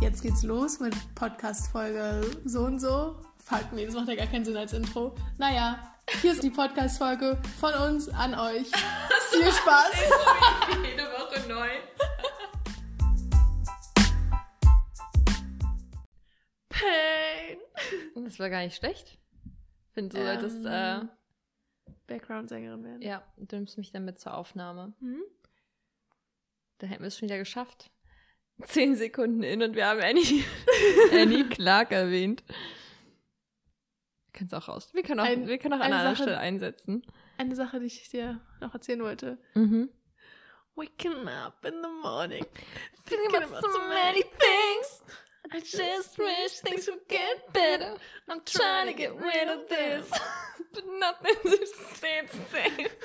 [0.00, 3.16] jetzt geht's los mit Podcast-Folge so und so.
[3.44, 5.14] Fuck, nee, das macht ja gar keinen Sinn als Intro.
[5.38, 8.66] Naja, hier ist die Podcast-Folge von uns an euch.
[9.30, 9.92] Viel Spaß.
[10.84, 11.68] Jede Woche neu.
[16.68, 17.58] Pain.
[18.24, 19.18] Das war gar nicht schlecht.
[19.88, 21.08] Ich finde, du solltest, äh, Ähm,
[22.06, 23.02] Background-Sängerin werden.
[23.02, 24.92] ja, du nimmst mich dann mit zur Aufnahme.
[25.00, 25.22] Hm?
[26.78, 27.90] Dann hätten wir es schon wieder geschafft.
[28.64, 30.44] Zehn Sekunden in und wir haben Annie,
[31.12, 32.42] Annie Clark erwähnt.
[32.48, 32.54] Wir
[34.32, 34.90] können es auch raus.
[34.92, 37.02] Wir können auch, Ein- wir können auch an eine einer Sache- Stelle einsetzen.
[37.38, 39.38] Eine Sache, die ich dir noch erzählen wollte.
[39.54, 39.88] Mhm.
[40.76, 42.44] Waking up in the morning.
[43.06, 45.02] Thinking about so many things.
[45.52, 47.96] I just wish things would get better.
[48.28, 50.10] I'm trying to get rid of this.
[50.72, 52.88] But nothing seems the same.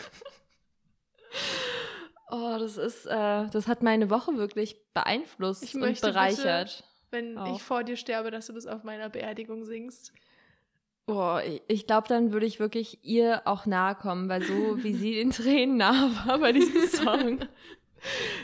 [2.29, 6.83] Oh, das ist, äh, das hat meine Woche wirklich beeinflusst Ich und bereichert.
[7.11, 7.55] Wenn Auch.
[7.55, 10.11] ich vor dir sterbe, dass du das auf meiner Beerdigung singst.
[11.05, 14.93] Boah, ich, ich glaube, dann würde ich wirklich ihr auch nahe kommen, weil so wie
[14.93, 17.39] sie den Tränen nahe war bei diesem Song.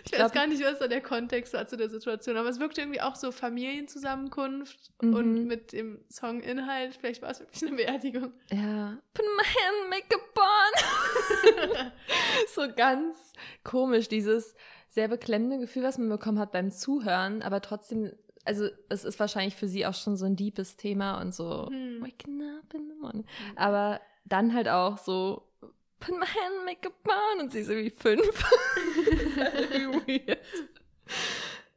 [0.05, 2.81] Ich weiß gar nicht, was da der Kontext war zu der Situation, aber es wirkte
[2.81, 5.13] irgendwie auch so Familienzusammenkunft Mhm.
[5.13, 8.33] und mit dem Songinhalt, vielleicht war es wirklich eine Beerdigung.
[8.51, 8.97] Ja.
[9.13, 11.91] Put my hand makeup on.
[12.53, 14.55] so ganz komisch, dieses
[14.89, 18.11] sehr beklemmende Gefühl, was man bekommen hat beim Zuhören, aber trotzdem,
[18.45, 22.01] also es ist wahrscheinlich für sie auch schon so ein deepes Thema und so Hm.
[22.01, 23.25] waking up in the morning.
[23.55, 25.47] Aber dann halt auch so
[25.99, 28.23] put my hand makeup on und sie ist irgendwie fünf.
[30.07, 30.39] Weird.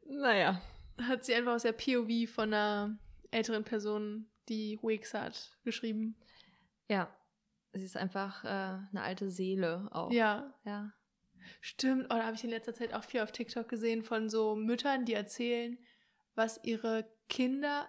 [0.06, 0.60] Naja.
[1.02, 2.96] Hat sie einfach aus der POV von einer
[3.30, 6.16] älteren Person, die Wix hat, geschrieben.
[6.88, 7.08] Ja.
[7.72, 10.12] Sie ist einfach äh, eine alte Seele auch.
[10.12, 10.92] Ja, Ja.
[11.60, 12.04] stimmt.
[12.06, 15.04] Oh, da habe ich in letzter Zeit auch viel auf TikTok gesehen von so Müttern,
[15.04, 15.76] die erzählen,
[16.36, 17.88] was ihre Kinder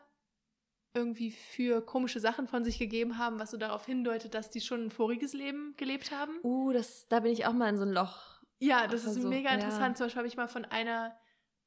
[0.96, 4.86] irgendwie für komische Sachen von sich gegeben haben, was so darauf hindeutet, dass die schon
[4.86, 6.40] ein voriges Leben gelebt haben.
[6.42, 8.35] Uh, das, da bin ich auch mal in so ein Loch.
[8.60, 9.56] Ja, das ist so, mega ja.
[9.56, 9.98] interessant.
[9.98, 11.18] Zum Beispiel habe ich mal von einer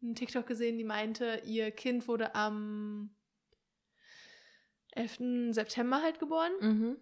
[0.01, 3.11] einen TikTok gesehen, die meinte, ihr Kind wurde am
[4.93, 5.53] 11.
[5.55, 6.97] September halt geboren Mhm.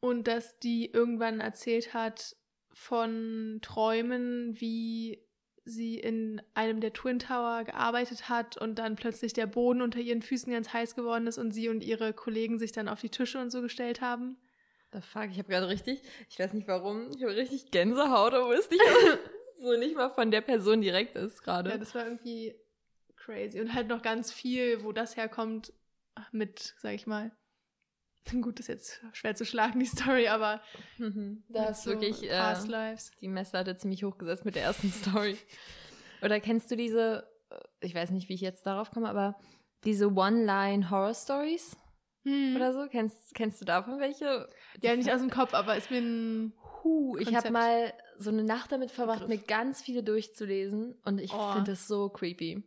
[0.00, 2.36] und dass die irgendwann erzählt hat
[2.72, 5.20] von Träumen, wie
[5.64, 10.22] sie in einem der Twin Tower gearbeitet hat und dann plötzlich der Boden unter ihren
[10.22, 13.40] Füßen ganz heiß geworden ist und sie und ihre Kollegen sich dann auf die Tische
[13.40, 14.36] und so gestellt haben.
[14.94, 16.00] Da fuck, ich habe gerade richtig,
[16.30, 18.80] ich weiß nicht warum, ich habe richtig Gänsehaut, aber ist nicht
[19.60, 21.70] so nicht mal von der Person direkt ist gerade.
[21.70, 22.54] Ja, das war irgendwie
[23.16, 23.60] crazy.
[23.60, 25.72] Und halt noch ganz viel, wo das herkommt,
[26.30, 27.32] mit, sag ich mal.
[28.40, 30.62] Gut, das ist jetzt schwer zu schlagen, die Story, aber
[30.98, 31.42] Mhm.
[31.48, 33.10] Da ist so wirklich äh, Past Lives.
[33.20, 35.36] die Messlatte ziemlich hochgesetzt mit der ersten Story.
[36.22, 39.40] Oder kennst du diese, äh, ich weiß nicht, wie ich jetzt darauf komme, aber
[39.82, 41.76] diese One-Line-Horror-Stories
[42.26, 42.56] Hm.
[42.56, 42.86] oder so?
[42.88, 44.48] Kennst, kennst du davon welche?
[44.82, 46.52] Ja, nicht aus dem Kopf, aber ist mir ein.
[46.82, 49.40] Huh, ich habe mal so eine Nacht damit verbracht, Begriff.
[49.40, 51.52] mir ganz viele durchzulesen und ich Oh.
[51.52, 52.62] finde das so creepy.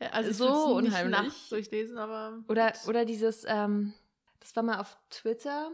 [0.00, 1.10] Ja, also ich So würd's nicht unheimlich.
[1.20, 2.42] nachts durchlesen, aber.
[2.48, 2.88] Oder, gut.
[2.88, 3.92] oder dieses, ähm,
[4.40, 5.70] das war mal auf Twitter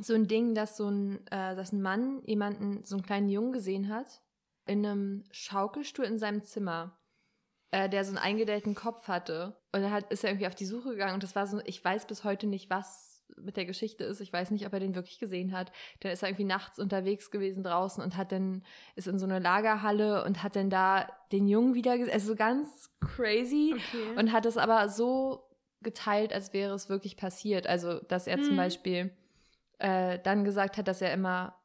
[0.00, 3.52] so ein Ding, dass so ein, äh, dass ein Mann jemanden, so einen kleinen Jungen
[3.52, 4.22] gesehen hat,
[4.66, 6.98] in einem Schaukelstuhl in seinem Zimmer,
[7.70, 9.56] äh, der so einen eingedellten Kopf hatte.
[9.72, 11.84] Und dann hat, ist er irgendwie auf die Suche gegangen und das war so, ich
[11.84, 14.20] weiß bis heute nicht, was mit der Geschichte ist.
[14.20, 15.72] Ich weiß nicht, ob er den wirklich gesehen hat.
[16.00, 18.62] Dann ist er irgendwie nachts unterwegs gewesen draußen und hat dann,
[18.96, 22.12] ist in so eine Lagerhalle und hat dann da den Jungen wieder gesehen.
[22.14, 23.74] Also so ganz crazy.
[23.74, 24.18] Okay.
[24.18, 25.44] Und hat es aber so
[25.82, 27.66] geteilt, als wäre es wirklich passiert.
[27.66, 28.58] Also, dass er zum Mhm.
[28.58, 29.16] Beispiel
[29.78, 31.56] äh, dann gesagt hat, dass er immer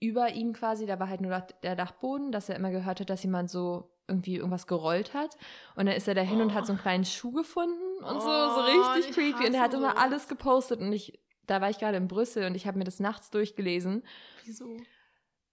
[0.00, 3.22] über ihm quasi, da war halt nur der Dachboden, dass er immer gehört hat, dass
[3.22, 5.36] jemand so irgendwie irgendwas gerollt hat.
[5.76, 8.28] Und dann ist er dahin und hat so einen kleinen Schuh gefunden und so, so
[8.28, 8.60] Oh,
[8.92, 9.46] richtig ich creepy.
[9.46, 12.54] Und er hat immer alles gepostet und ich, da war ich gerade in Brüssel und
[12.54, 14.02] ich habe mir das nachts durchgelesen.
[14.44, 14.76] Wieso?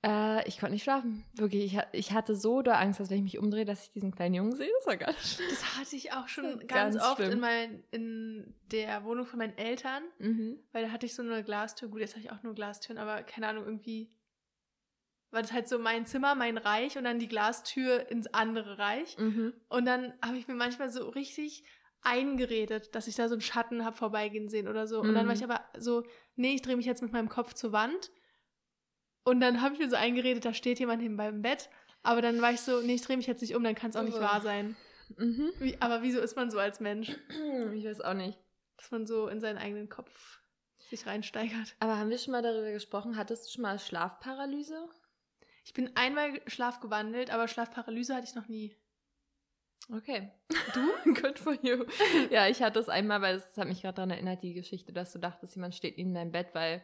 [0.03, 1.23] Äh, ich konnte nicht schlafen.
[1.35, 4.11] Wirklich, ich, ich hatte so da Angst, dass wenn ich mich umdrehe, dass ich diesen
[4.11, 4.69] kleinen Jungen sehe.
[4.79, 5.47] Das war ganz schlimm.
[5.51, 7.33] Das hatte ich auch schon Ganz ganz, oft schlimm.
[7.33, 10.57] in, mein, in der Wohnung von meinen Eltern, Mhm.
[10.71, 11.89] weil da hatte ich so eine Glastür.
[11.89, 14.09] Gut, jetzt habe ich auch nur Glastüren, aber keine Ahnung, irgendwie
[15.29, 19.17] war das halt so mein Zimmer, mein Reich und dann die Glastür ins andere Reich.
[19.17, 19.53] Mhm.
[19.69, 21.63] Und dann habe ich mir manchmal so richtig
[22.03, 24.99] eingeredet, dass ich da so einen Schatten habe vorbeigehen sehen oder so.
[25.01, 25.39] Und dann war Mhm.
[25.39, 26.03] ich aber so,
[26.35, 28.11] nee, ich drehe mich jetzt mit meinem Kopf zur Wand.
[29.23, 31.69] Und dann habe ich mir so eingeredet, da steht jemand neben meinem Bett.
[32.03, 33.95] Aber dann war ich so, nee, ich drehe mich jetzt nicht um, dann kann es
[33.95, 34.21] auch nicht Ugh.
[34.23, 34.75] wahr sein.
[35.17, 35.51] Mhm.
[35.59, 37.09] Wie, aber wieso ist man so als Mensch,
[37.75, 38.39] Ich weiß auch nicht.
[38.77, 40.39] dass man so in seinen eigenen Kopf
[40.89, 41.75] sich reinsteigert?
[41.79, 43.15] Aber haben wir schon mal darüber gesprochen?
[43.17, 44.89] Hattest du schon mal Schlafparalyse?
[45.63, 48.75] Ich bin einmal schlafgewandelt, aber Schlafparalyse hatte ich noch nie.
[49.89, 50.31] Okay.
[50.73, 51.13] Du?
[51.21, 51.85] Good for you.
[52.29, 55.11] Ja, ich hatte es einmal, weil es hat mich gerade daran erinnert, die Geschichte, dass
[55.11, 56.81] du dachtest, jemand steht in deinem Bett, weil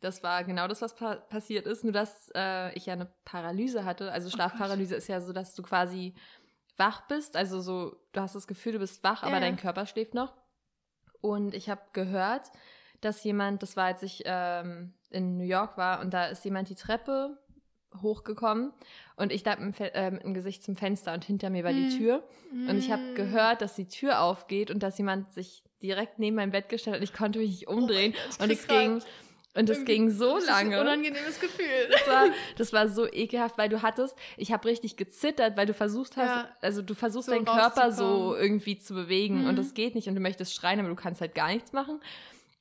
[0.00, 1.82] das war genau das, was pa passiert ist.
[1.82, 4.12] Nur, dass äh, ich ja eine Paralyse hatte.
[4.12, 6.14] Also oh Schlafparalyse oh ist ja so, dass du quasi
[6.76, 7.36] wach bist.
[7.36, 9.40] Also so, du hast das Gefühl, du bist wach, aber ja.
[9.40, 10.34] dein Körper schläft noch.
[11.20, 12.50] Und ich habe gehört,
[13.00, 16.68] dass jemand, das war, als ich ähm, in New York war, und da ist jemand
[16.68, 17.38] die Treppe
[18.02, 18.72] hochgekommen
[19.16, 21.90] und ich lag mit, äh, mit dem Gesicht zum Fenster und hinter mir war die
[21.90, 21.98] hm.
[21.98, 22.24] Tür.
[22.52, 22.68] Mm.
[22.68, 23.14] Und ich habe hm.
[23.14, 27.00] gehört, dass die Tür aufgeht und dass jemand sich direkt neben mein Bett gestellt hat
[27.00, 28.14] und ich konnte mich nicht umdrehen.
[28.38, 29.02] Oh und es ging.
[29.56, 30.80] Und es ging so lange.
[30.80, 31.88] Ein unangenehmes Gefühl.
[31.88, 32.26] Das war,
[32.58, 36.26] das war so ekelhaft, weil du hattest, ich habe richtig gezittert, weil du versucht hast,
[36.26, 39.48] ja, also du versuchst so deinen Körper so irgendwie zu bewegen mhm.
[39.48, 42.00] und das geht nicht und du möchtest schreien, aber du kannst halt gar nichts machen.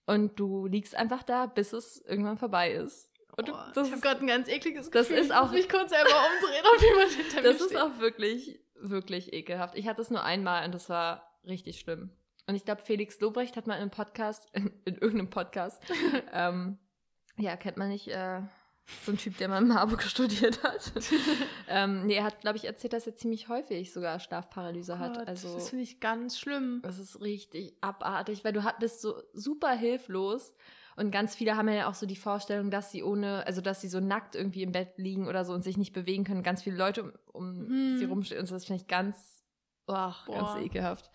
[0.05, 3.09] Und du liegst einfach da, bis es irgendwann vorbei ist.
[3.35, 5.15] Und oh, das, ich habe gerade ein ganz ekliges Gefühl.
[5.15, 5.45] Das ist auch.
[5.45, 9.33] Ich muss mich kurz selber umdrehen, ob jemand hinter mir Das ist auch wirklich, wirklich
[9.33, 9.75] ekelhaft.
[9.75, 12.11] Ich hatte es nur einmal und das war richtig schlimm.
[12.45, 15.81] Und ich glaube, Felix Lobrecht hat mal in einem Podcast, in, in irgendeinem Podcast,
[16.33, 16.77] ähm,
[17.37, 18.41] ja, kennt man nicht, äh,
[19.05, 20.91] so ein Typ, der mal in Marburg studiert hat.
[21.69, 25.17] ähm, nee, er hat, glaube ich, erzählt, dass er ziemlich häufig sogar Schlafparalyse hat.
[25.17, 26.81] Gott, also, das finde ich ganz schlimm.
[26.83, 30.53] Das ist richtig abartig, weil du bist so super hilflos
[30.95, 33.87] und ganz viele haben ja auch so die Vorstellung, dass sie ohne, also dass sie
[33.87, 36.43] so nackt irgendwie im Bett liegen oder so und sich nicht bewegen können.
[36.43, 37.97] Ganz viele Leute um, um hm.
[37.97, 39.43] sie rumstehen und das finde ich ganz,
[39.87, 41.09] oh, ganz ekelhaft.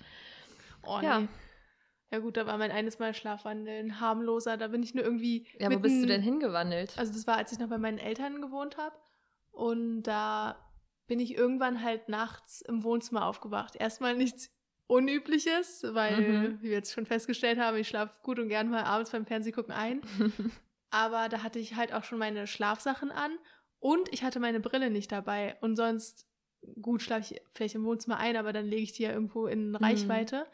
[0.82, 1.20] Oh, ja.
[1.20, 1.28] Nee.
[2.10, 4.56] Ja gut, da war mein eines Mal Schlafwandeln harmloser.
[4.56, 5.46] Da bin ich nur irgendwie.
[5.58, 6.96] Ja, wo bist du denn hingewandelt?
[6.96, 8.96] Also das war, als ich noch bei meinen Eltern gewohnt habe.
[9.50, 10.56] Und da
[11.06, 13.76] bin ich irgendwann halt nachts im Wohnzimmer aufgewacht.
[13.76, 14.50] Erstmal nichts
[14.88, 16.58] Unübliches, weil, mhm.
[16.60, 19.72] wie wir jetzt schon festgestellt haben, ich schlafe gut und gern mal abends beim Fernsehgucken
[19.72, 20.00] ein.
[20.90, 23.30] Aber da hatte ich halt auch schon meine Schlafsachen an
[23.80, 25.56] und ich hatte meine Brille nicht dabei.
[25.60, 26.26] Und sonst,
[26.80, 29.68] gut, schlafe ich vielleicht im Wohnzimmer ein, aber dann lege ich die ja irgendwo in
[29.68, 29.76] mhm.
[29.76, 30.38] Reichweite.
[30.38, 30.44] Mhm.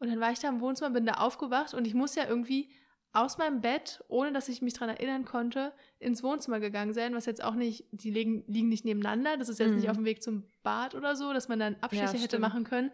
[0.00, 2.70] Und dann war ich da im Wohnzimmer, bin da aufgewacht und ich muss ja irgendwie
[3.12, 7.26] aus meinem Bett, ohne dass ich mich daran erinnern konnte, ins Wohnzimmer gegangen sein, was
[7.26, 9.76] jetzt auch nicht, die liegen, liegen nicht nebeneinander, das ist jetzt mhm.
[9.76, 12.64] nicht auf dem Weg zum Bad oder so, dass man dann Abstriche ja, hätte machen
[12.64, 12.90] können.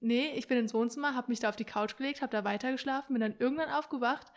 [0.00, 3.12] Nee, ich bin ins Wohnzimmer, habe mich da auf die Couch gelegt, habe da weitergeschlafen,
[3.12, 4.32] bin dann irgendwann aufgewacht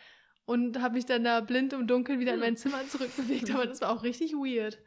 [0.45, 3.81] und habe mich dann da blind im Dunkeln wieder in mein Zimmer zurückbewegt, aber das
[3.81, 4.77] war auch richtig weird.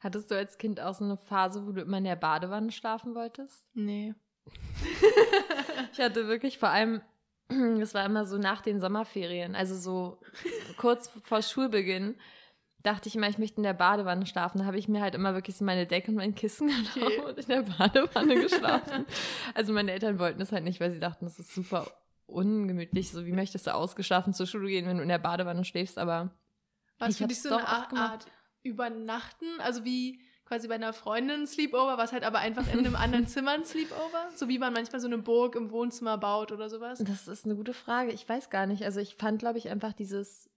[0.00, 3.14] Hattest du als Kind auch so eine Phase, wo du immer in der Badewanne schlafen
[3.14, 3.64] wolltest?
[3.74, 4.14] Nee.
[5.92, 7.00] ich hatte wirklich vor allem,
[7.80, 10.20] es war immer so nach den Sommerferien, also so
[10.76, 12.16] kurz vor Schulbeginn,
[12.84, 14.58] dachte ich immer, ich möchte in der Badewanne schlafen.
[14.58, 17.20] Da habe ich mir halt immer wirklich so meine Decke und mein Kissen genommen okay.
[17.20, 19.06] und in der Badewanne geschlafen.
[19.54, 21.90] also meine Eltern wollten es halt nicht, weil sie dachten, das ist super
[22.26, 23.10] ungemütlich.
[23.10, 25.98] So, wie möchtest du ausgeschlafen zur Schule gehen, wenn du in der Badewanne schläfst?
[25.98, 26.30] Aber
[26.98, 28.26] was für dich so eine Art, Art
[28.62, 29.48] Übernachten?
[29.60, 33.52] Also wie quasi bei einer Freundin Sleepover, was halt aber einfach in einem anderen Zimmer
[33.52, 34.28] ein Sleepover?
[34.34, 36.98] So wie man manchmal so eine Burg im Wohnzimmer baut oder sowas?
[37.02, 38.12] Das ist eine gute Frage.
[38.12, 38.84] Ich weiß gar nicht.
[38.84, 40.50] Also ich fand, glaube ich, einfach dieses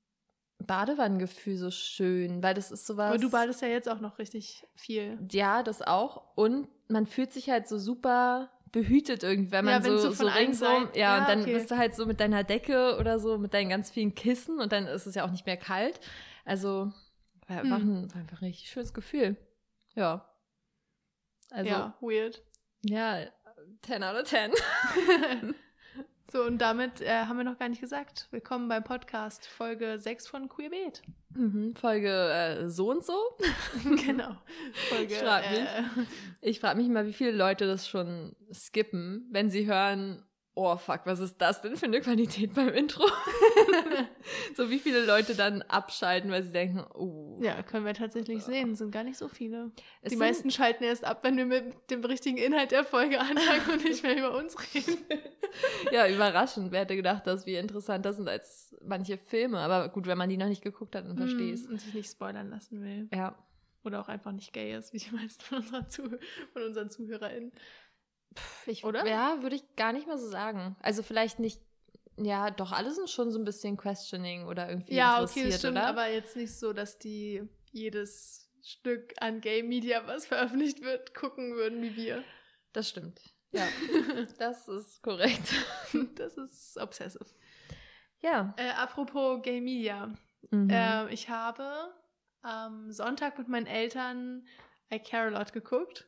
[0.66, 3.10] Badewannengefühl so schön, weil das ist sowas.
[3.10, 5.18] Aber du badest ja jetzt auch noch richtig viel.
[5.32, 6.24] Ja, das auch.
[6.36, 10.90] Und man fühlt sich halt so super behütet irgendwie, wenn man ja, so, so ringsum,
[10.94, 11.54] ja, ja, und dann okay.
[11.54, 14.72] bist du halt so mit deiner Decke oder so, mit deinen ganz vielen Kissen und
[14.72, 16.00] dann ist es ja auch nicht mehr kalt.
[16.44, 16.92] Also,
[17.48, 18.04] war einfach, hm.
[18.04, 19.38] ein, war einfach ein richtig schönes Gefühl.
[19.96, 20.30] Ja.
[21.50, 22.44] Also, ja, weird.
[22.82, 23.26] Ja,
[23.84, 24.52] 10 out of 10.
[26.30, 28.28] So, und damit äh, haben wir noch gar nicht gesagt.
[28.32, 31.02] Willkommen beim Podcast, Folge 6 von Queerbeet.
[31.34, 33.16] Mhm, Folge äh, so und so.
[34.06, 34.36] genau.
[34.90, 35.48] Folge, ich frage
[36.42, 40.22] mich, äh, frag mich mal, wie viele Leute das schon skippen, wenn sie hören,
[40.54, 43.06] oh fuck, was ist das denn für eine Qualität beim Intro?
[44.56, 47.40] so wie viele Leute dann abschalten, weil sie denken, oh.
[47.42, 49.72] Ja, können wir tatsächlich sehen, sind gar nicht so viele.
[50.02, 53.70] Es die meisten schalten erst ab, wenn wir mit dem richtigen Inhalt der Folge anfangen
[53.72, 54.98] und nicht mehr über uns reden.
[55.92, 56.72] ja, überraschend.
[56.72, 59.60] Wer hätte gedacht, dass wir interessanter sind als manche Filme.
[59.60, 61.94] Aber gut, wenn man die noch nicht geguckt hat, dann verstehe ich mm, Und sich
[61.94, 63.10] nicht spoilern lassen will.
[63.14, 63.38] Ja.
[63.84, 66.10] Oder auch einfach nicht gay ist, wie die meisten von, unserer Zuh
[66.54, 67.52] von unseren ZuhörerInnen.
[68.66, 69.06] Ich, Oder?
[69.08, 70.76] Ja, würde ich gar nicht mal so sagen.
[70.82, 71.62] Also vielleicht nicht,
[72.18, 75.60] ja, doch, alle sind schon so ein bisschen questioning oder irgendwie ja, interessiert, okay, das
[75.60, 75.88] stimmt, oder?
[75.88, 81.56] aber jetzt nicht so, dass die jedes Stück an Gay Media, was veröffentlicht wird, gucken
[81.56, 82.24] würden wie wir.
[82.74, 83.22] Das stimmt.
[83.52, 83.68] Ja,
[84.40, 85.54] das ist korrekt.
[86.16, 87.26] das ist obsessive.
[88.20, 88.54] Ja.
[88.58, 90.14] Äh, apropos Gay Media.
[90.52, 90.70] Mhm.
[90.70, 91.94] Äh, ich habe
[92.42, 94.46] am Sonntag mit meinen Eltern
[94.94, 96.08] I Care a Lot geguckt.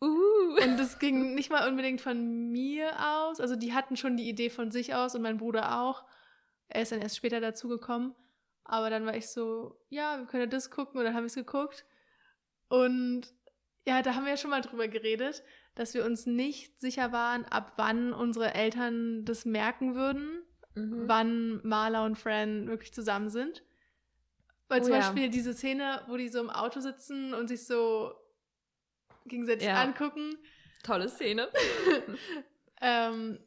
[0.00, 0.62] Uh.
[0.62, 3.40] Und das ging nicht mal unbedingt von mir aus.
[3.40, 6.04] Also die hatten schon die Idee von sich aus und mein Bruder auch.
[6.68, 8.14] Er ist dann erst später dazugekommen.
[8.64, 11.28] Aber dann war ich so, ja, wir können ja das gucken und dann haben wir
[11.28, 11.84] es geguckt.
[12.68, 13.32] Und
[13.86, 15.44] Ja, da haben wir ja schon mal drüber geredet,
[15.76, 20.42] dass wir uns nicht sicher waren, ab wann unsere Eltern das merken würden,
[20.74, 21.04] Mhm.
[21.06, 23.62] wann Marla und Fran wirklich zusammen sind.
[24.68, 25.00] Weil zum Oh ja.
[25.02, 28.12] Beispiel diese Szene, wo die so im Auto sitzen und sich so
[29.28, 29.82] gegenseitig Ja.
[29.82, 30.36] angucken.
[30.82, 31.48] Tolle Szene.
[32.80, 33.38] Ähm,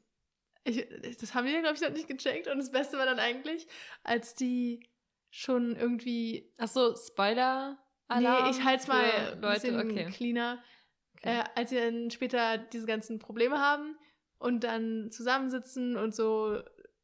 [0.63, 0.87] ich,
[1.19, 2.47] das haben die ja, glaube ich, noch nicht gecheckt.
[2.47, 3.67] Und das Beste war dann eigentlich,
[4.03, 4.89] als die
[5.29, 6.51] schon irgendwie.
[6.57, 7.77] Ach so, Spoiler.
[8.17, 9.71] nee, ich halte es mal für ein Leute.
[9.71, 10.05] bisschen Okay.
[10.11, 10.63] cleaner.
[11.17, 11.39] Okay.
[11.39, 13.97] Äh, als sie dann später diese ganzen Probleme haben
[14.39, 16.59] und dann zusammensitzen und so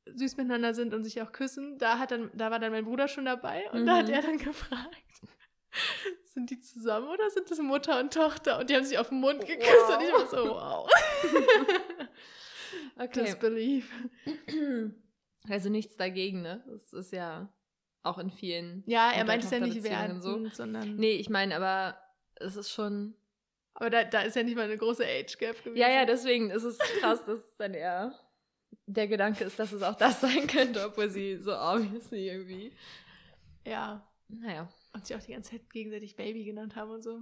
[0.08, 3.08] süß miteinander sind und sich auch küssen, da hat dann, da war dann mein Bruder
[3.08, 4.14] schon dabei und da hat Mhm.
[4.14, 4.96] er dann gefragt,
[6.34, 8.60] sind die zusammen oder sind das Mutter und Tochter?
[8.60, 9.98] Und die haben sich auf den Mund geküsst Wow.
[9.98, 10.90] und ich war so, wow.
[13.00, 13.24] okay.
[13.24, 13.92] Disbelief.
[15.48, 16.64] Also nichts dagegen, ne?
[16.68, 17.54] Das ist ja
[18.02, 18.84] auch in vielen.
[18.88, 20.48] Ja, er meint es ja nicht wertend, so.
[20.50, 20.96] sondern.
[20.96, 22.00] Nee, ich meine, aber
[22.36, 23.16] es ist schon.
[23.76, 25.78] Aber da, da ist ja nicht mal eine große Age Gap gewesen.
[25.78, 28.18] Ja, ja, deswegen ist es krass, dass dann eher
[28.88, 32.72] der Gedanke ist, dass es auch das sein könnte, obwohl sie so obviously irgendwie.
[33.66, 34.08] Ja.
[34.28, 34.68] Naja.
[34.96, 37.22] Und sich auch die ganze Zeit gegenseitig Baby genannt haben und so.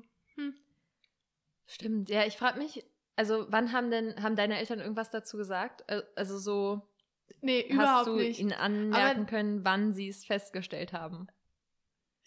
[1.65, 2.10] Stimmt.
[2.10, 5.84] Ja, ich frage mich, also wann haben denn, haben deine Eltern irgendwas dazu gesagt?
[5.88, 6.82] Äh, Also so,
[7.42, 8.39] Nee, hast du nicht.
[8.39, 11.27] ihnen anmerken Aber- können, wann sie es festgestellt haben?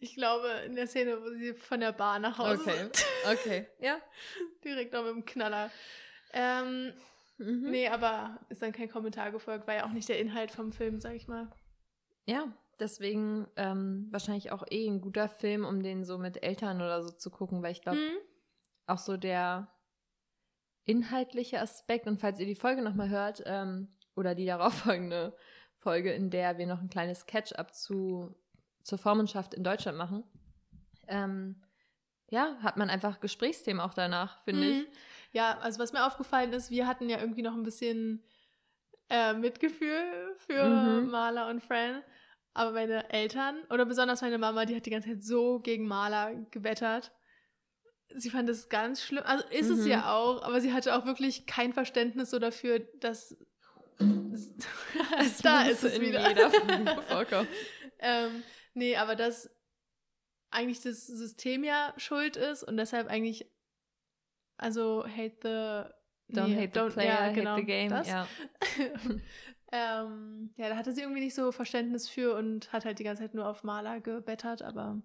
[0.00, 2.76] Ich glaube, in der Szene, wo sie von der Bar nach Hause Okay.
[2.78, 3.06] sind.
[3.26, 3.66] Okay.
[3.80, 3.98] Ja.
[4.64, 5.70] Direkt noch mit dem Knaller.
[6.32, 6.92] Ähm,
[7.38, 7.70] Mhm.
[7.70, 11.00] nee, aber ist dann kein Kommentar gefolgt, war ja auch nicht der Inhalt vom Film,
[11.00, 11.50] sag ich mal.
[12.24, 17.02] Ja, deswegen ähm, wahrscheinlich auch eh ein guter Film, um den so mit Eltern oder
[17.02, 18.16] so zu gucken, weil ich glaube, Hm?
[18.86, 19.68] auch so der
[20.84, 25.36] inhaltliche Aspekt, und falls ihr die Folge nochmal hört, ähm, oder die darauffolgende
[25.78, 28.34] Folge, in der wir noch ein kleines Catch-up zu,
[28.82, 30.24] zur Vormundschaft in Deutschland machen,
[31.08, 31.62] ähm,
[32.30, 34.78] ja, hat man einfach Gesprächsthemen auch danach, finde ich.
[34.78, 34.86] Mhm.
[35.32, 38.22] Ja, also was mir aufgefallen ist, wir hatten ja irgendwie noch ein bisschen
[39.10, 41.10] äh, Mitgefühl für Mhm.
[41.10, 42.02] Marla und Fran.
[42.56, 46.32] Aber meine Eltern, oder besonders meine Mama, die hat die ganze Zeit so gegen Marla
[46.50, 47.12] gewettert.
[48.14, 49.22] Sie fand es ganz schlimm.
[49.26, 49.90] Also ist es Mhm.
[49.90, 53.36] ja auch, aber sie hatte auch wirklich kein Verständnis so dafür, dass.
[55.42, 56.26] da ist es in wieder.
[56.26, 56.50] jeder
[57.98, 59.50] ähm, nee, aber dass
[60.50, 63.52] eigentlich das System ja schuld ist und deshalb eigentlich,
[64.56, 66.34] also hate the.
[66.34, 67.90] Don't nee, hate the player, ja, hate genau, the game.
[67.90, 68.08] Das.
[68.08, 68.26] Ja.
[69.72, 73.22] ähm, ja, da hatte sie irgendwie nicht so Verständnis für und hat halt die ganze
[73.22, 75.00] Zeit nur auf Maler gebettert, aber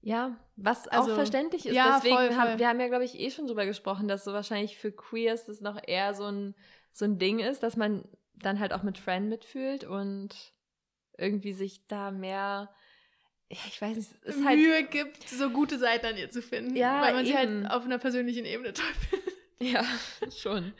[0.00, 1.74] Ja, was Also, auch verständlich ist.
[1.74, 2.58] ja, Deswegen voll, haben voll.
[2.60, 5.60] wir haben ja, glaube ich, eh schon drüber gesprochen, dass so wahrscheinlich für Queers das
[5.60, 6.54] noch eher so ein,
[6.92, 10.34] so ein Ding ist, dass man dann halt auch mit Fran mitfühlt und
[11.16, 12.70] irgendwie sich da mehr,
[13.50, 16.76] ja, ich weiß nicht, es halt, Mühe gibt, so gute Seiten an ihr zu finden,
[16.76, 17.64] Ja, weil man sie eben.
[17.64, 19.34] halt auf einer persönlichen Ebene toll findet.
[19.60, 19.84] ja,
[20.30, 20.72] schon.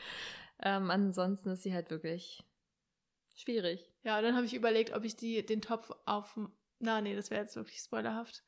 [0.63, 2.45] Ähm, ansonsten ist sie halt wirklich
[3.41, 3.91] schwierig.
[4.03, 6.39] Ja, dann habe ich überlegt, ob ich die, den Topf auf.
[6.79, 8.43] Na, nee, das wäre jetzt wirklich spoilerhaft.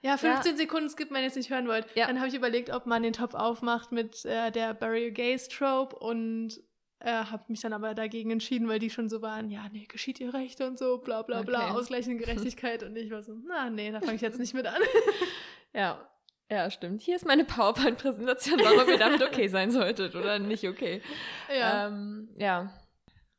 [0.00, 1.86] Ja, 15 Sekunden Skip, wenn ihr es nicht hören wollt.
[1.94, 2.06] Ja.
[2.06, 5.94] Dann habe ich überlegt, ob man den Topf aufmacht mit äh, der Burial Gaze Trope
[5.96, 6.60] und
[6.98, 10.18] äh, habe mich dann aber dagegen entschieden, weil die schon so waren, ja, nee, geschieht
[10.18, 11.78] ihr Recht und so, bla bla bla, Okay.
[11.78, 12.82] ausgleichende Gerechtigkeit.
[12.82, 14.80] und ich war so, na, nee, da fange ich jetzt nicht mit an.
[15.74, 16.06] Ja,
[16.50, 17.00] ja, stimmt.
[17.00, 21.00] Hier ist meine PowerPoint-Präsentation, warum ihr damit okay sein solltet oder nicht okay.
[21.48, 21.86] ja.
[21.86, 22.70] Ähm, ja.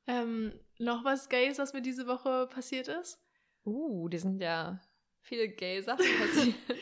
[0.07, 3.19] Ähm, noch was Gays, was mir diese Woche passiert ist?
[3.65, 4.81] Uh, die sind ja
[5.21, 6.55] viele gay Sachen passiert.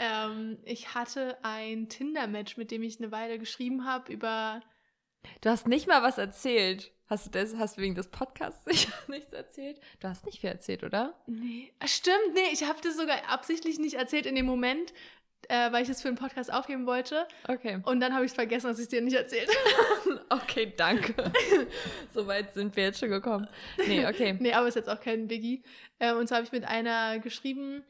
[0.00, 4.62] Ähm, ich hatte ein Tinder-Match, mit dem ich eine Weile geschrieben habe über
[5.40, 6.92] Du hast nicht mal was erzählt.
[7.06, 9.80] Hast du das, hast du wegen des Podcasts sicher nichts erzählt?
[10.00, 11.18] Du hast nicht viel erzählt, oder?
[11.26, 14.92] Nee, ah, stimmt, nee, ich habe das sogar absichtlich nicht erzählt in dem Moment,
[15.48, 17.26] äh, weil ich es für einen Podcast aufheben wollte.
[17.46, 17.80] Okay.
[17.84, 20.07] Und dann habe ich vergessen, dass ich es dir nicht erzählt habe.
[20.30, 21.14] Okay, danke.
[22.14, 23.48] Soweit sind wir jetzt schon gekommen.
[23.86, 24.36] Nee, okay.
[24.40, 25.62] nee, aber ist jetzt auch kein Biggie.
[26.00, 27.82] Ähm, und zwar habe ich mit einer geschrieben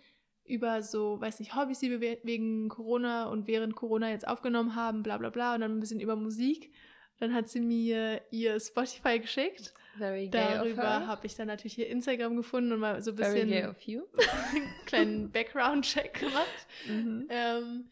[0.44, 4.74] über so, weiß nicht, Hobbys, die wir we- wegen Corona und während Corona jetzt aufgenommen
[4.74, 5.54] haben, bla bla bla.
[5.54, 6.72] Und dann ein bisschen über Musik.
[7.20, 9.74] Dann hat sie mir ihr Spotify geschickt.
[9.96, 13.44] Very gay Darüber habe ich dann natürlich ihr Instagram gefunden und mal so ein Very
[13.44, 14.02] bisschen you.
[14.86, 16.66] kleinen Background-Check gemacht.
[16.86, 17.26] Mhm.
[17.28, 17.90] Ähm,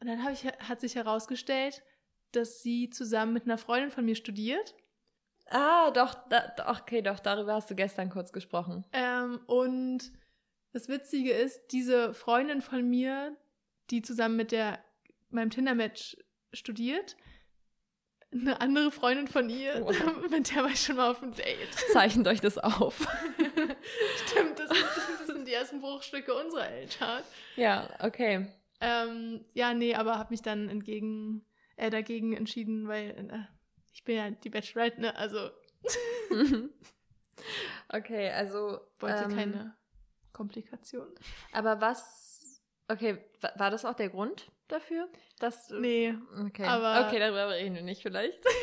[0.00, 1.82] und dann ich, hat sich herausgestellt,
[2.36, 4.74] dass sie zusammen mit einer Freundin von mir studiert.
[5.50, 8.84] Ah, doch, da, doch, okay, doch, darüber hast du gestern kurz gesprochen.
[8.92, 10.10] Ähm, und
[10.72, 13.36] das Witzige ist, diese Freundin von mir,
[13.90, 14.82] die zusammen mit der
[15.30, 16.16] meinem Tinder-Match
[16.52, 17.16] studiert,
[18.32, 20.28] eine andere Freundin von ihr, Wow.
[20.30, 21.72] mit der war ich schon mal auf einem Date.
[21.92, 22.98] Zeichnet euch das auf.
[24.26, 24.84] Stimmt, das, ist,
[25.20, 27.22] das sind die ersten Bruchstücke unserer Eltern.
[27.56, 28.46] ja, okay.
[28.80, 31.44] Ähm, ja, nee, aber habe mich dann entgegen,
[31.76, 33.38] äh, dagegen entschieden, weil äh,
[33.92, 35.16] ich bin ja die Bachelorette, ne?
[35.16, 35.50] Also
[37.88, 38.80] okay, also.
[39.00, 39.76] wollte ähm, keine
[40.32, 41.14] Komplikationen.
[41.52, 42.62] Aber was.
[42.88, 45.08] Okay, wa- war das auch der Grund dafür?
[45.38, 45.80] Dass du.
[45.80, 46.14] Nee,
[46.46, 46.64] Okay.
[46.64, 48.38] aber- okay, darüber reden wir nicht vielleicht.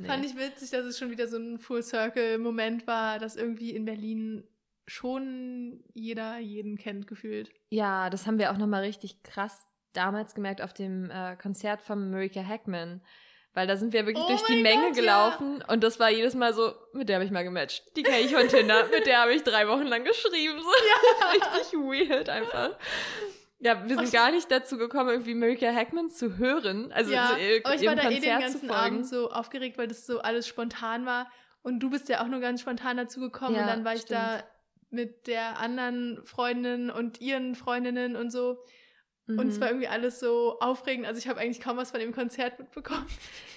[0.00, 0.08] Nee.
[0.08, 4.42] Fand ich witzig, dass es schon wieder so ein Full-Circle-Moment war, dass irgendwie in Berlin
[4.88, 7.52] schon jeder jeden kennt, gefühlt.
[7.70, 12.10] Ja, das haben wir auch nochmal richtig krass damals gemerkt auf dem äh, Konzert von
[12.10, 13.00] Marika Hackman.
[13.56, 15.00] Weil da sind wir wirklich Oh durch die Menge Gott, ja.
[15.02, 17.84] gelaufen und das war jedes Mal so, mit der habe ich mal gematcht.
[17.96, 20.58] Die kenne ich von Tinder, mit der habe ich drei Wochen lang geschrieben.
[20.60, 20.68] So
[21.32, 22.70] richtig weird einfach.
[23.60, 26.90] Ja, wir sind ich- gar nicht dazu gekommen, irgendwie Marika Hackman zu hören.
[26.92, 28.74] Also ja, so ihr, aber ich war da eh den Konzert ganzen zu.
[28.74, 31.30] Abend so aufgeregt, weil das so alles spontan war.
[31.62, 33.54] Und du bist ja auch nur ganz spontan dazu gekommen.
[33.54, 34.18] Ja, und dann war ich stimmt.
[34.20, 34.42] da
[34.90, 38.58] mit der anderen Freundin und ihren Freundinnen und so.
[39.26, 39.60] Und es Mhm.
[39.62, 41.06] war irgendwie alles so aufregend.
[41.06, 43.06] Also ich habe eigentlich kaum was von dem Konzert mitbekommen.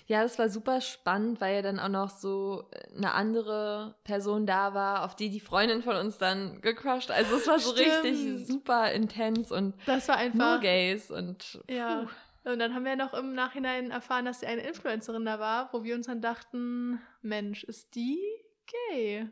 [0.05, 4.45] Ja, das war super spannend, weil ja dann auch noch so äh, eine andere Person
[4.45, 7.11] da war, auf die die Freundin von uns dann gecrushed.
[7.11, 8.03] Also es war so Stimmt.
[8.05, 10.61] richtig super intens und Das war nur einfach.
[10.61, 12.07] Gays und Ja.
[12.45, 15.83] Und dann haben wir noch im Nachhinein erfahren, dass sie eine Influencerin da war, wo
[15.83, 18.17] wir uns dann dachten, Mensch, ist die
[18.89, 19.27] gay?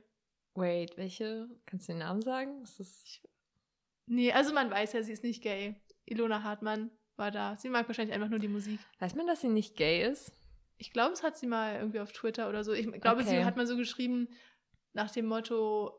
[0.54, 1.48] Wait, welche?
[1.66, 2.62] Kannst du den Namen sagen?
[2.64, 3.22] Ist das
[4.08, 5.76] Nee, also man weiß ja, sie ist nicht gay.
[6.06, 7.56] Ilona Hartmann war da.
[7.56, 8.80] Sie mag wahrscheinlich einfach nur die Musik.
[9.00, 10.32] weiß man, dass sie nicht gay ist?
[10.78, 12.74] Ich glaube, es hat sie mal irgendwie auf Twitter oder so.
[12.74, 13.30] Ich glaube, Okay.
[13.30, 14.28] sie hat mal so geschrieben
[14.94, 15.98] nach dem Motto,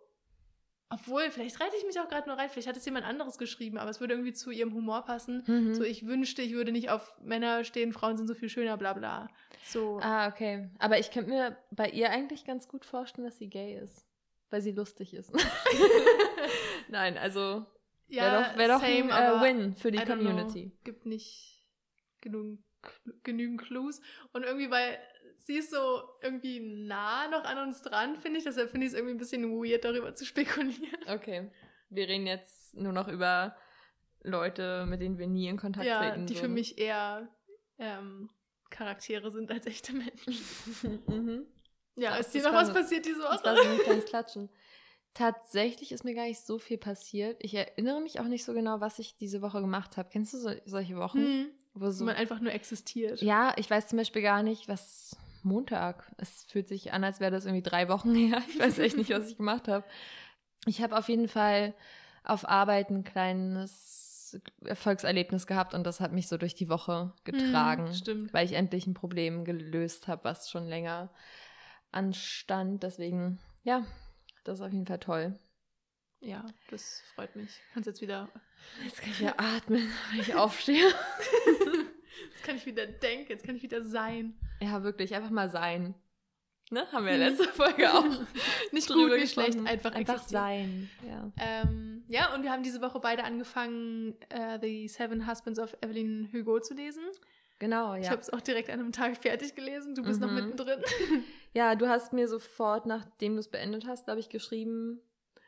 [0.90, 3.76] obwohl, vielleicht reite ich mich auch gerade nur rein, vielleicht hat es jemand anderes geschrieben,
[3.78, 5.42] aber es würde irgendwie zu ihrem Humor passen.
[5.46, 5.74] Mhm.
[5.74, 8.92] So, ich wünschte, ich würde nicht auf Männer stehen, Frauen sind so viel schöner, bla
[8.92, 9.28] bla.
[9.64, 9.98] So.
[10.02, 10.70] ah, okay.
[10.78, 14.06] Aber ich könnte mir bei ihr eigentlich ganz gut vorstellen, dass sie gay ist.
[14.50, 15.32] Weil sie lustig ist.
[16.88, 17.66] Nein, also
[18.08, 20.16] wäre doch, wär doch ein aber äh, Win für die don't know.
[20.16, 20.72] Community.
[20.84, 21.66] Gibt nicht
[22.20, 22.58] genug,
[23.22, 24.00] genügend Clues.
[24.32, 24.98] Und irgendwie, weil
[25.38, 28.44] sie ist so irgendwie nah noch an uns dran, finde ich.
[28.44, 31.00] Deshalb finde ich es irgendwie ein bisschen weird, darüber zu spekulieren.
[31.08, 31.50] Okay.
[31.88, 33.56] Wir reden jetzt nur noch über
[34.22, 36.26] Leute, mit denen wir nie in Kontakt ja, treten.
[36.26, 37.28] die so, für mich eher
[37.78, 38.28] ähm,
[38.70, 40.34] Charaktere sind als echte Menschen.
[41.06, 41.46] mhm.
[41.94, 43.44] Ja, Ja, ist dir das noch was passiert diese Das Woche?
[43.44, 44.48] war so ein kleines Klatschen.
[45.16, 47.36] Tatsächlich ist mir gar nicht so viel passiert.
[47.40, 50.08] Ich erinnere mich auch nicht so genau, was ich diese Woche gemacht habe.
[50.12, 51.18] Kennst du so, solche Wochen?
[51.18, 53.22] Hm, Wo so, man einfach nur existiert.
[53.22, 56.10] ja, ich weiß zum Beispiel gar nicht, was Montag.
[56.18, 58.42] Es fühlt sich an, als wäre das irgendwie drei Wochen her.
[58.48, 59.84] Ich weiß echt nicht, was ich gemacht habe.
[60.66, 61.74] Ich habe auf jeden Fall
[62.24, 67.86] auf Arbeit ein kleines Erfolgserlebnis gehabt und das hat mich so durch die Woche getragen.
[67.86, 68.34] Hm, stimmt.
[68.34, 71.10] weil ich endlich ein Problem gelöst habe, was schon länger
[71.92, 72.82] anstand.
[72.82, 73.86] Deswegen, ja,
[74.46, 75.38] das ist auf jeden Fall toll.
[76.20, 77.60] Ja, das freut mich.
[77.74, 78.28] Kannst jetzt wieder.
[78.84, 80.86] Jetzt kann ich wieder atmen, wenn ich aufstehe.
[82.30, 84.34] Jetzt kann ich wieder denken, jetzt kann ich wieder sein.
[84.60, 85.94] Ja, wirklich, einfach mal sein.
[86.70, 86.90] Ne?
[86.92, 87.18] Haben wir Hm.
[87.20, 88.04] letzte Folge auch
[88.72, 90.88] Nicht gut, nicht schlecht, einfach, einfach sein.
[91.06, 91.30] Ja.
[91.38, 96.30] Ähm, ja, und wir haben diese Woche beide angefangen, äh, The Seven Husbands of Evelyn
[96.32, 97.02] Hugo zu lesen.
[97.58, 98.10] Genau, Ich ja.
[98.12, 99.94] habe es auch direkt an einem Tag fertig gelesen.
[99.94, 100.34] Du bist noch Mhm.
[100.36, 100.82] mittendrin.
[101.56, 105.00] Ja, du hast mir sofort, nachdem du es beendet hast, glaube ich, geschrieben,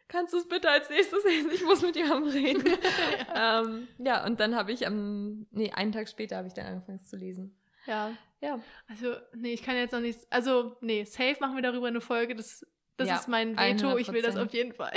[0.09, 1.51] kannst du es bitte als nächstes lesen?
[1.53, 2.65] Ich muss mit jemandem reden.
[3.37, 7.01] ähm, ja, und dann habe ich am, nee, einen Tag später habe ich dann angefangen
[7.01, 7.55] zu lesen.
[7.85, 10.27] ja, Ja, also, nee, ich kann jetzt noch nichts.
[10.31, 12.35] Also, nee, safe machen wir darüber eine Folge.
[12.35, 12.67] Das,
[12.97, 13.99] das Ja, ist mein Veto.
[13.99, 14.47] Ich will das 100%.
[14.47, 14.95] auf jeden Fall.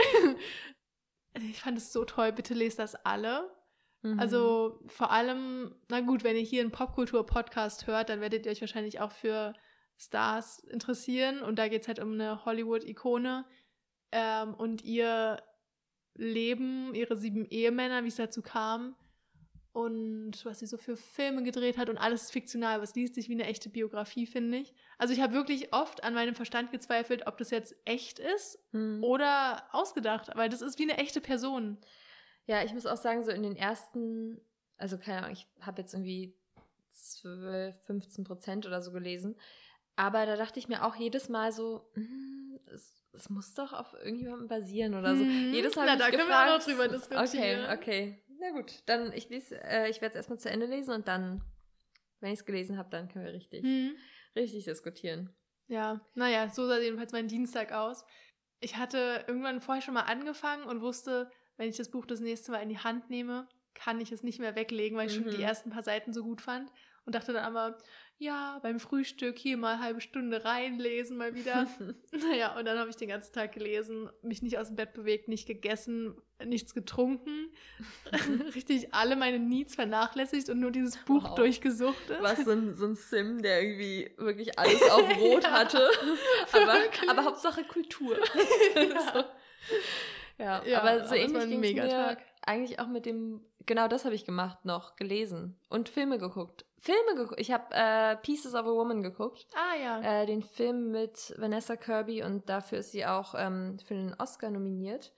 [1.33, 2.31] ich fand es so toll.
[2.31, 3.51] Bitte lest das alle.
[4.01, 4.17] Mhm.
[4.17, 8.61] Also vor allem, na gut, wenn ihr hier einen Popkultur-Podcast hört, dann werdet ihr euch
[8.61, 9.53] wahrscheinlich auch für
[10.01, 11.41] Stars interessieren.
[11.41, 13.45] Und da geht es halt um eine Hollywood-Ikone
[14.11, 15.41] ähm, und ihr
[16.15, 18.95] Leben, ihre sieben Ehemänner, wie es dazu kam
[19.73, 23.15] und was sie so für Filme gedreht hat und alles ist fiktional, aber es liest
[23.15, 24.73] sich wie eine echte Biografie, finde ich.
[24.97, 29.01] Also ich habe wirklich oft an meinem Verstand gezweifelt, ob das jetzt echt ist Mhm.
[29.03, 31.77] oder ausgedacht, weil das ist wie eine echte Person.
[32.47, 34.41] Ja, ich muss auch sagen, so in den ersten,
[34.77, 36.35] also keine Ahnung, ich habe jetzt irgendwie
[36.91, 39.37] 12, 15 Prozent oder so gelesen.
[39.95, 43.93] Aber da dachte ich mir auch jedes Mal so, hm, es, es muss doch auf
[43.93, 45.23] irgendjemandem basieren oder so.
[45.23, 45.53] Mhm.
[45.53, 47.65] Jedes Mal Na, da können wir gefragt, auch noch drüber diskutieren.
[47.69, 48.23] Okay, okay.
[48.39, 51.43] Na gut, dann ich lese, äh, ich werde es erstmal zu Ende lesen und dann,
[52.21, 53.91] wenn ich es gelesen habe, dann können wir richtig, Hm.
[54.35, 55.29] richtig diskutieren.
[55.67, 58.03] Ja, naja, so sah jedenfalls mein Dienstag aus.
[58.59, 62.51] Ich hatte irgendwann vorher schon mal angefangen und wusste, wenn ich das Buch das nächste
[62.51, 65.37] Mal in die Hand nehme, kann ich es nicht mehr weglegen, weil ich schon die
[65.37, 65.43] Mhm.
[65.43, 66.71] ersten paar Seiten so gut fand.
[67.05, 67.77] Und dachte dann aber,
[68.23, 71.65] ja, beim Frühstück hier mal eine halbe Stunde reinlesen mal wieder.
[72.11, 75.27] naja, und dann habe ich den ganzen Tag gelesen, mich nicht aus dem Bett bewegt,
[75.27, 76.13] nicht gegessen,
[76.45, 77.49] nichts getrunken.
[78.55, 81.35] Richtig alle meine Needs vernachlässigt und nur dieses Buch Wow.
[81.35, 82.21] durchgesuchtet.
[82.21, 85.89] Was so ein, so ein Sim, der irgendwie wirklich alles auf Rot Ja, hatte.
[86.53, 86.77] aber,
[87.09, 88.17] aber Hauptsache Kultur.
[88.75, 89.23] so.
[90.41, 94.03] Ja, Ja, aber so aber ähnlich ging es mir eigentlich auch mit dem, genau das
[94.05, 96.65] habe ich gemacht noch, gelesen und Filme geguckt.
[96.79, 97.39] Filme geguckt.
[97.39, 99.45] Ich habe äh, Pieces of a Woman geguckt.
[99.53, 100.01] Ah ja.
[100.21, 104.49] Äh, den Film mit Vanessa Kirby und dafür ist sie auch ähm, für den Oscar
[104.49, 105.13] nominiert.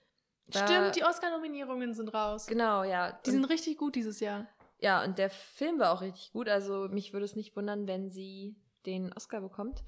[0.48, 2.46] Da- Stimmt, die Oscar-Nominierungen sind raus.
[2.46, 3.12] Genau, ja.
[3.24, 4.46] Die Und- sind richtig gut dieses Jahr.
[4.78, 6.50] ja, und der Film war auch richtig gut.
[6.50, 9.82] Also mich würde es nicht wundern, wenn sie den Oscar bekommt.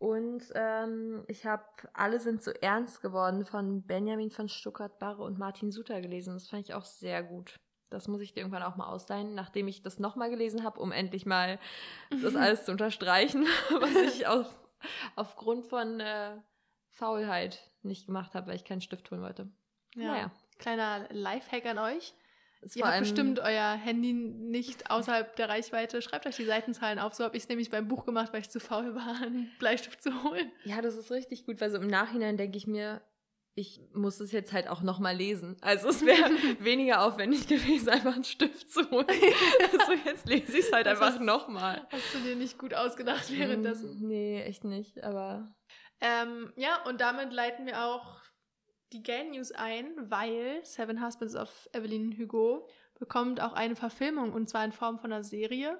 [0.00, 5.70] Und ähm, ich habe Alle sind so ernst geworden von Benjamin von Stuttgart-Barre und Martin
[5.70, 6.32] Suter gelesen.
[6.32, 7.54] Das fand ich auch sehr gut.
[7.90, 10.90] Das muss ich dir irgendwann auch mal ausleihen, nachdem ich das nochmal gelesen habe, um
[10.90, 11.58] endlich mal
[12.22, 13.44] das alles zu unterstreichen,
[13.78, 14.46] was ich auf,
[15.16, 16.38] aufgrund von äh,
[16.88, 19.50] Faulheit nicht gemacht habe, weil ich keinen Stift holen wollte.
[19.96, 20.12] Ja.
[20.12, 20.30] Naja.
[20.56, 22.14] Kleiner Lifehack an euch.
[22.62, 26.02] Es Ihr habt bestimmt euer Handy nicht außerhalb der Reichweite.
[26.02, 27.14] Schreibt euch die Seitenzahlen auf.
[27.14, 30.02] So habe ich es nämlich beim Buch gemacht, weil ich zu faul war, einen Bleistift
[30.02, 30.50] zu holen.
[30.64, 33.00] Ja, das ist richtig gut, weil so im Nachhinein denke ich mir,
[33.54, 35.56] ich muss es jetzt halt auch nochmal lesen.
[35.62, 39.06] Also es wäre weniger aufwendig gewesen, einfach einen Stift zu holen.
[39.08, 41.86] also jetzt lese ich es halt Das einfach ist- nochmal.
[41.90, 44.00] Hast du dir nicht gut ausgedacht währenddessen?
[44.02, 45.54] Mm, Nee, echt nicht, aber
[46.00, 48.19] Ähm, ja, und damit leiten wir auch
[48.92, 54.48] die Gay News ein, weil Seven Husbands of Evelyn Hugo bekommt auch eine Verfilmung und
[54.48, 55.78] zwar in Form von einer Serie.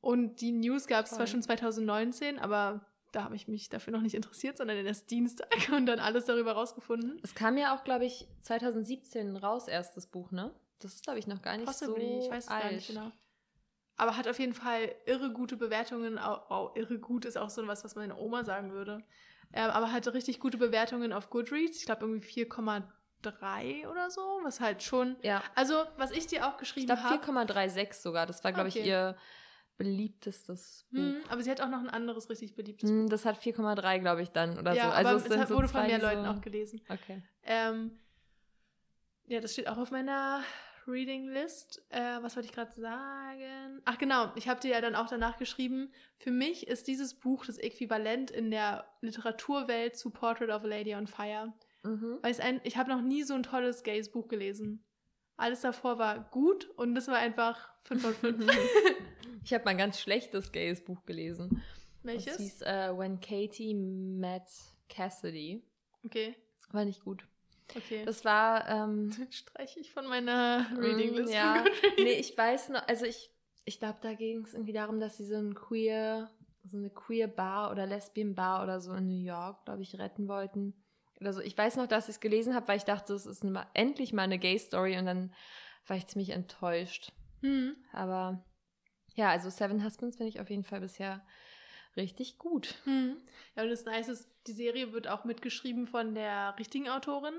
[0.00, 4.02] Und die News gab es zwar schon 2019, aber da habe ich mich dafür noch
[4.02, 7.18] nicht interessiert, sondern erst Dienstag und dann alles darüber rausgefunden.
[7.22, 10.54] es kam ja auch, glaube ich, 2017 raus erst das Buch, ne?
[10.80, 12.62] Das ist, glaube ich, noch gar nicht Possibly, so ich weiß es alt.
[12.64, 13.10] gar nicht genau.
[13.96, 16.18] Aber hat auf jeden Fall irre gute Bewertungen.
[16.18, 19.02] Au- au- irre gut ist auch so was, was meine Oma sagen würde.
[19.56, 21.78] Ähm, aber hatte richtig gute Bewertungen auf Goodreads.
[21.78, 25.16] Ich glaube irgendwie 4,3 oder so, was halt schon.
[25.22, 27.14] Ja, Also, was ich dir auch ich geschrieben glaube habe.
[27.24, 28.26] 4,36 sogar.
[28.26, 28.88] Das war, glaube ich, Okay.
[28.88, 29.16] ihr
[29.76, 30.98] beliebtestes Buch.
[30.98, 34.22] Hm, aber sie hat auch noch ein anderes richtig beliebtes Hm, Das hat 4,3, glaube
[34.22, 34.90] ich, dann oder ja, so.
[34.90, 36.80] Also aber es es hat, so wurde von mehr so- Leuten auch gelesen.
[36.88, 37.22] Okay.
[37.44, 37.98] Ähm,
[39.26, 40.42] ja, das steht auch auf meiner
[40.86, 41.82] Reading List.
[41.90, 43.80] Äh, was wollte ich gerade sagen?
[43.84, 47.46] Ach genau, ich habe dir ja dann auch danach geschrieben, für mich ist dieses Buch
[47.46, 51.52] das Äquivalent in der Literaturwelt zu Portrait of a Lady on Fire.
[51.82, 52.18] Mhm.
[52.22, 54.84] Weil ein, ich habe noch nie so ein tolles Gays Buch gelesen.
[55.36, 58.46] Alles davor war gut und das war einfach 5 von 5.
[59.44, 61.62] Ich habe mal ein ganz schlechtes gayes Buch gelesen.
[62.02, 62.36] Das Welches?
[62.38, 64.48] hieß äh, When Katie Met
[64.88, 65.62] Cassidy.
[66.02, 66.34] Okay,
[66.70, 67.26] War nicht gut.
[67.70, 68.04] Okay.
[68.04, 71.32] Das war, ähm, streiche ich von meiner Mm, List.
[71.32, 71.64] ja.
[71.98, 73.30] nee, ich weiß noch, also ich,
[73.64, 76.30] ich glaube, da ging es irgendwie darum, dass sie so ein queer,
[76.64, 80.28] so eine queer Bar oder Lesbian Bar oder so in New York, glaube ich, retten
[80.28, 80.74] wollten.
[81.20, 81.40] Oder so.
[81.40, 84.12] Ich weiß noch, dass ich es gelesen habe, weil ich dachte, es ist eine, endlich
[84.12, 85.32] mal eine Gay-Story und dann
[85.86, 87.12] war ich ziemlich enttäuscht.
[87.40, 87.76] Hm.
[87.92, 88.44] Aber
[89.14, 91.24] ja, also Seven Husbands finde ich auf jeden Fall bisher
[91.96, 92.74] richtig gut.
[92.84, 93.16] Hm.
[93.54, 97.34] Ja, und das Nice ist, die Serie wird auch mitgeschrieben von der richtigen Autorin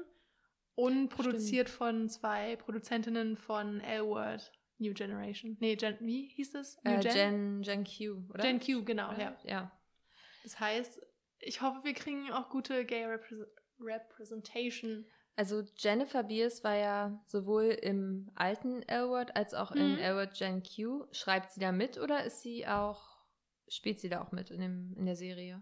[0.76, 5.56] und produziert von zwei Produzentinnen von L-Word New Generation.
[5.60, 6.78] Nee, Gen, wie hieß es?
[6.84, 8.44] New Äh, Gen, Gen Q, oder?
[8.44, 9.38] Gen Q, genau, ja.
[9.46, 9.72] Ja.
[10.44, 11.02] Das heißt,
[11.40, 13.48] ich hoffe, wir kriegen auch gute Gay Repres
[13.80, 15.06] Representation.
[15.38, 20.00] Also Jennifer Beers war ja sowohl im alten L-Word als auch in Mhm.
[20.00, 21.06] L-Word Gen Q.
[21.12, 23.18] Schreibt sie da mit oder ist sie auch,
[23.68, 25.62] spielt sie da auch mit in, dem, in der Serie?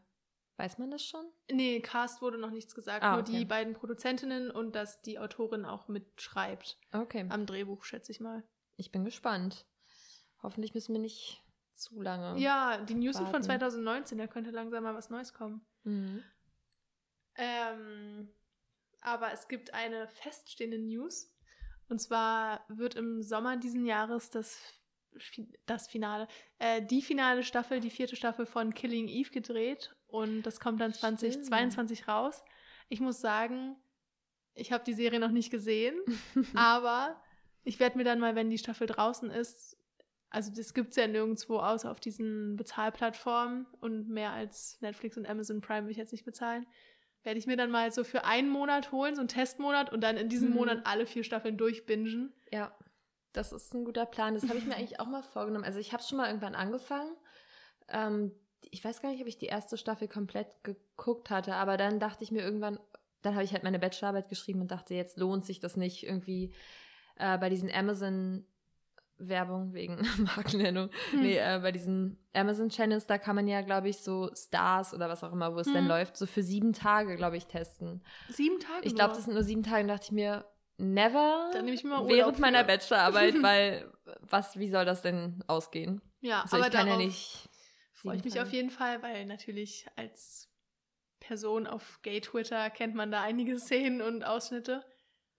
[0.58, 1.26] Weiß man das schon?
[1.52, 3.40] Nee, Cast wurde noch nichts gesagt, Ah, nur okay.
[3.40, 6.78] die beiden Produzentinnen und dass die Autorin auch mitschreibt.
[6.92, 7.26] Okay.
[7.30, 8.44] Am Drehbuch, schätze ich mal.
[8.78, 9.66] Ich bin gespannt.
[10.44, 11.42] Hoffentlich müssen wir nicht
[11.74, 12.40] zu lange.
[12.40, 13.46] Ja, die News sind von Warten.
[13.46, 15.66] 2019, da könnte langsam mal was Neues kommen.
[15.84, 16.24] Mhm.
[17.36, 18.30] Ähm,
[19.02, 21.32] aber es gibt eine feststehende News.
[21.90, 24.58] Und zwar wird im Sommer diesen Jahres das,
[25.66, 26.28] das Finale,
[26.60, 29.96] äh, die finale Staffel, die vierte Staffel von Killing Eve gedreht.
[30.14, 31.20] Und das kommt dann Stimmt.
[31.20, 32.44] 2022 raus.
[32.88, 33.76] Ich muss sagen,
[34.54, 35.96] ich habe die Serie noch nicht gesehen,
[36.56, 37.20] aber
[37.64, 39.76] ich werde mir dann mal, wenn die Staffel draußen ist,
[40.30, 45.28] also das gibt es ja nirgendwo außer auf diesen Bezahlplattformen und mehr als Netflix und
[45.28, 46.68] Amazon Prime will ich jetzt nicht bezahlen,
[47.24, 50.18] werde ich mir dann mal so für einen Monat holen, so einen Testmonat und dann
[50.18, 50.56] in diesem Mhm.
[50.56, 52.32] Monat alle vier Staffeln durchbingen.
[52.52, 52.72] Ja,
[53.32, 54.36] das ist ein guter Plan.
[54.36, 55.66] Das habe ich mir eigentlich auch mal vorgenommen.
[55.66, 57.16] Also ich habe schon mal irgendwann angefangen.
[57.88, 58.32] Ähm,
[58.72, 62.24] ich weiß gar nicht, ob ich die erste Staffel komplett geguckt hatte, aber dann dachte
[62.24, 62.80] ich mir irgendwann,
[63.22, 66.54] dann habe ich halt meine Bachelorarbeit geschrieben und dachte, jetzt lohnt sich das nicht irgendwie
[67.18, 68.46] äh, bei diesen Amazon
[69.18, 70.02] Werbung wegen
[70.36, 70.90] Markennennung.
[71.12, 71.22] Hm.
[71.22, 75.24] Nee, äh, bei diesen Amazon-Channels, da kann man ja, glaube ich, so Stars oder was
[75.24, 75.74] auch immer, wo es Hm.
[75.74, 78.04] denn läuft, so für sieben Tage, glaube ich, testen.
[78.30, 78.86] Sieben Tage.
[78.86, 80.46] Ich glaube, das sind nur sieben Tage, dachte ich mir,
[80.78, 82.66] never Dann nehme ich mir mal Urlaub während meiner für.
[82.66, 86.02] Bachelorarbeit, weil was, wie soll das denn ausgehen?
[86.22, 87.50] Ja, Also aber ich kann ja darauf nicht.
[88.04, 90.50] Freue ich mich auf jeden Fall, weil natürlich als
[91.20, 94.84] Person auf Gay-Twitter kennt man da einige Szenen und Ausschnitte.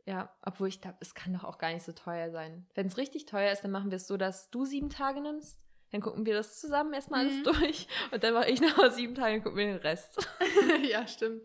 [0.07, 2.67] Ja, obwohl ich glaube, es kann doch auch gar nicht so teuer sein.
[2.75, 5.59] Wenn es richtig teuer ist, dann machen wir es so, dass du sieben Tage nimmst.
[5.93, 7.31] Dann gucken wir das zusammen erstmal Mhm.
[7.31, 7.89] alles durch.
[8.13, 10.29] Und dann mache ich noch sieben Tage und gucken wir den Rest.
[10.91, 11.43] ja, stimmt.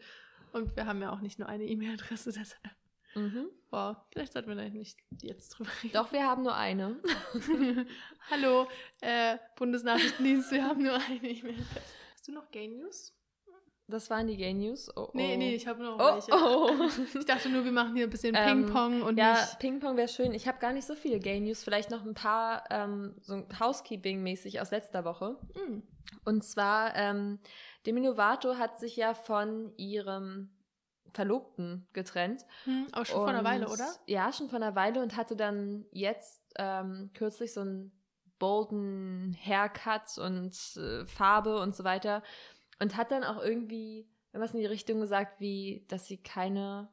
[0.52, 2.76] Und wir haben ja auch nicht nur eine E-Mail-Adresse, deshalb.
[3.15, 3.48] Mhm.
[3.69, 5.93] Boah, vielleicht sollten wir da nicht jetzt drüber reden.
[5.93, 6.98] Doch, wir haben nur eine.
[8.32, 8.67] Hallo,
[9.02, 11.93] äh, Bundesnachrichtendienst, wir haben nur eine E-Mail-Adresse.
[12.13, 13.13] Hast du noch Gay News?
[13.88, 14.88] Das waren die Gay News.
[14.95, 15.12] Oh, oh.
[15.15, 16.32] Nee, nee, ich habe noch Oh, welche.
[16.32, 17.17] oh.
[17.19, 19.36] Ich dachte nur, wir machen hier ein bisschen Ähm, Ping-Pong und Ja.
[19.58, 20.32] Ping-Pong wäre schön.
[20.36, 21.63] Ich habe gar nicht so viele Gay News.
[21.63, 25.38] Vielleicht noch ein paar ähm, so Housekeeping-mäßig aus letzter Woche.
[25.56, 25.82] Hm.
[26.24, 27.39] Und zwar, ähm,
[27.88, 30.52] Demi Lovato hat sich ja von ihrem
[31.13, 32.45] Verlobten getrennt.
[32.65, 33.88] Hm, aber schon vor einer Und- Weile, oder?
[34.08, 37.91] Ja, schon vor einer Weile und hatte dann jetzt ähm, kürzlich so einen
[38.39, 42.24] bolden Haircut und äh, Farbe und so weiter.
[42.82, 46.89] Und hat dann auch irgendwie irgendwas in die Richtung gesagt, wie, dass sie keine.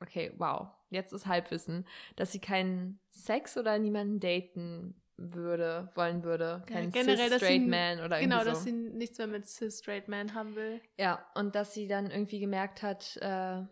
[0.00, 1.86] Okay, wow, jetzt ist Halbwissen.
[2.16, 6.62] Dass sie keinen Sex oder niemanden daten würde, wollen würde.
[6.68, 8.50] Ja, Keinen generell, dass sie- cis-straight man oder Genau, irgendwie so.
[8.56, 10.80] dass sie nichts mehr mit cis-straight man haben will.
[10.96, 13.62] Ja, und dass sie dann irgendwie gemerkt hat, äh,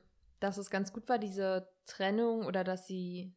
[0.41, 3.33] dass es ganz gut war, diese Trennung oder dass sie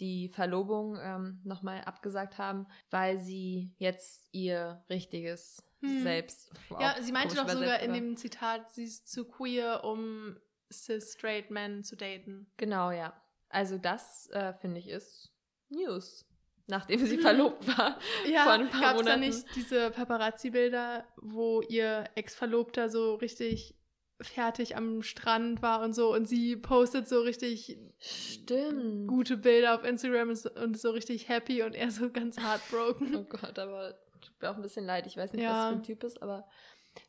[0.00, 6.02] die Verlobung ähm, nochmal abgesagt haben, weil sie jetzt ihr richtiges Hm.
[6.02, 6.50] Selbst.
[6.68, 10.36] Wow, ja, sie meinte doch sogar in dem Zitat, sie ist zu queer, um
[10.70, 12.50] cis-straight men zu daten.
[12.58, 13.14] Genau, ja.
[13.48, 15.32] Also das, äh, finde ich, ist
[15.70, 16.26] News.
[16.66, 17.20] Nachdem sie Mhm.
[17.22, 17.98] verlobt war.
[18.30, 19.20] Ja, Vor ein paar gab es da Monaten.
[19.20, 23.74] nicht diese Paparazzi-Bilder, wo ihr Ex-Verlobter so richtig
[24.20, 29.08] fertig am Strand war und so und sie postet so richtig Stimmt.
[29.08, 32.42] gute Bilder auf Instagram und so- und so richtig happy und er so ganz Oh
[32.42, 33.26] heartbroken.
[33.28, 35.06] Gott, aber tut mir auch ein bisschen leid.
[35.06, 35.50] Ich weiß nicht, Ja.
[35.52, 36.46] was für ein Typ ist, aber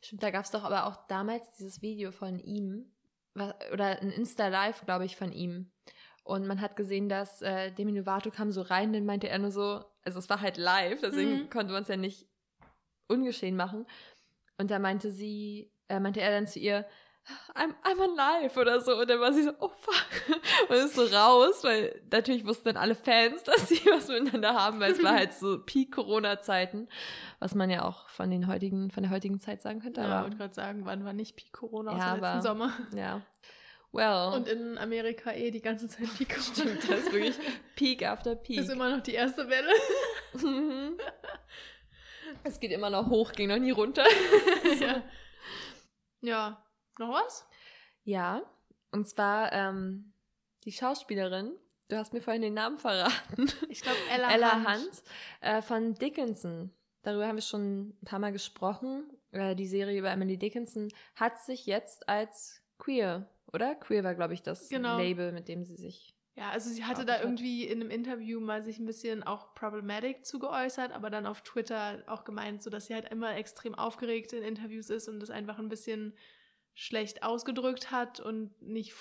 [0.00, 2.90] stimmt, da gab es doch aber auch damals dieses Video von ihm.
[3.34, 5.70] Oder ein Insta-Live, glaube ich, von ihm.
[6.24, 9.50] Und man hat gesehen, dass äh, Demi Lovato kam so rein, dann meinte er nur
[9.50, 11.50] so, also es war halt live, deswegen Mhm.
[11.50, 12.26] konnte man es ja nicht
[13.08, 13.86] ungeschehen machen.
[14.58, 16.86] Und da meinte sie, äh, meinte er dann zu ihr,
[17.54, 18.96] I'm, I'm on live oder so.
[18.98, 20.38] Und dann war sie so, oh fuck.
[20.68, 24.80] Und ist so raus, weil natürlich wussten dann alle Fans, dass sie was miteinander haben,
[24.80, 26.88] weil es war halt so Peak-Corona-Zeiten,
[27.38, 30.00] was man ja auch von den heutigen, von der heutigen Zeit sagen könnte.
[30.00, 32.42] Ja, ich aber wollte gerade sagen, wann war nicht Peak Corona Ja, außer letzten aber-
[32.42, 32.72] Sommer.
[32.94, 33.20] ja.
[33.92, 34.34] Well.
[34.34, 37.36] Und in Amerika eh die ganze Zeit Peak stimmt, das ist wirklich
[37.76, 38.58] Peak after Peak.
[38.58, 39.72] ist immer noch die erste Welle.
[40.34, 40.98] Mhm.
[42.42, 44.04] es geht immer noch hoch, ging noch nie runter.
[44.80, 45.02] ja.
[46.22, 46.64] ja.
[46.98, 47.46] Noch was?
[48.04, 48.42] Ja,
[48.90, 50.12] und zwar ähm,
[50.64, 51.52] die Schauspielerin,
[51.88, 54.68] du hast mir vorhin den Namen verraten, Ich glaube, Ella, Ella Hunt.
[54.68, 55.02] Hunt
[55.40, 56.70] äh, von Dickinson.
[57.02, 59.10] Darüber haben wir schon ein paar Mal gesprochen.
[59.32, 63.74] Äh, die Serie über Emily Dickinson hat sich jetzt als queer, oder?
[63.74, 64.96] Queer war, glaube ich, das Genau.
[64.98, 66.14] Label, mit dem sie sich.
[66.34, 67.22] Ja, also sie hatte da hat.
[67.22, 72.02] irgendwie in einem Interview mal sich ein bisschen auch problematic zugeäußert, aber dann auf Twitter
[72.06, 75.58] auch gemeint, so dass sie halt immer extrem aufgeregt in Interviews ist und das einfach
[75.58, 76.16] ein bisschen
[76.74, 78.94] schlecht ausgedrückt hat und nicht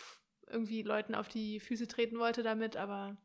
[0.48, 3.16] irgendwie Leuten auf die Füße treten wollte damit, aber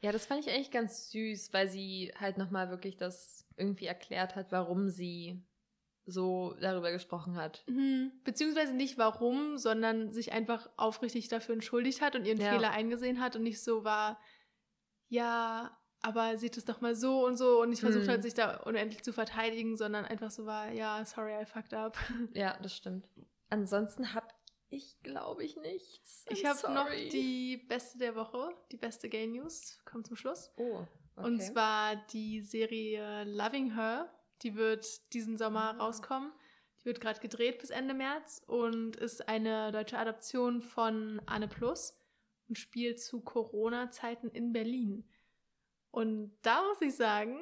[0.00, 4.36] Ja, das fand ich eigentlich ganz süß, weil sie halt nochmal wirklich das irgendwie erklärt
[4.36, 5.42] hat, warum sie
[6.10, 7.62] so darüber gesprochen hat.
[7.68, 8.12] Mhm.
[8.24, 12.52] Beziehungsweise nicht warum, sondern sich einfach aufrichtig dafür entschuldigt hat und ihren Ja.
[12.52, 14.18] Fehler eingesehen hat und nicht so war,
[15.08, 18.10] ja, aber sieht es doch mal so und so und nicht versucht Mhm.
[18.10, 21.96] hat, sich da unendlich zu verteidigen, sondern einfach so war, ja, sorry, I fucked up.
[22.34, 23.06] Ja, das stimmt.
[23.50, 24.32] Ansonsten hab
[24.70, 26.24] ich, glaube ich, nichts.
[26.28, 30.52] I'm Ich habe noch die beste der Woche, die beste Gay News, kommt zum Schluss.
[30.56, 30.84] Oh,
[31.16, 31.26] okay.
[31.26, 34.14] Und zwar die Serie Loving Her.
[34.42, 35.84] Die wird diesen Sommer Ah.
[35.84, 36.32] rauskommen.
[36.80, 41.96] Die wird gerade gedreht bis Ende März und ist eine deutsche Adaption von Anne Plus
[42.48, 45.08] und spielt zu Corona-Zeiten in Berlin.
[45.90, 47.38] Und da muss ich sagen,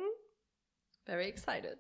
[1.05, 1.79] Very excited.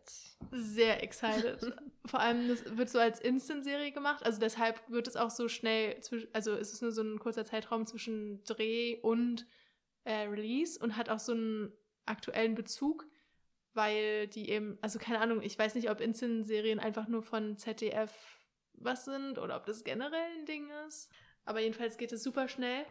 [0.52, 1.58] sehr excited.
[2.06, 4.24] Vor allem, das wird so als Instant-Serie gemacht.
[4.24, 6.00] Also deshalb wird es auch so schnell,
[6.32, 9.44] also ist es nur so ein kurzer Zeitraum zwischen Dreh und
[10.04, 11.72] äh, Release und hat auch so einen
[12.04, 13.04] aktuellen Bezug,
[13.76, 18.12] weil die eben, also keine Ahnung, ich weiß nicht, ob Instant-Serien einfach nur von ZDF
[18.72, 21.10] was sind oder ob das generell ein Ding ist.
[21.44, 22.84] Aber jedenfalls geht es super schnell.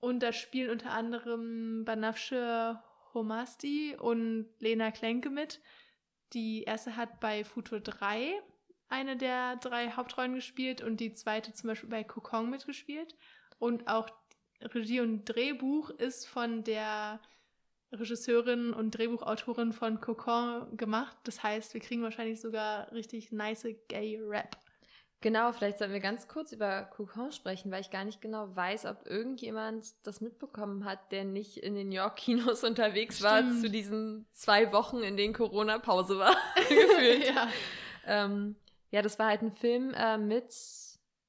[0.00, 2.80] Und da spielen unter anderem Banafsche
[3.14, 5.60] Homasti und Lena Klenke mit.
[6.32, 8.40] Die erste hat bei Futur 3
[8.88, 13.14] eine der drei Hauptrollen gespielt und die zweite zum Beispiel bei Kokong mitgespielt.
[13.58, 14.08] Und auch
[14.60, 17.20] Regie und Drehbuch ist von der
[17.92, 21.16] Regisseurin und Drehbuchautorin von Kokon gemacht.
[21.24, 24.56] Das heißt, wir kriegen wahrscheinlich sogar richtig nice gay Rap.
[25.22, 28.86] Genau, vielleicht sollten wir ganz kurz über Kokon sprechen, weil ich gar nicht genau weiß,
[28.86, 33.30] ob irgendjemand das mitbekommen hat, der nicht in den New York Kinos unterwegs Stimmt.
[33.30, 36.34] war zu diesen zwei Wochen, in denen Corona-Pause war,
[36.68, 37.28] gefühlt.
[37.28, 37.48] ja.
[38.04, 38.56] Ähm,
[38.90, 40.52] ja, das war halt ein Film äh, mit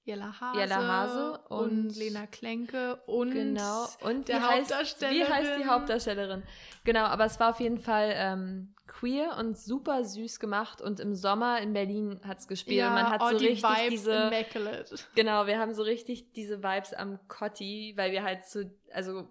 [0.05, 5.17] Jella Hase, Jella Hase und, und, Lena Klenke und, genau, und der Hauptdarstellerin.
[5.17, 6.43] Wie heißt die Hauptdarstellerin?
[6.83, 11.15] Genau, aber es war auf jeden Fall ähm, queer und super süß gemacht und im
[11.15, 13.89] Sommer in Berlin hat es gespielt ja, und man hat oh, so die richtig Vibes
[13.89, 14.95] diese immaculate.
[15.15, 19.29] Genau, wir haben so richtig diese Vibes am Cotti, weil wir halt so also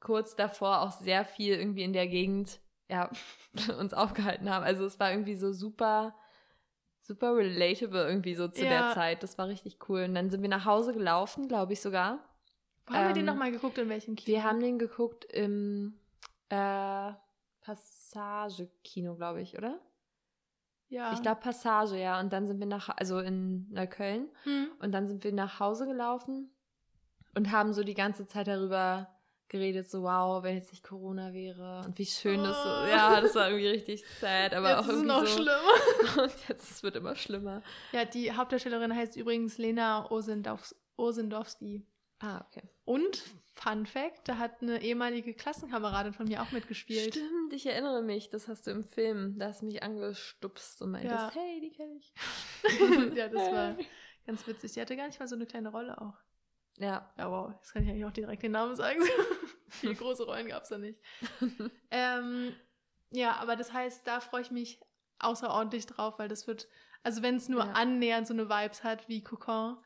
[0.00, 3.10] kurz davor auch sehr viel irgendwie in der Gegend ja
[3.78, 4.64] uns aufgehalten haben.
[4.64, 6.14] Also es war irgendwie so super
[7.02, 8.70] super relatable irgendwie so zu ja.
[8.70, 9.22] der Zeit.
[9.22, 10.04] Das war richtig cool.
[10.04, 12.18] Und dann sind wir nach Hause gelaufen, glaube ich sogar.
[12.86, 13.78] Wo haben wir den ähm, nochmal geguckt?
[13.78, 14.36] In welchem Kino?
[14.36, 15.98] Wir haben den geguckt im
[16.48, 17.12] äh,
[17.60, 19.78] Passage-Kino, glaube ich, oder?
[20.88, 21.12] Ja.
[21.14, 22.20] Ich glaube Passage, ja.
[22.20, 24.28] Und dann sind wir nach, also in Neukölln.
[24.44, 24.68] Hm.
[24.80, 26.50] Und dann sind wir nach Hause gelaufen
[27.34, 29.08] und haben so die ganze Zeit darüber
[29.52, 32.44] geredet, so wow, wenn jetzt nicht Corona wäre und wie schön oh.
[32.44, 32.68] das so.
[32.68, 32.86] Oh.
[32.88, 36.22] Ja, das war irgendwie richtig sad, aber jetzt auch irgendwie ist noch so, schlimmer.
[36.24, 37.62] Und jetzt wird immer schlimmer.
[37.92, 41.86] Ja, die Hauptdarstellerin heißt übrigens Lena Osendowski.
[42.18, 42.62] Ah, okay.
[42.84, 43.22] Und
[43.54, 47.14] Fun Fact, da hat eine ehemalige Klassenkameradin von mir auch mitgespielt.
[47.14, 50.92] Stimmt, ich erinnere mich, das hast du im Film, da hast du mich angestupst und
[50.92, 51.30] meintest, ja.
[51.34, 52.12] hey, die kenne ich.
[53.16, 53.76] ja, das war
[54.26, 54.72] ganz witzig.
[54.72, 56.14] Die hatte gar nicht mal so eine kleine Rolle auch.
[56.78, 57.12] Ja.
[57.18, 59.00] Ja, wow, jetzt kann ich eigentlich auch direkt den Namen sagen.
[59.68, 60.98] Viele große Rollen gab es da nicht.
[61.90, 62.54] ähm,
[63.10, 64.80] ja, aber das heißt, da freue ich mich
[65.18, 66.68] außerordentlich drauf, weil das wird,
[67.02, 67.72] also wenn es nur ja.
[67.72, 69.78] annähernd so eine Vibes hat wie Cocon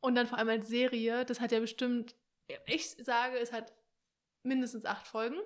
[0.00, 2.14] und dann vor allem als Serie, das hat ja bestimmt,
[2.66, 3.72] ich sage, es hat
[4.42, 5.38] mindestens acht Folgen.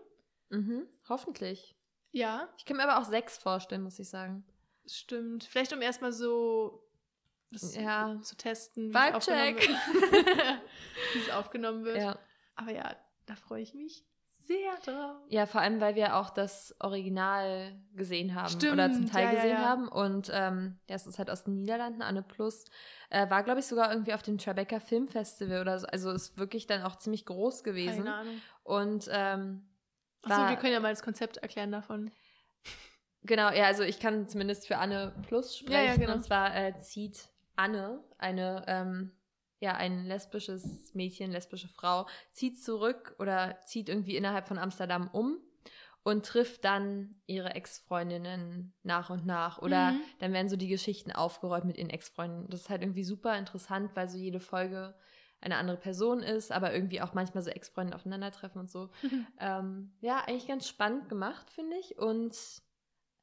[0.51, 1.77] Mhm, hoffentlich.
[2.13, 2.53] Ja.
[2.59, 4.45] Ich kann mir aber auch sechs vorstellen, muss ich sagen.
[4.87, 5.45] Stimmt.
[5.45, 6.88] Vielleicht um erstmal so
[7.51, 8.21] das ja.
[8.23, 9.29] zu testen, wie es,
[11.15, 11.99] wie es aufgenommen wird.
[11.99, 12.19] Ja.
[12.57, 14.05] Aber ja, da freue ich mich
[14.49, 15.17] sehr drauf.
[15.29, 19.31] Ja, vor allem, weil wir auch das Original gesehen haben Stimmt, oder zum Teil ja,
[19.33, 19.69] gesehen ja, ja.
[19.69, 19.89] haben.
[19.89, 22.65] Und ähm, das ist halt aus den Niederlanden, Anne Plus.
[23.11, 25.87] Äh, war, glaube ich, sogar irgendwie auf dem Tribeca Film Festival oder so.
[25.87, 28.05] Also ist wirklich dann auch ziemlich groß gewesen.
[28.05, 28.41] Keine Ahnung.
[28.65, 29.69] Und ähm,
[30.23, 32.11] Achso, wir können ja mal das Konzept erklären davon.
[33.23, 36.01] Genau, ja, also ich kann zumindest für Anne Plus sprechen.
[36.01, 36.15] Genau.
[36.15, 39.13] Und zwar äh, zieht Anne, eine, ähm,
[39.61, 45.39] ja, ein lesbisches Mädchen, lesbische Frau, zieht zurück oder zieht irgendwie innerhalb von Amsterdam um
[46.05, 49.59] und trifft dann ihre Ex-Freundinnen nach und nach.
[49.59, 50.01] Oder mhm.
[50.21, 52.49] dann werden so die Geschichten aufgeräumt mit ihren Ex-Freunden.
[52.49, 54.95] Das ist halt irgendwie super interessant, weil so jede Folge
[55.41, 58.91] eine andere Person ist, aber irgendwie auch manchmal so Ex-Freunde aufeinandertreffen und so.
[59.03, 59.27] Mhm.
[59.41, 61.99] Ähm, ja, eigentlich ganz spannend gemacht, finde ich.
[61.99, 62.37] Und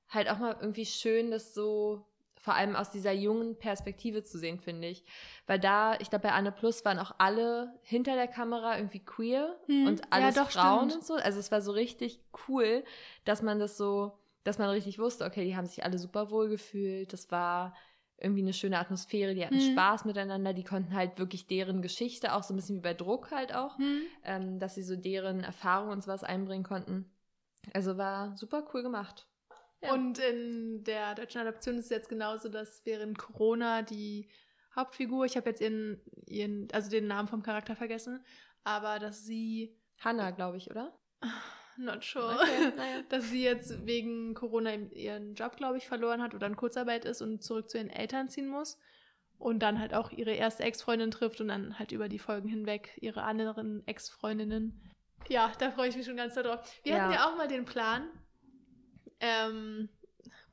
[0.10, 2.06] halt auch mal irgendwie schön, dass so
[2.46, 5.04] vor allem aus dieser jungen Perspektive zu sehen, finde ich.
[5.48, 9.60] Weil da, ich glaube, bei Anne Plus waren auch alle hinter der Kamera irgendwie queer
[9.66, 11.02] hm, und alles ja, doch, Frauen stimmt.
[11.02, 11.16] und so.
[11.16, 12.84] Also es war so richtig cool,
[13.24, 16.48] dass man das so, dass man richtig wusste, okay, die haben sich alle super wohl
[16.48, 17.14] gefühlt.
[17.14, 17.74] Das war
[18.20, 19.72] irgendwie eine schöne Atmosphäre, die hatten hm.
[19.72, 23.32] Spaß miteinander, die konnten halt wirklich deren Geschichte auch so ein bisschen wie bei Druck
[23.32, 24.02] halt auch, hm.
[24.24, 27.12] ähm, dass sie so deren Erfahrungen und sowas einbringen konnten.
[27.74, 29.26] Also war super cool gemacht.
[29.94, 34.30] Und in der deutschen Adaption ist es jetzt genauso, dass während Corona die
[34.76, 38.24] Hauptfigur, ich habe jetzt ihren, ihren, also den Namen vom Charakter vergessen,
[38.64, 39.78] aber dass sie.
[40.00, 40.94] Hannah, glaube ich, oder?
[41.78, 42.36] Not sure.
[42.36, 43.02] Okay, naja.
[43.10, 47.22] dass sie jetzt wegen Corona ihren Job, glaube ich, verloren hat oder in Kurzarbeit ist
[47.22, 48.78] und zurück zu ihren Eltern ziehen muss.
[49.38, 52.98] Und dann halt auch ihre erste Ex-Freundin trifft und dann halt über die Folgen hinweg
[53.02, 54.82] ihre anderen Ex-Freundinnen.
[55.28, 56.62] Ja, da freue ich mich schon ganz drauf.
[56.84, 57.02] Wir ja.
[57.02, 58.08] hatten ja auch mal den Plan,
[59.20, 59.90] ähm,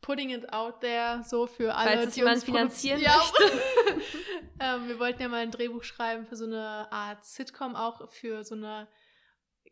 [0.01, 3.17] putting it out there, so für alle, Falls es jemand finanzieren ja.
[3.17, 3.63] möchte.
[4.61, 8.45] ähm, wir wollten ja mal ein Drehbuch schreiben für so eine Art Sitcom, auch für
[8.45, 8.89] so eine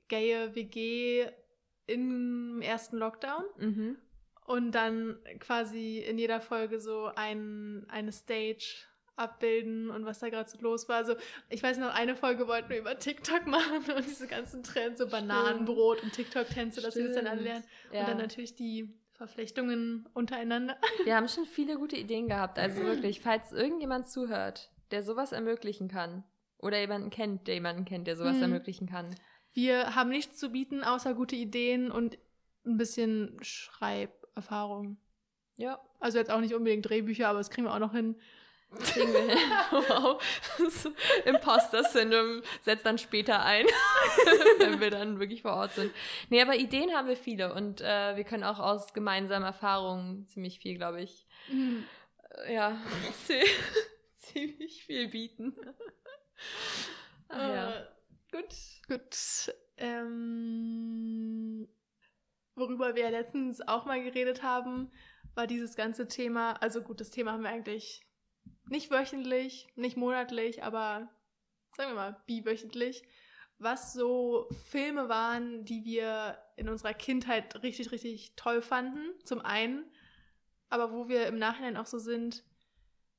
[0.09, 1.29] gaye WG
[1.87, 3.45] im ersten Lockdown.
[3.59, 3.99] Mhm.
[4.47, 8.90] Und dann quasi in jeder Folge so ein, eine Stage
[9.21, 10.97] abbilden und was da gerade so los war.
[10.97, 11.15] Also
[11.49, 15.07] ich weiß noch, eine Folge wollten wir über TikTok machen und diese ganzen Trends, so
[15.07, 17.65] Bananenbrot und TikTok-Tänze, dass wir das dann anlernen.
[17.93, 18.01] Ja.
[18.01, 20.79] Und dann natürlich die Verflechtungen untereinander.
[21.05, 22.59] Wir haben schon viele gute Ideen gehabt.
[22.59, 26.25] Also wirklich, falls irgendjemand zuhört, der sowas ermöglichen kann
[26.57, 28.45] oder jemanden kennt, der jemanden kennt, der sowas mhm.
[28.45, 29.15] ermöglichen kann,
[29.53, 32.17] Wir haben nichts zu bieten, außer gute Ideen und
[32.65, 34.97] ein bisschen Schreiberfahrung.
[35.57, 35.81] Ja.
[35.99, 38.17] Also jetzt auch nicht unbedingt Drehbücher, aber das kriegen wir auch noch hin.
[38.79, 39.39] Kriegen wir hin.
[39.71, 40.23] wow.
[41.25, 43.67] Imposter-Syndrom setzt dann später ein,
[44.59, 45.93] wenn wir dann wirklich vor Ort sind.
[46.29, 50.61] Nee, aber Ideen haben wir viele und äh, wir können auch aus gemeinsamen Erfahrungen ziemlich
[50.61, 51.85] viel, glaube ich, mhm.
[52.49, 52.81] ja,
[54.17, 55.57] ziemlich viel bieten.
[57.29, 57.71] Ach, ja.
[57.71, 57.87] Äh,
[58.31, 58.55] gut.
[58.89, 59.55] Gut.
[59.77, 61.69] Ähm,
[62.55, 64.93] worüber wir letztens auch mal geredet haben,
[65.35, 66.53] war dieses ganze Thema.
[66.55, 68.05] Also gut, das Thema haben wir eigentlich
[68.71, 71.11] nicht wöchentlich, nicht monatlich, aber
[71.77, 73.03] sagen wir mal biwöchentlich,
[73.59, 79.13] was so Filme waren, die wir in unserer Kindheit richtig, richtig toll fanden.
[79.25, 79.85] Zum einen,
[80.71, 82.45] aber wo wir im Nachhinein auch so sind,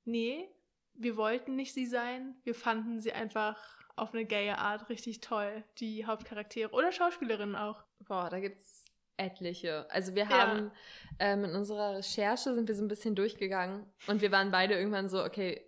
[0.03, 0.49] nee,
[0.93, 3.59] wir wollten nicht sie sein, wir fanden sie einfach
[3.95, 7.83] auf eine gaye Art richtig toll, die Hauptcharaktere oder Schauspielerinnen auch.
[7.99, 8.80] Boah, da gibt's
[9.21, 9.85] etliche.
[9.89, 10.71] Also wir haben
[11.19, 11.33] ja.
[11.33, 15.09] ähm, in unserer Recherche sind wir so ein bisschen durchgegangen und wir waren beide irgendwann
[15.09, 15.65] so, okay,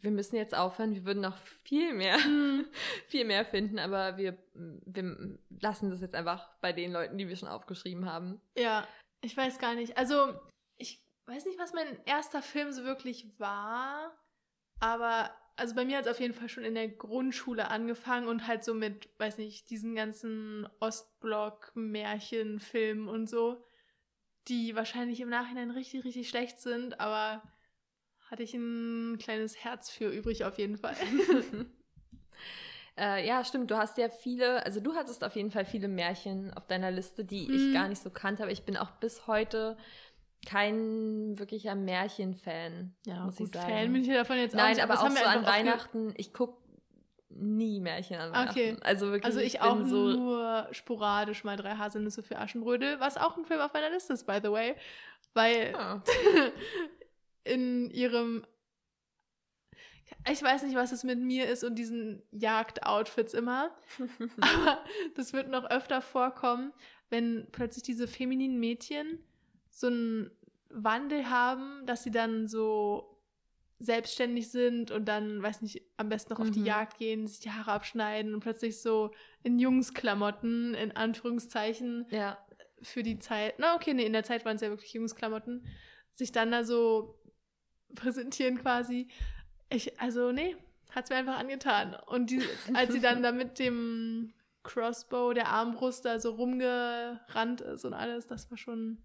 [0.00, 2.66] wir müssen jetzt aufhören, wir würden noch viel mehr, mhm.
[3.08, 7.36] viel mehr finden, aber wir, wir lassen das jetzt einfach bei den Leuten, die wir
[7.36, 8.40] schon aufgeschrieben haben.
[8.56, 8.86] Ja,
[9.20, 9.98] ich weiß gar nicht.
[9.98, 10.34] Also,
[10.76, 14.14] ich weiß nicht, was mein erster Film so wirklich war,
[14.80, 18.46] aber also bei mir hat es auf jeden Fall schon in der Grundschule angefangen und
[18.46, 23.62] halt so mit, weiß nicht, diesen ganzen Ostblock-Märchenfilmen und so,
[24.48, 27.42] die wahrscheinlich im Nachhinein richtig, richtig schlecht sind, aber
[28.30, 30.96] hatte ich ein kleines Herz für übrig auf jeden Fall.
[32.98, 33.70] äh, ja, stimmt.
[33.70, 37.24] Du hast ja viele, also du hattest auf jeden Fall viele Märchen auf deiner Liste,
[37.24, 37.54] die mhm.
[37.54, 39.76] ich gar nicht so kannte, aber ich bin auch bis heute
[40.46, 42.94] kein wirklicher Märchenfan.
[43.06, 43.72] Ja, muss gut, ich sagen.
[43.72, 46.62] Fan bin ich davon jetzt Nein, auch nicht, aber auch so an Weihnachten, ich gucke
[47.28, 48.50] nie Märchen an Weihnachten.
[48.50, 48.76] Okay.
[48.82, 49.24] Also wirklich.
[49.24, 53.44] Also ich, ich auch so nur sporadisch mal drei Haselnüsse für Aschenbrödel, was auch ein
[53.44, 54.74] Film auf meiner Liste ist, by the way.
[55.32, 56.00] Weil oh.
[57.44, 58.46] in ihrem
[60.30, 63.70] ich weiß nicht, was es mit mir ist und diesen Jagdoutfits immer.
[64.40, 64.78] aber
[65.16, 66.72] das wird noch öfter vorkommen,
[67.10, 69.18] wenn plötzlich diese femininen Mädchen
[69.74, 70.30] so einen
[70.70, 73.20] Wandel haben, dass sie dann so
[73.80, 76.66] selbstständig sind und dann, weiß nicht, am besten noch auf die mhm.
[76.66, 79.10] Jagd gehen, sich die Haare abschneiden und plötzlich so
[79.42, 82.38] in Jungsklamotten, in Anführungszeichen, ja.
[82.82, 85.66] für die Zeit, na okay, nee, in der Zeit waren es ja wirklich Jungsklamotten,
[86.12, 87.18] sich dann da so
[87.94, 89.08] präsentieren quasi.
[89.70, 90.56] Ich, also, nee,
[90.90, 91.96] hat es mir einfach angetan.
[92.06, 92.42] Und die,
[92.74, 98.28] als sie dann da mit dem Crossbow, der Armbrust da so rumgerannt ist und alles,
[98.28, 99.02] das war schon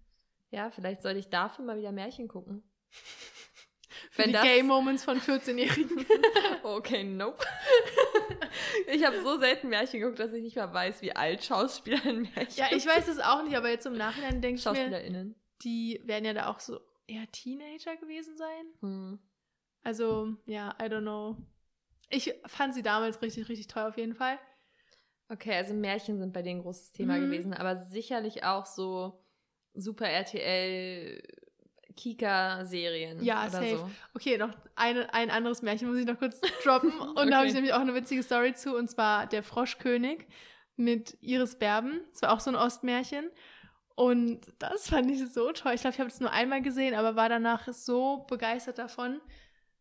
[0.50, 2.62] ja, vielleicht sollte ich dafür mal wieder Märchen gucken.
[4.10, 4.42] Für Wenn die das...
[4.42, 6.06] Gay Moments von 14-Jährigen.
[6.62, 7.44] okay, nope.
[8.88, 12.22] ich habe so selten Märchen geguckt, dass ich nicht mehr weiß, wie alt Schauspieler in
[12.22, 16.00] Märchen Ja, ich weiß es auch nicht, aber jetzt im Nachhinein denke ich mir, die
[16.04, 18.66] werden ja da auch so eher Teenager gewesen sein.
[18.80, 19.18] Hm.
[19.82, 21.36] Also, ja, I don't know.
[22.08, 24.38] Ich fand sie damals richtig, richtig toll auf jeden Fall.
[25.28, 27.26] Okay, also Märchen sind bei denen ein großes Thema mhm.
[27.26, 29.24] gewesen, aber sicherlich auch so
[29.74, 31.22] Super RTL
[31.96, 33.22] Kika-Serien.
[33.22, 33.76] Ja, oder safe.
[33.76, 33.90] So.
[34.14, 36.92] Okay, noch eine, ein anderes Märchen muss ich noch kurz droppen.
[36.98, 37.30] Und okay.
[37.30, 40.26] da habe ich nämlich auch eine witzige Story zu, und zwar Der Froschkönig
[40.76, 42.00] mit Iris Berben.
[42.12, 43.30] Das war auch so ein Ostmärchen.
[43.94, 45.74] Und das fand ich so toll.
[45.74, 49.20] Ich glaube, ich habe es nur einmal gesehen, aber war danach so begeistert davon,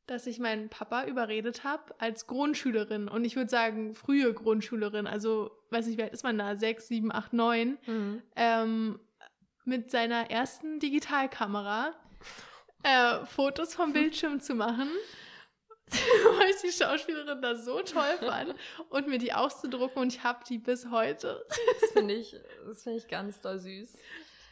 [0.07, 3.07] dass ich meinen Papa überredet habe als Grundschülerin.
[3.07, 5.07] Und ich würde sagen, frühe Grundschülerin.
[5.07, 6.57] Also, weiß nicht, wie alt ist man da?
[6.57, 7.77] Sechs, sieben, acht, neun.
[7.85, 8.21] Mhm.
[8.35, 8.99] Ähm,
[9.69, 11.93] mit seiner ersten Digitalkamera
[12.83, 14.89] äh, Fotos vom Bildschirm zu machen,
[15.89, 18.55] weil ich die Schauspielerin da so toll fand
[18.89, 21.45] und mir die auszudrucken und ich habe die bis heute.
[21.81, 22.35] das finde ich,
[22.83, 23.97] find ich ganz doll süß.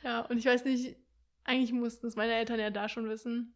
[0.04, 0.96] Ja, und ich weiß nicht,
[1.44, 3.56] eigentlich mussten es meine Eltern ja da schon wissen.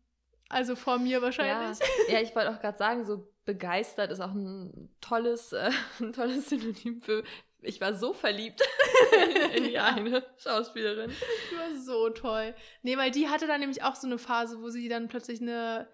[0.50, 1.80] Also vor mir wahrscheinlich.
[2.08, 6.14] Ja, ja ich wollte auch gerade sagen, so begeistert ist auch ein tolles, äh, ein
[6.14, 7.24] tolles Synonym für
[7.62, 8.62] ich war so verliebt
[9.56, 11.12] in die eine Schauspielerin.
[11.52, 12.56] Die war so toll.
[12.82, 15.88] Nee, weil die hatte dann nämlich auch so eine Phase, wo sie dann plötzlich eine,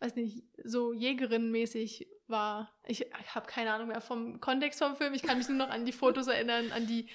[0.00, 2.72] weiß nicht, so Jägerin-mäßig war.
[2.86, 5.14] Ich habe keine Ahnung mehr vom Kontext vom Film.
[5.14, 7.08] Ich kann mich nur noch an die Fotos erinnern, an die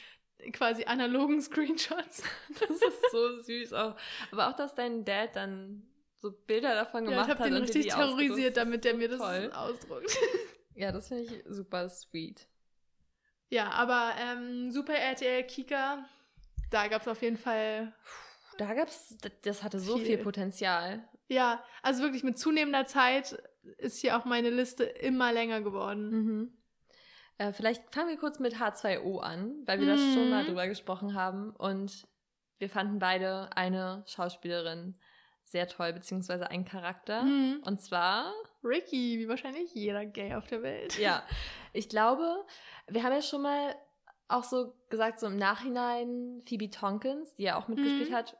[0.51, 2.23] quasi analogen Screenshots.
[2.59, 3.95] Das ist so süß auch.
[4.31, 5.87] Aber auch, dass dein Dad dann
[6.17, 7.47] so Bilder davon gemacht ja, ich hat.
[7.47, 9.51] Ich habe den richtig terrorisiert, damit der mir das toll.
[9.53, 10.17] ausdruckt.
[10.75, 12.47] Ja, das finde ich super sweet.
[13.53, 16.03] Ja, aber ähm, Super RTL Kika,
[16.71, 17.93] da gab es auf jeden Fall.
[18.57, 20.05] Da gab es, das hatte so viel.
[20.07, 21.07] viel Potenzial.
[21.27, 23.37] Ja, also wirklich mit zunehmender Zeit
[23.77, 26.09] ist hier auch meine Liste immer länger geworden.
[26.09, 26.57] Mhm.
[27.37, 30.47] Äh, vielleicht fangen wir kurz mit H2O an, weil wir das schon mal Mhm.
[30.47, 31.51] drüber gesprochen haben.
[31.51, 32.07] Und
[32.57, 34.97] wir fanden beide eine Schauspielerin
[35.45, 37.23] sehr toll, beziehungsweise einen Charakter.
[37.23, 37.61] Mhm.
[37.65, 38.31] Und zwar,
[38.63, 40.97] Ricky, wie wahrscheinlich jeder Gay auf der Welt.
[40.97, 41.23] ja,
[41.73, 42.45] ich glaube,
[42.87, 43.75] wir haben ja schon mal
[44.27, 48.15] auch so gesagt, so im Nachhinein Phoebe Tonkins, die ja auch mitgespielt Mhm.
[48.15, 48.37] hat.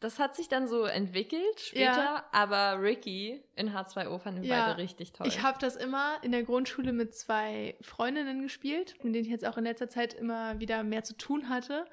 [0.00, 2.24] Das hat sich dann so entwickelt später, Ja.
[2.30, 5.26] aber Ricky in H2O fanden wir Ja, beide richtig toll.
[5.26, 9.46] Ich habe das immer in der Grundschule mit zwei Freundinnen gespielt, mit denen ich jetzt
[9.46, 11.86] auch in letzter Zeit immer wieder mehr zu tun hatte.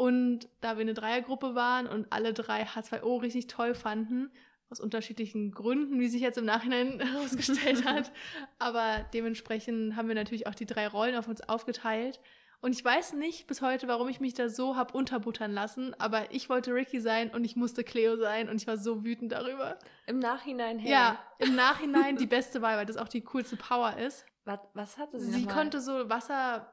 [0.00, 4.30] Und da wir eine Dreiergruppe waren und alle drei H2O richtig toll fanden,
[4.70, 8.10] aus unterschiedlichen Gründen, wie sich jetzt im Nachhinein herausgestellt hat.
[8.58, 12.18] Aber dementsprechend haben wir natürlich auch die drei Rollen auf uns aufgeteilt.
[12.62, 16.30] Und ich weiß nicht bis heute, warum ich mich da so hab unterbuttern lassen, aber
[16.30, 19.78] ich wollte Ricky sein und ich musste Cleo sein und ich war so wütend darüber.
[20.06, 23.96] Im Nachhinein, hey, Ja, im Nachhinein die beste Wahl, weil das auch die coolste Power
[23.96, 24.26] ist.
[24.44, 26.70] was, was hatte sie Sie konnte so Wasser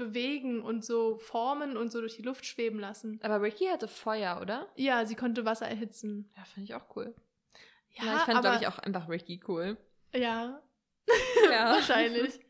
[0.00, 3.20] bewegen und so formen und so durch die Luft schweben lassen.
[3.22, 4.66] Aber Ricky hatte Feuer, oder?
[4.74, 6.28] Ja, sie konnte Wasser erhitzen.
[6.36, 7.14] Ja, finde ich auch cool.
[7.92, 9.76] Ja, Ja, ich fand, glaube ich, auch einfach Ricky cool.
[10.12, 10.60] Ja,
[11.50, 11.72] Ja.
[11.74, 12.40] wahrscheinlich.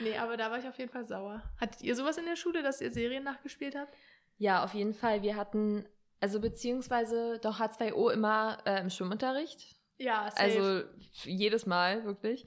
[0.00, 1.42] Nee, aber da war ich auf jeden Fall sauer.
[1.60, 3.96] Hattet ihr sowas in der Schule, dass ihr Serien nachgespielt habt?
[4.38, 5.22] Ja, auf jeden Fall.
[5.22, 5.86] Wir hatten,
[6.20, 9.74] also beziehungsweise doch H2O immer äh, im Schwimmunterricht.
[9.98, 10.42] Ja, safe.
[10.42, 10.82] Also
[11.24, 12.46] jedes Mal, wirklich.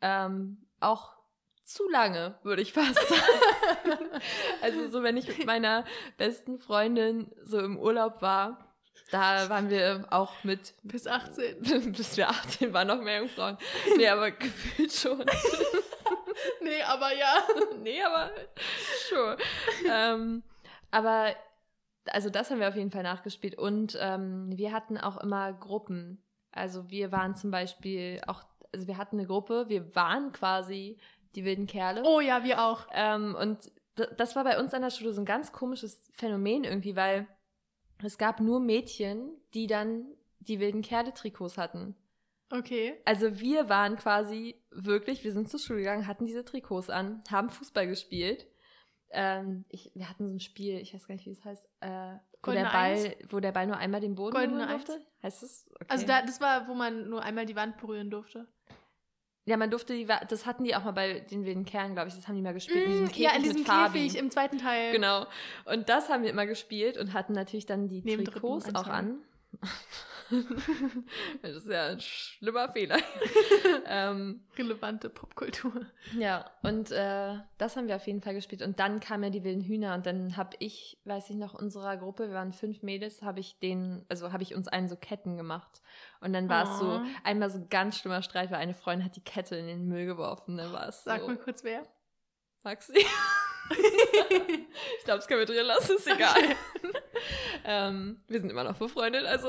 [0.00, 1.12] Ähm, auch
[1.72, 4.08] zu lange, würde ich fast sagen.
[4.60, 5.84] also so, wenn ich mit meiner
[6.18, 8.72] besten Freundin so im Urlaub war,
[9.10, 11.92] da waren wir auch mit, bis 18.
[11.92, 13.58] bis wir 18 waren, noch mehr Jungfrauen.
[13.96, 15.24] Nee, aber gefühlt schon.
[16.60, 17.34] Nee, aber ja.
[17.82, 18.30] nee, aber
[19.08, 19.36] schon.
[19.88, 20.42] ähm,
[20.90, 21.34] aber
[22.06, 26.22] also das haben wir auf jeden Fall nachgespielt und ähm, wir hatten auch immer Gruppen.
[26.50, 28.42] Also wir waren zum Beispiel auch,
[28.72, 30.98] also wir hatten eine Gruppe, wir waren quasi
[31.34, 32.02] die wilden Kerle.
[32.04, 32.86] Oh ja, wir auch.
[32.92, 33.70] Ähm, und
[34.16, 37.26] das war bei uns an der Schule so ein ganz komisches Phänomen irgendwie, weil
[38.02, 40.06] es gab nur Mädchen, die dann
[40.40, 41.94] die wilden Kerle-Trikots hatten.
[42.50, 43.00] Okay.
[43.04, 47.48] Also wir waren quasi wirklich, wir sind zur Schule gegangen, hatten diese Trikots an, haben
[47.48, 48.46] Fußball gespielt.
[49.10, 52.16] Ähm, ich, wir hatten so ein Spiel, ich weiß gar nicht, wie es heißt, äh,
[52.42, 53.08] wo, der Ball, Eins?
[53.30, 55.06] wo der Ball nur einmal den Boden Goldene berühren durfte.
[55.22, 55.70] Heißt das?
[55.74, 55.86] Okay.
[55.88, 58.46] Also da, das war, wo man nur einmal die Wand berühren durfte.
[59.44, 62.14] Ja, man durfte die, das hatten die auch mal bei den wilden Kerlen, glaube ich,
[62.14, 62.84] das haben die mal gespielt.
[62.84, 63.64] in diesem Mm, Käfig ja, in diesem.
[63.64, 64.92] Käfig im zweiten Teil.
[64.92, 65.26] Genau.
[65.64, 69.18] Und das haben wir immer gespielt und hatten natürlich dann die Neben Trikots auch an.
[71.42, 72.98] das ist ja ein schlimmer Fehler.
[73.86, 75.86] ähm, Relevante Popkultur.
[76.18, 78.62] Ja, und äh, das haben wir auf jeden Fall gespielt.
[78.62, 81.96] Und dann kamen ja die wilden Hühner und dann habe ich, weiß ich noch, unserer
[81.96, 85.36] Gruppe, wir waren fünf Mädels, habe ich den, also habe ich uns allen so Ketten
[85.36, 85.82] gemacht.
[86.20, 87.00] Und dann war es so Oh.
[87.24, 90.06] einmal so ein ganz schlimmer Streit, weil eine Freundin hat die Kette in den Müll
[90.06, 90.56] geworfen.
[90.56, 91.10] Dann war es so.
[91.10, 91.82] Sag mal kurz wer.
[92.64, 92.92] Maxi.
[93.70, 96.36] ich glaube, das können wir drin lassen, ist egal.
[97.64, 99.48] ähm, wir sind immer noch befreundet, also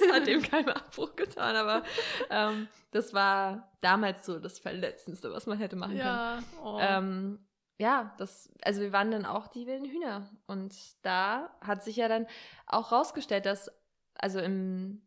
[0.00, 1.82] es hat dem keinen Abbruch getan, aber
[2.30, 6.00] ähm, das war damals so das Verletzendste, was man hätte machen können.
[6.06, 6.38] ja.
[6.62, 6.78] Oh.
[6.80, 7.46] Ähm,
[7.78, 10.28] ja, das, also wir waren dann auch die wilden Hühner.
[10.46, 12.26] Und da hat sich ja dann
[12.66, 13.70] auch rausgestellt, dass,
[14.14, 15.00] also im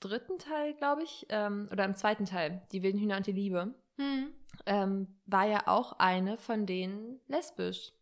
[0.00, 3.74] dritten Teil, glaube ich, ähm, oder im zweiten Teil, die wilden Hühner und die Liebe,
[3.96, 4.28] Hm.
[4.66, 7.92] ähm, war ja auch eine von denen lesbisch,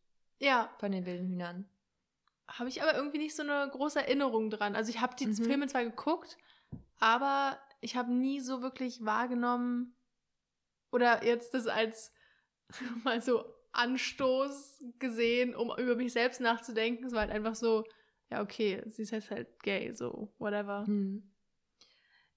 [0.40, 1.64] Ja, von den wilden Hühnern.
[2.48, 4.76] Habe ich aber irgendwie nicht so eine große Erinnerung dran.
[4.76, 5.34] Also ich habe die Mhm.
[5.34, 6.38] Filme zwar geguckt,
[6.98, 9.94] aber ich habe nie so wirklich wahrgenommen
[10.90, 12.12] oder jetzt das als
[13.04, 17.04] mal so Anstoß gesehen, um über mich selbst nachzudenken.
[17.04, 17.84] Es war halt einfach so,
[18.30, 20.86] ja okay, sie ist jetzt halt gay, so whatever.
[20.86, 21.30] Hm.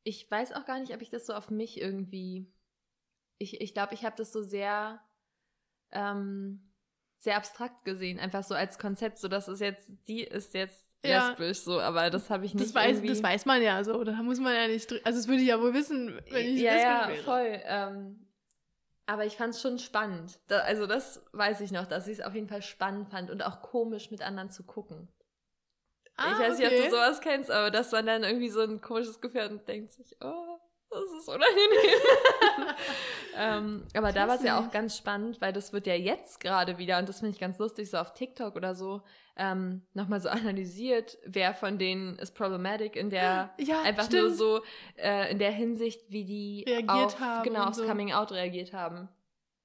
[0.03, 2.51] Ich weiß auch gar nicht, ob ich das so auf mich irgendwie.
[3.37, 5.01] Ich glaube, ich, glaub, ich habe das so sehr,
[5.91, 6.68] ähm,
[7.19, 11.29] sehr abstrakt gesehen, einfach so als Konzept, so dass es jetzt, die ist jetzt Ja.
[11.29, 13.09] lesbisch, so, aber das habe ich nicht Das weiß, irgendwie.
[13.09, 15.59] das weiß man ja so, da muss man ja nicht, also das würde ich ja
[15.61, 17.23] wohl wissen, wenn ich ja, lesbisch ja, wäre.
[17.23, 17.61] voll.
[17.65, 18.25] Ähm,
[19.05, 20.39] aber ich fand es schon spannend.
[20.47, 23.41] Da, also das weiß ich noch, dass ich es auf jeden Fall spannend fand und
[23.43, 25.07] auch komisch mit anderen zu gucken.
[26.15, 26.83] Ah, ich weiß nicht, ob okay.
[26.85, 29.93] du sowas kennst, aber dass man dann irgendwie so ein komisches Gefühl hat und denkt
[29.93, 30.58] sich, oh,
[30.89, 32.75] das ist unangenehm.
[33.37, 36.77] ähm, aber da war es ja auch ganz spannend, weil das wird ja jetzt gerade
[36.77, 39.01] wieder, und das finde ich ganz lustig, so auf TikTok oder so,
[39.35, 44.23] ähm, nochmal so analysiert, wer von denen ist problematic in der Ja, einfach stimmt.
[44.23, 44.61] nur so
[44.97, 47.85] äh, in der Hinsicht, wie die Reagiert auf, haben genau aufs so.
[47.85, 49.09] Coming Out reagiert haben.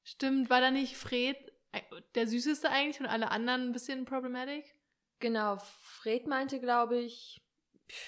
[0.03, 1.37] Stimmt, war da nicht Fred
[1.73, 1.81] äh,
[2.15, 4.75] der süßeste eigentlich und alle anderen ein bisschen problematic?
[5.21, 7.44] Genau, Fred meinte, glaube ich,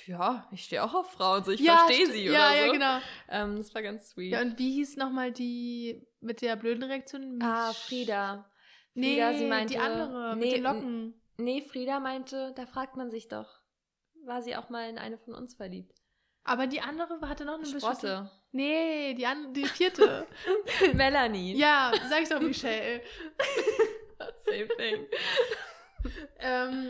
[0.06, 2.64] ja, ich stehe auch auf Frauen, so ich Ja, verstehe st- sie ja, oder so.
[2.66, 2.98] Ja, genau.
[3.28, 4.32] Ähm, das war ganz sweet.
[4.32, 7.38] Ja, und wie hieß nochmal die mit der blöden Reaktion?
[7.42, 8.50] ah, Frieda.
[8.94, 11.22] Nee, Frieda, sie meinte, die andere nee, mit den Locken.
[11.38, 13.48] Nee, Frieda meinte, da fragt man sich doch,
[14.24, 15.92] war sie auch mal in eine von uns verliebt?
[16.44, 17.84] Aber die andere hatte noch eine bestimmte...
[17.86, 18.30] Sprotte.
[18.52, 20.26] Nee, die, an, die vierte.
[20.94, 21.54] Melanie.
[21.56, 23.02] ja, sag ich doch, Michelle.
[24.46, 25.06] Same thing.
[26.38, 26.88] ähm,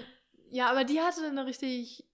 [0.50, 2.04] ja, aber die hatte eine richtig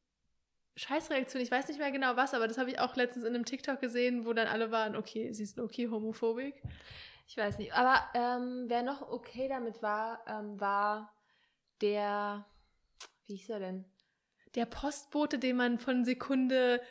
[0.77, 1.43] Scheißreaktion.
[1.43, 3.81] Ich weiß nicht mehr genau was, aber das habe ich auch letztens in einem TikTok
[3.81, 6.62] gesehen, wo dann alle waren, okay, sie ist okay homophobik.
[7.27, 7.73] Ich weiß nicht.
[7.75, 11.14] Aber ähm, wer noch okay damit war, ähm, war
[11.81, 12.47] der,
[13.27, 13.85] wie hieß er denn?
[14.55, 16.83] Der Postbote, den man von Sekunde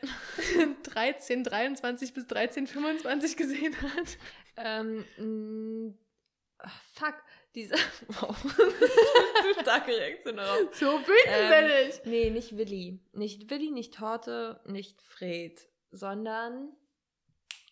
[0.83, 4.17] 13, 23 bis 13, 25 gesehen hat.
[4.57, 5.97] Ähm,
[6.93, 7.15] fuck,
[7.55, 7.75] dieser,
[8.07, 8.35] wow,
[9.61, 10.73] starke Reaktion darauf.
[10.75, 12.05] So wütend Ähm, bin ich.
[12.05, 12.99] Nee, nicht Willi.
[13.13, 15.59] Nicht Willi, nicht Torte, nicht Fred,
[15.91, 16.71] sondern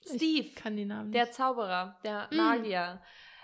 [0.05, 1.33] Steve, Kann die Namen der nicht.
[1.35, 2.35] Zauberer, der Mm.
[2.37, 3.01] Magier.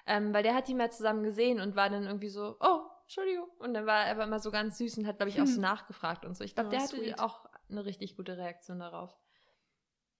[0.07, 3.47] Ähm, weil der hat die mal zusammen gesehen und war dann irgendwie so, oh, Entschuldigung.
[3.59, 5.55] Und dann war er aber immer so ganz süß und hat, glaube ich, auch so
[5.55, 5.61] Hm.
[5.61, 6.43] nachgefragt und so.
[6.43, 7.19] Ich glaube, Oh, der hatte sweet.
[7.19, 9.15] auch eine richtig gute Reaktion darauf.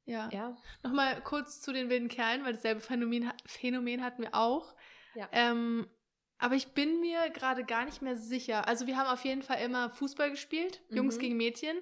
[0.05, 0.29] Ja.
[0.31, 0.55] Ja.
[0.83, 4.75] Nochmal kurz zu den wilden Kerlen, weil dasselbe Phänomen, Phänomen hatten wir auch.
[5.15, 5.27] Ja.
[5.31, 5.87] Ähm,
[6.37, 8.67] aber ich bin mir gerade gar nicht mehr sicher.
[8.67, 11.21] Also wir haben auf jeden Fall immer Fußball gespielt, Jungs Mhm.
[11.21, 11.77] gegen Mädchen.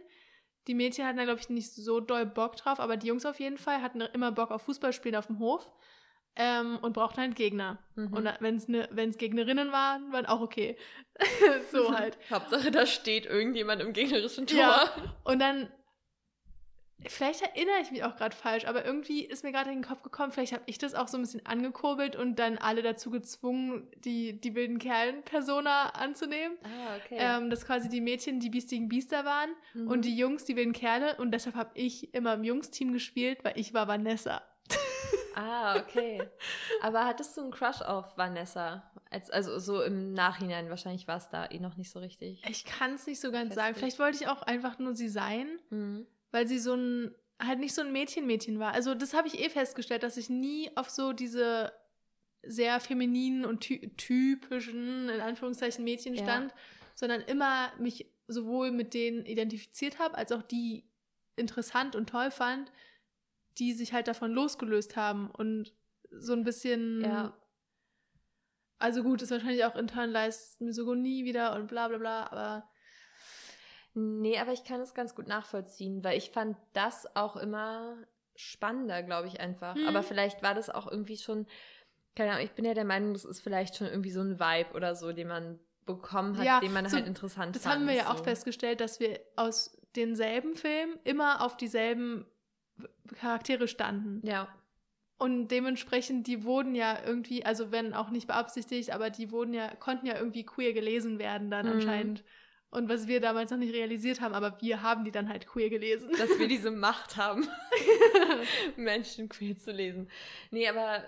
[0.67, 3.39] Die Mädchen hatten da, glaube ich, nicht so doll Bock drauf, aber die Jungs auf
[3.39, 5.69] jeden Fall hatten immer Bock auf Fußballspielen auf dem Hof
[6.35, 7.79] ähm, und brauchten halt Gegner.
[7.95, 8.13] Mhm.
[8.13, 10.77] Und wenn es ne, wenn's Gegnerinnen waren, waren auch okay.
[11.71, 12.17] so halt.
[12.31, 14.57] Hauptsache, da steht irgendjemand im gegnerischen Tor.
[14.57, 14.89] Ja.
[15.25, 15.69] Und dann,
[17.07, 20.01] vielleicht erinnere ich mich auch gerade falsch, aber irgendwie ist mir gerade in den Kopf
[20.03, 23.87] gekommen, vielleicht habe ich das auch so ein bisschen angekurbelt und dann alle dazu gezwungen,
[23.97, 26.57] die, die wilden Kerlen-Persona anzunehmen.
[26.63, 27.17] Ah, okay.
[27.19, 29.87] Ähm, dass quasi die Mädchen die biestigen Biester waren Mhm.
[29.87, 33.57] und die Jungs die wilden Kerle und deshalb habe ich immer im Jungsteam gespielt, weil
[33.57, 34.41] ich war Vanessa.
[35.35, 36.21] Ah, okay.
[36.81, 38.83] Aber hattest du einen Crush auf Vanessa?
[39.09, 42.43] Als, also so im Nachhinein, wahrscheinlich war es da eh noch nicht so richtig.
[42.47, 43.73] Ich kann es nicht so ganz sagen.
[43.73, 43.95] Festlich.
[43.95, 45.47] Vielleicht wollte ich auch einfach nur sie sein.
[45.71, 46.05] Mhm.
[46.33, 48.73] Weil sie so ein halt nicht so ein Mädchen-Mädchen war.
[48.73, 51.71] Also das habe ich eh festgestellt, dass ich nie auf so diese
[52.41, 56.23] sehr femininen und ty typischen, in Anführungszeichen, Mädchen Ja.
[56.23, 56.53] stand,
[56.95, 60.89] sondern immer mich sowohl mit denen identifiziert habe, als auch die
[61.35, 62.71] interessant und toll fand,
[63.57, 65.73] die sich halt davon losgelöst haben und
[66.09, 67.37] so ein bisschen Ja.
[68.79, 72.69] also gut, ist wahrscheinlich auch internalized Misogonie wieder und bla bla bla, aber
[73.95, 77.95] Nee, aber ich kann es ganz gut nachvollziehen, weil ich fand das auch immer
[78.35, 79.75] spannender, glaube ich einfach.
[79.75, 79.87] Mhm.
[79.87, 81.45] Aber vielleicht war das auch irgendwie schon,
[82.15, 84.73] keine Ahnung, ich bin ja der Meinung, das ist vielleicht schon irgendwie so ein Vibe
[84.75, 87.75] oder so, den man bekommen hat, Ja, den man so- halt interessant Das fand.
[87.75, 88.23] haben wir ja auch so.
[88.23, 92.25] festgestellt, dass wir aus denselben Filmen immer auf dieselben
[93.19, 94.25] Charaktere standen.
[94.25, 94.47] Ja,
[95.19, 99.73] Und dementsprechend, die wurden ja irgendwie, also wenn auch nicht beabsichtigt, aber die wurden ja,
[99.75, 101.71] konnten ja irgendwie queer gelesen werden dann Mhm.
[101.73, 102.23] anscheinend.
[102.73, 105.69] Und was wir damals noch nicht realisiert haben, aber wir haben die dann halt queer
[105.69, 106.09] gelesen.
[106.17, 107.47] dass wir diese Macht haben,
[108.75, 110.09] Menschen queer zu lesen.
[110.51, 111.03] Nee, aber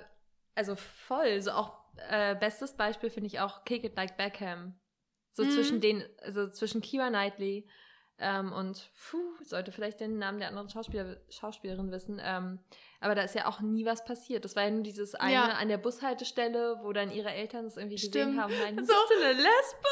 [0.53, 1.73] also voll, so auch
[2.09, 4.75] äh, bestes Beispiel finde ich auch Kick It Like Beckham.
[5.31, 5.49] So Mhm.
[5.51, 7.67] zwischen den, also zwischen Kira Knightley
[8.17, 12.21] ähm, und puh, sollte vielleicht den Namen der anderen Schauspieler, Schauspielerin wissen.
[12.23, 12.59] Ähm,
[13.01, 14.45] aber da ist ja auch nie was passiert.
[14.45, 15.43] Das war ja nur dieses eine Ja.
[15.49, 18.39] an der Bushaltestelle, wo dann ihre Eltern es irgendwie gesehen Stimmt.
[18.41, 18.57] haben.
[18.57, 18.93] Meinten, So.
[18.93, 19.87] bist du eine Lesbe?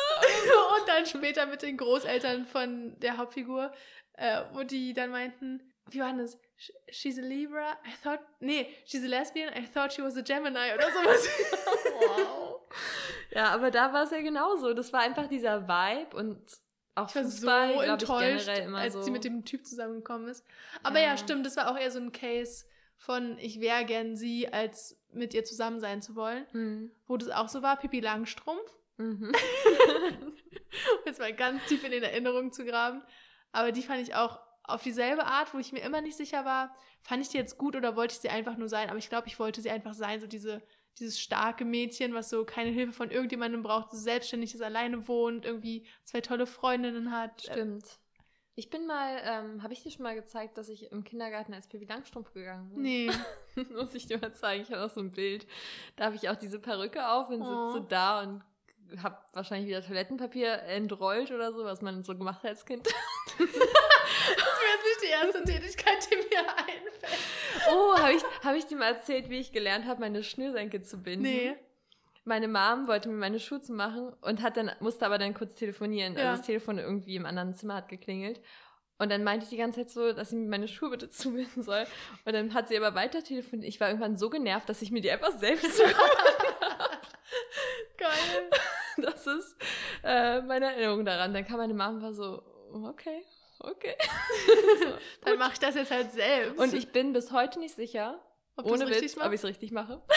[0.79, 3.71] und dann später mit den Großeltern von der Hauptfigur,
[4.13, 6.37] äh, wo die dann meinten, wie war das?
[6.57, 10.21] Sh- She's a Libra, I thought, nee, she's a lesbian, I thought she was a
[10.21, 11.27] Gemini oder sowas.
[11.99, 12.61] wow.
[13.31, 14.73] Ja, aber da war es ja genauso.
[14.73, 16.39] Das war einfach dieser Vibe und
[16.95, 19.01] auch Ich war Fußball, so enttäuscht, als so.
[19.01, 20.45] sie mit dem Typ zusammengekommen ist.
[20.83, 21.07] Aber ja.
[21.07, 21.17] Ja.
[21.17, 22.65] stimmt, das war auch eher so ein Case
[22.95, 26.45] von, ich wäre gern sie, als mit ihr zusammen sein zu wollen.
[26.53, 26.91] Mhm.
[27.07, 28.79] Wo das auch so war, Pippi Langstrumpf.
[28.97, 29.31] Mhm.
[31.05, 33.03] Jetzt mal ganz tief in den Erinnerungen zu graben.
[33.51, 36.75] Aber die fand ich auch auf dieselbe Art, wo ich mir immer nicht sicher war,
[37.01, 38.89] fand ich die jetzt gut oder wollte ich sie einfach nur sein?
[38.89, 40.61] Aber ich glaube, ich wollte sie einfach sein, so diese,
[40.99, 45.45] dieses starke Mädchen, was so keine Hilfe von irgendjemandem braucht, so selbstständig ist, alleine wohnt,
[45.45, 47.41] irgendwie zwei tolle Freundinnen hat.
[47.41, 47.85] Stimmt.
[48.55, 51.67] Ich bin mal, ähm, habe ich dir schon mal gezeigt, dass ich im Kindergarten als
[51.67, 52.81] Pippi Langstrumpf gegangen bin?
[52.83, 53.11] Nee.
[53.75, 54.61] Muss ich dir mal zeigen.
[54.63, 55.47] Ich habe auch so ein Bild.
[55.95, 57.73] Da habe ich auch diese Perücke auf und Oh.
[57.73, 58.43] sitze da und
[59.01, 62.87] habe wahrscheinlich wieder Toilettenpapier entrollt oder so, was man so gemacht hat als Kind.
[65.03, 67.19] Die erste Tätigkeit, die mir einfällt.
[67.71, 71.01] Oh, habe ich, hab ich dir mal erzählt, wie ich gelernt habe, meine Schnürsenkel zu
[71.01, 71.23] binden?
[71.23, 71.55] Nee.
[72.25, 75.55] Meine Mom wollte mir meine Schuhe zu machen und hat dann, musste aber dann kurz
[75.55, 76.15] telefonieren.
[76.15, 76.29] Ja.
[76.29, 78.39] Also das Telefon irgendwie im anderen Zimmer hat geklingelt.
[78.97, 81.63] Und dann meinte ich die ganze Zeit so, dass sie mir meine Schuhe bitte zubinden
[81.63, 81.85] soll.
[82.23, 83.67] Und dann hat sie aber weiter telefoniert.
[83.67, 85.81] Ich war irgendwann so genervt, dass ich mir die einfach selbst.
[87.97, 88.49] Geil.
[88.97, 89.57] Das ist
[90.03, 91.33] äh, meine Erinnerung daran.
[91.33, 92.41] Dann kam meine Mama und war so,
[92.71, 93.25] okay,
[93.63, 93.95] okay.
[95.21, 96.59] Dann mache ich das jetzt halt selbst.
[96.59, 98.21] Und ich bin bis heute nicht sicher,
[98.55, 100.01] Ob ohne richtig Witz, ob ich es richtig mache.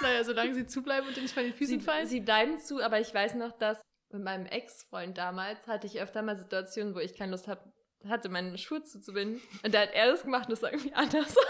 [0.00, 2.08] Naja, solange sie zubleiben und dir nicht von den Füßen Sie, fallen.
[2.08, 3.80] sie bleiben zu, aber ich weiß noch, dass
[4.12, 7.72] mit meinem Ex-Freund damals hatte ich öfter mal Situationen, wo ich keine Lust hab,
[8.08, 9.40] hatte, meine Schuhe zuzubinden.
[9.62, 11.44] Und da hat er das gemacht und das sah irgendwie anders aus.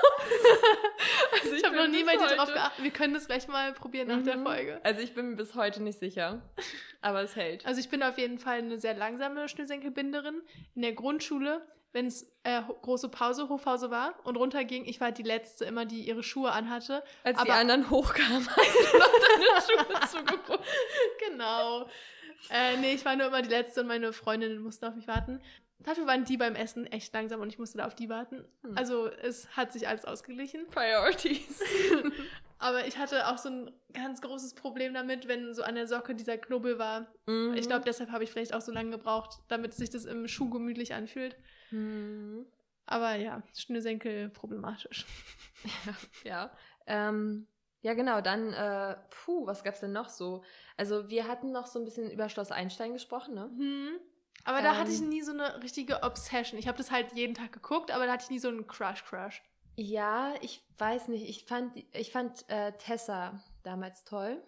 [1.33, 2.85] Also ich habe bin noch nie bei dir drauf geachtet.
[2.85, 4.45] Wir können das gleich mal probieren nach der Mhm.
[4.45, 4.81] Folge.
[4.85, 6.43] Also ich bin mir bis heute nicht sicher.
[7.01, 7.67] Aber es hält.
[7.67, 10.41] Also ich bin auf jeden Fall eine sehr langsame Schnürsenkelbinderin.
[10.77, 15.25] In der Grundschule, wenn es äh, große Pause, Hofpause war und runterging, ich war die
[15.25, 17.03] Letzte immer, die ihre Schuhe anhatte.
[17.25, 20.65] Als die aber- anderen hochkamen, hast du noch deine Schuhe zugebunden.
[21.29, 21.89] Genau.
[22.51, 25.41] Äh, nee, ich war nur immer die Letzte und meine Freundinnen mussten auf mich warten.
[25.85, 28.45] Dafür waren die beim Essen echt langsam und ich musste da auf die warten.
[28.63, 28.77] Hm.
[28.77, 30.67] Also es hat sich alles ausgeglichen.
[30.69, 31.63] Priorities.
[32.59, 36.15] Aber ich hatte auch so ein ganz großes Problem damit, wenn so an der Socke
[36.15, 37.13] dieser Knubbel war.
[37.27, 37.55] Mhm.
[37.55, 40.49] Ich glaube, deshalb habe ich vielleicht auch so lange gebraucht, damit sich das im Schuh
[40.49, 41.37] gemütlich anfühlt.
[41.73, 42.47] Mhm.
[42.87, 45.07] Aber ja, Schnürsenkel problematisch.
[46.25, 46.51] Ja.
[46.89, 47.47] Ähm,
[47.83, 48.21] ja, genau.
[48.21, 50.43] Dann, äh, puh, was gab's denn noch so?
[50.77, 53.51] Also, wir hatten noch so ein bisschen über Schloss Einstein gesprochen, ne?
[53.57, 54.01] Hm.
[54.45, 55.09] Aber da hatte ich Ähm.
[55.09, 56.59] nie so eine richtige Obsession.
[56.59, 59.43] Ich habe das halt jeden Tag geguckt, aber da hatte ich nie so einen Crush-Crush.
[59.77, 61.29] Ja, ich weiß nicht.
[61.29, 64.43] Ich fand, ich fand äh, Tessa damals toll.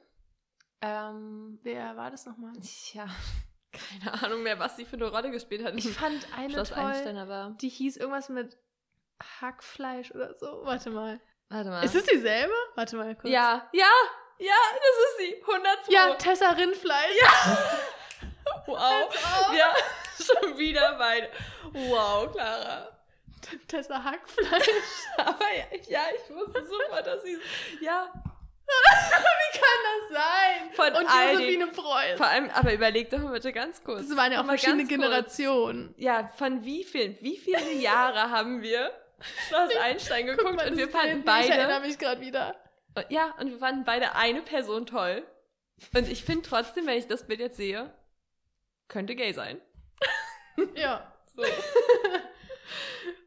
[0.82, 2.52] Ähm, Wer war das nochmal?
[2.92, 3.06] ja,
[3.72, 5.74] keine Ahnung mehr, was sie für eine Rolle gespielt hat.
[5.76, 7.56] Ich fand eine Schloss toll, Einstein, aber.
[7.60, 8.58] die hieß irgendwas mit
[9.40, 10.60] Hackfleisch oder so.
[10.64, 11.20] Warte mal.
[11.48, 11.84] Warte mal.
[11.84, 12.52] Ist es dieselbe?
[12.74, 13.30] Warte mal kurz.
[13.32, 13.90] ja, ja,
[14.38, 15.42] ja, das ist sie.
[15.42, 15.92] 100 Pro.
[15.92, 17.16] Ja, Tessa Rindfleisch.
[17.22, 17.58] Ja.
[18.66, 19.54] wow.
[19.56, 19.74] Ja,
[20.24, 21.28] schon wieder beide.
[21.72, 22.88] Wow, Clara.
[23.68, 24.68] Tessa Hackfleisch.
[25.18, 27.38] Aber ja, ja, ich wusste sofort, dass sie.
[27.80, 28.10] Ja,
[28.66, 30.72] Wie kann das sein?
[30.72, 32.16] Von Und all Josephine Preuß.
[32.16, 34.08] vor allem, aber überleg doch mal bitte ganz kurz.
[34.08, 34.86] Das waren ja auch Mal verschiedene.
[34.86, 35.94] Generationen.
[35.98, 38.90] Ja, von wie vielen, wie viele Jahre haben wir
[39.48, 41.86] Schloss Einstein Guck geguckt mal, und wir fanden Bild, Ich erinnere beide.
[41.86, 42.56] mich gerade wieder.
[43.10, 45.26] Ja, und wir fanden beide eine Person toll.
[45.94, 47.92] Und ich finde trotzdem, wenn ich das Bild jetzt sehe,
[48.88, 49.60] könnte gay sein.
[50.76, 51.12] Ja.
[51.34, 51.42] So.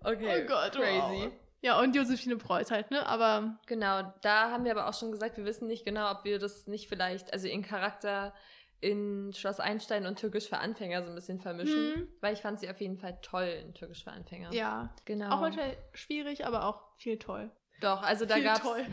[0.04, 0.44] Okay.
[0.44, 1.26] Oh Gott, crazy.
[1.26, 1.32] wow.
[1.60, 3.06] Ja, und Josephine Preuß halt, ne?
[3.06, 6.40] Aber Genau, da haben wir aber auch schon gesagt, wir wissen nicht genau, ob wir
[6.40, 8.34] das nicht vielleicht, also ihren Charakter
[8.80, 11.96] in Schloss Einstein und Türkisch für Anfänger so ein bisschen vermischen.
[11.96, 12.08] Hm.
[12.22, 14.54] Weil ich fand sie auf jeden Fall toll in Türkisch für Anfänger.
[14.54, 15.32] ja, genau.
[15.32, 17.52] auch manchmal schwierig, aber auch viel toll.
[17.82, 18.86] Doch, also da gab's toll.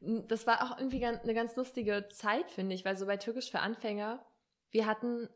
[0.00, 3.60] Das war auch irgendwie eine ganz lustige Zeit, finde ich, weil so bei Türkisch für
[3.60, 4.24] Anfänger,
[4.70, 5.28] wir hatten,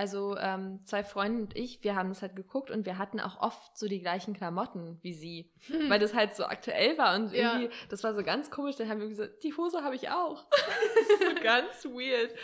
[0.00, 3.38] also ähm, zwei Freunde und ich, wir haben das halt geguckt und wir hatten auch
[3.38, 5.52] oft so die gleichen Klamotten wie sie,
[5.90, 7.34] weil das halt so aktuell war und Hm.
[7.34, 7.52] Ja.
[7.58, 10.46] irgendwie, das war so ganz komisch, dann haben wir gesagt, die Hose habe ich auch.
[11.18, 12.34] so ganz weird.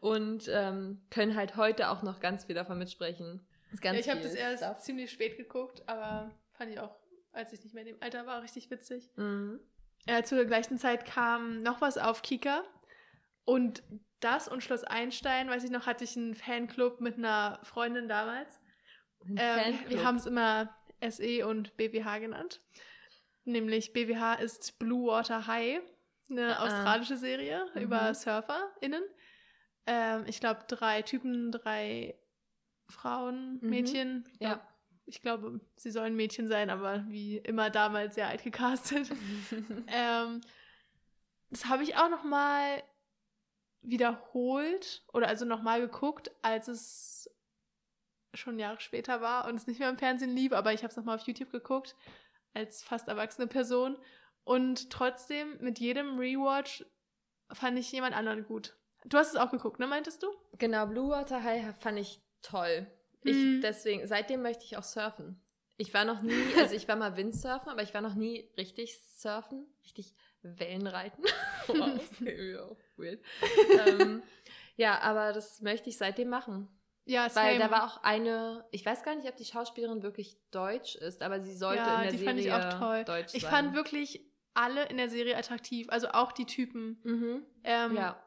[0.00, 3.40] Und ähm, können halt heute auch noch ganz viel davon mitsprechen.
[3.82, 4.80] Ja, ich habe das erst Stuff.
[4.80, 6.94] ziemlich spät geguckt, aber fand ich auch,
[7.32, 9.10] als ich nicht mehr in dem Alter war, richtig witzig.
[9.16, 9.58] Mhm.
[10.04, 12.62] Äh, zur gleichen Zeit kam noch was auf Kika
[13.46, 13.82] und
[14.20, 18.60] das und Schloss Einstein, weiß ich noch, hatte ich einen Fanclub mit einer Freundin damals.
[19.24, 22.60] Ein Ähm, wir haben es immer SE und BWH genannt.
[23.44, 25.80] Nämlich BWH ist Blue Water High,
[26.30, 26.64] eine Ah.
[26.64, 27.80] australische Serie Mhm.
[27.82, 29.02] über SurferInnen.
[29.86, 32.18] Ähm, ich glaube, drei Typen, drei
[32.88, 33.68] Frauen, Mhm.
[33.70, 34.24] Mädchen.
[34.32, 34.68] Ich glaub, Ja.
[35.08, 39.08] Ich glaube, sie sollen Mädchen sein, aber wie immer damals sehr alt gecastet.
[39.86, 40.40] ähm,
[41.50, 42.82] das habe ich auch noch mal
[43.88, 47.30] wiederholt oder also noch mal geguckt, als es
[48.34, 50.96] schon Jahre später war und es nicht mehr im Fernsehen lief, aber ich habe es
[50.96, 51.96] noch mal auf YouTube geguckt
[52.52, 53.96] als fast erwachsene Person
[54.44, 56.84] und trotzdem mit jedem Rewatch
[57.52, 58.76] fand ich jemand anderen gut.
[59.04, 60.28] Du hast es auch geguckt, ne, meintest du?
[60.58, 62.86] Genau, Blue Water High fand ich toll.
[63.22, 63.60] Ich, Mhm.
[63.62, 65.40] deswegen, seitdem möchte ich auch surfen.
[65.78, 68.98] Ich war noch nie, also ich war mal Windsurfen, aber ich war noch nie richtig
[69.16, 71.24] surfen, richtig Wellenreiten.
[71.66, 73.20] wow, okay, ja, weird.
[73.86, 74.22] ähm,
[74.76, 76.68] ja, aber das möchte ich seitdem machen.
[77.08, 77.58] Ja, Weil same.
[77.58, 81.40] da war auch eine, ich weiß gar nicht, ob die Schauspielerin wirklich deutsch ist, aber
[81.40, 83.04] sie sollte Ja, in der die Serie fand ich auch toll.
[83.04, 83.50] deutsch Ich sein.
[83.50, 86.98] fand wirklich alle in der Serie attraktiv, also auch die Typen.
[87.04, 87.46] Mhm.
[87.62, 88.22] Ähm, Ja.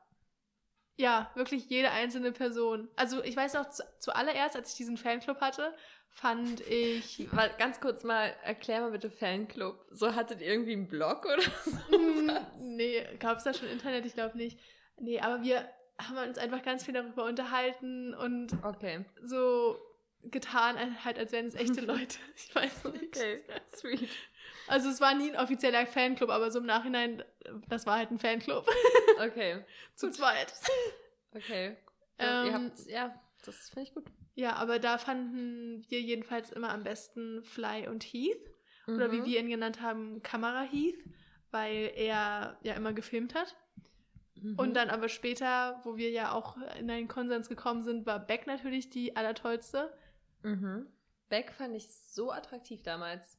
[1.00, 2.90] Ja, wirklich jede einzelne Person.
[2.98, 5.74] Also ich weiß noch, zu, zuallererst, als ich diesen Fanclub hatte,
[6.10, 7.26] fand ich.
[7.32, 9.80] Mal ganz kurz mal, erklär mal bitte Fanclub.
[9.92, 11.98] So hattet ihr irgendwie einen Blog oder so?
[11.98, 12.32] Hm,
[12.76, 14.06] nee, gab es da schon Internet?
[14.06, 14.60] Ich glaube nicht.
[14.98, 19.06] Nee, aber wir haben uns einfach ganz viel darüber unterhalten und Okay.
[19.24, 19.80] so
[20.24, 20.76] getan,
[21.06, 22.18] halt als wären es echte Leute.
[22.36, 23.16] Ich weiß nicht.
[23.16, 23.42] Okay,
[23.74, 24.10] sweet.
[24.70, 27.24] Also es war nie ein offizieller Fanclub, aber so im Nachhinein,
[27.68, 28.66] das war halt ein Fanclub.
[29.20, 29.66] Okay,
[29.96, 30.54] Zu zweit.
[31.36, 31.76] okay.
[32.20, 34.06] Ähm, Ihr habt, ja, das finde ich gut.
[34.36, 38.50] Ja, aber da fanden wir jedenfalls immer am besten Fly und Heath.
[38.88, 39.26] Oder wie Mhm.
[39.26, 41.04] wir ihn genannt haben, Kamera Heath,
[41.52, 43.56] weil er ja immer gefilmt hat.
[44.36, 44.56] Mhm.
[44.58, 48.48] Und dann aber später, wo wir ja auch in einen Konsens gekommen sind, war Beck
[48.48, 49.92] natürlich die allertollste.
[50.44, 50.88] Mhm.
[51.28, 53.38] Beck fand ich so attraktiv damals.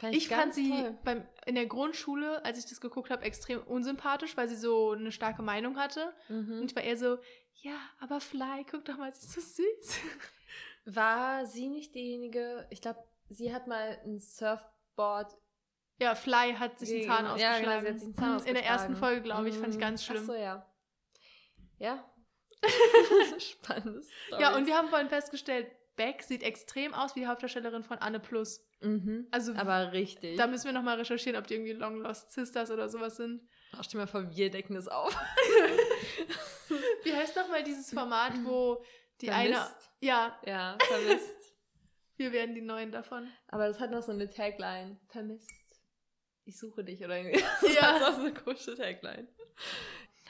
[0.00, 0.98] Fand Ich fand ganz sie toll.
[1.04, 5.12] beim, in der Grundschule, als ich das geguckt habe, extrem unsympathisch, weil sie so eine
[5.12, 6.14] starke Meinung hatte.
[6.28, 6.60] Mhm.
[6.60, 7.18] Und ich war eher so,
[7.62, 9.98] ja, aber Fly, guck doch mal, sie ist so süß.
[10.86, 15.36] War sie nicht diejenige, ich glaube, sie hat mal ein Surfboard.
[15.98, 17.60] Ja, Fly hat sich den Zahn Ja, ausgeschlagen.
[17.62, 18.96] genau, sie hat sich den Zahn In der ersten.
[18.96, 19.80] Folge, glaube ich, fand ich Mhm.
[19.80, 20.22] ganz schlimm.
[20.22, 20.66] Ach so, ja.
[21.78, 22.10] Ja.
[23.38, 25.70] Spannendes Ja, und wir haben vorhin festgestellt,
[26.00, 28.66] Beck sieht extrem aus wie die Hauptdarstellerin von Anne Plus.
[28.80, 29.28] Mhm.
[29.30, 30.38] Also Aber richtig.
[30.38, 33.46] da müssen wir nochmal recherchieren, ob die irgendwie Long Lost Sisters oder sowas sind.
[33.76, 35.14] Ach, stell mal vor, wir decken das auf.
[37.04, 38.82] Wie heißt nochmal dieses Format, wo
[39.20, 39.54] die eine.
[39.56, 39.90] Vermisst.
[40.00, 41.54] Ja, Ja, vermisst.
[42.16, 43.30] wir werden die neuen davon.
[43.48, 44.98] Aber das hat noch so eine Tagline.
[45.08, 45.50] Vermisst.
[46.44, 47.44] Ich suche dich oder irgendwie.
[47.60, 47.96] Das Ja.
[47.96, 49.28] ist auch so eine komische Tagline.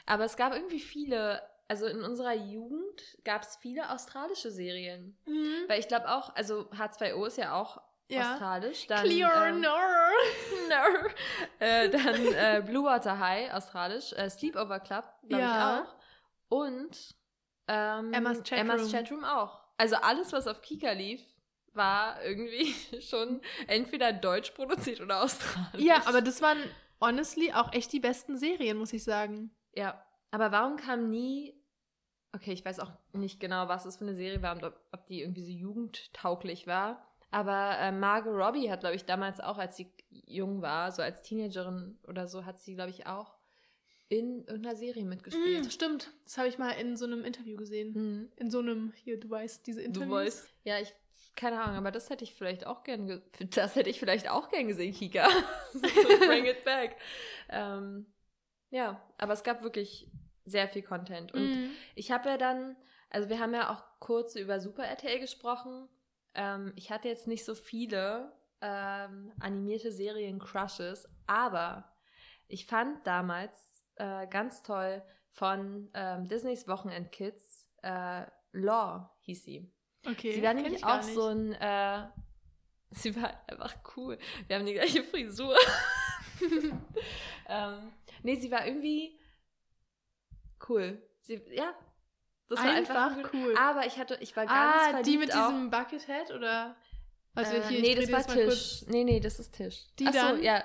[0.07, 1.41] Aber es gab irgendwie viele,
[1.71, 5.17] also in unserer Jugend gab es viele australische Serien.
[5.69, 8.33] Weil ich glaube auch, also H2O ist ja auch Ja.
[8.33, 8.89] australisch.
[8.89, 9.69] Dann, Clear ähm, no.
[10.69, 11.09] no.
[11.61, 14.13] äh, dann äh, Blue Water High, australisch.
[14.15, 15.79] Äh, Sleepover Club, glaube Ja.
[15.79, 15.95] ich auch.
[16.49, 17.15] Und
[17.69, 18.59] ähm, Emma's Chatroom.
[18.71, 19.61] Emma's Chatroom auch.
[19.77, 21.23] Also alles, was auf Kika lief,
[21.73, 25.81] war irgendwie schon entweder deutsch produziert oder australisch.
[25.81, 26.59] Ja, aber das waren
[27.01, 29.55] honestly auch echt die besten Serien, muss ich sagen.
[29.77, 31.57] Ja, aber warum kam nie.
[32.33, 35.07] Okay, ich weiß auch nicht genau, was das für eine Serie war und ob, ob
[35.07, 37.07] die irgendwie so jugendtauglich war.
[37.33, 41.23] Aber äh, Margot Robbie hat, glaube ich, damals auch, als sie jung war, so als
[41.23, 43.37] Teenagerin oder so, hat sie, glaube ich, auch
[44.09, 45.67] in irgendeiner Serie mitgespielt.
[45.67, 47.93] Mm, stimmt, das habe ich mal in so einem Interview gesehen.
[47.93, 48.33] Mhm.
[48.37, 50.11] In so einem, hier, du weißt, diese Du Interviews.
[50.11, 50.49] weißt.
[50.65, 50.93] Ja, ich,
[51.37, 53.21] keine Ahnung, aber das hätte ich vielleicht auch gern, ge
[53.55, 55.29] das hätte ich vielleicht auch gern gesehen, Kika.
[56.27, 56.97] Bring it back.
[57.53, 58.07] Ähm,
[58.71, 60.09] ja, aber es gab wirklich
[60.51, 61.33] sehr viel Content.
[61.33, 61.71] Und Mm.
[61.95, 62.77] ich habe ja dann,
[63.09, 65.89] also wir haben ja auch kurz über Super RTL gesprochen.
[66.35, 71.91] Ähm, ich hatte jetzt nicht so viele ähm, animierte Serien-Crushes, aber
[72.49, 79.73] ich fand damals äh, ganz toll von ähm, Disneys Wochenend Kids, äh, Law hieß sie.
[80.07, 80.33] Okay.
[80.33, 82.07] sie war nämlich auch so ein, äh,
[82.91, 84.19] sie war einfach cool.
[84.47, 85.57] Wir haben die gleiche Frisur.
[87.49, 87.93] ähm,
[88.23, 89.19] nee, sie war irgendwie
[90.69, 91.01] cool.
[91.21, 91.75] Sie, ja,
[92.49, 93.55] das war einfach, Einfach ein gut- cool.
[93.57, 95.49] Aber ich hatte, ich war ganz ah, verliebt die mit auch.
[95.49, 96.77] diesem Buckethead oder?
[97.35, 98.85] Also äh, hier, nee, das war Tisch.
[98.89, 99.85] Nee, nee, das ist Tisch.
[99.99, 100.43] Die Ach so, dann?
[100.43, 100.65] ja.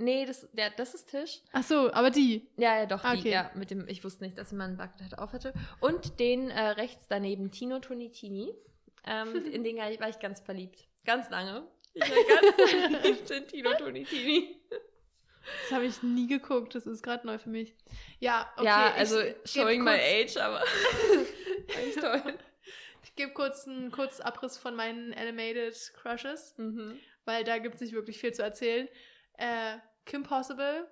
[0.00, 1.40] Nee, das, ja, das ist Tisch.
[1.52, 2.48] Ach so, aber die.
[2.56, 3.30] Ja, ja, doch, die, Okay.
[3.32, 5.52] ja, mit dem, ich wusste nicht, dass mal einen Buckethead auf hatte.
[5.80, 8.52] Und den äh, rechts daneben, Tino Tonitini.
[9.06, 10.86] Ähm, in den war ich, war ich ganz verliebt.
[11.04, 11.66] Ganz lange.
[11.94, 14.60] Ich war ganz verliebt in Tino Tonitini.
[15.62, 16.74] Das habe ich nie geguckt.
[16.74, 17.74] Das ist gerade neu für mich.
[18.20, 18.66] Ja, okay.
[18.66, 20.62] ja, also showing my age, aber
[21.76, 22.22] eigentlich toll.
[23.04, 26.98] Ich gebe kurz einen kurzen Abriss von meinen Animated Crushes, Mhm.
[27.24, 28.88] weil da gibt es nicht wirklich viel zu erzählen.
[29.34, 30.88] Äh, Kim Possible,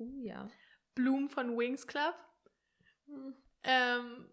[0.00, 0.48] Uh, ja.
[0.94, 2.14] Bloom von Wings Club,
[3.06, 3.34] Hm.
[3.64, 4.28] ähm,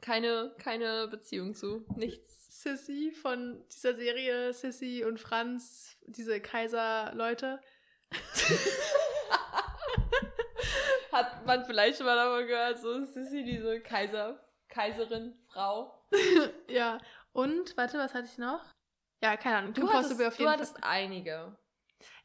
[0.00, 1.84] Keine, keine Beziehung zu.
[1.96, 2.62] Nichts.
[2.62, 7.60] Sissy von dieser Serie Sissy und Franz, diese Kaiser-Leute.
[11.12, 14.38] Hat man vielleicht schon mal davon gehört, so Sissy, diese Kaiser,
[14.68, 15.94] Kaiserin, Frau.
[16.68, 16.98] Ja,
[17.32, 18.60] und, warte, was hatte ich noch?
[19.22, 21.56] Ja, keine Ahnung, Kim Du hattest, Possible auf du jeden hattest einige.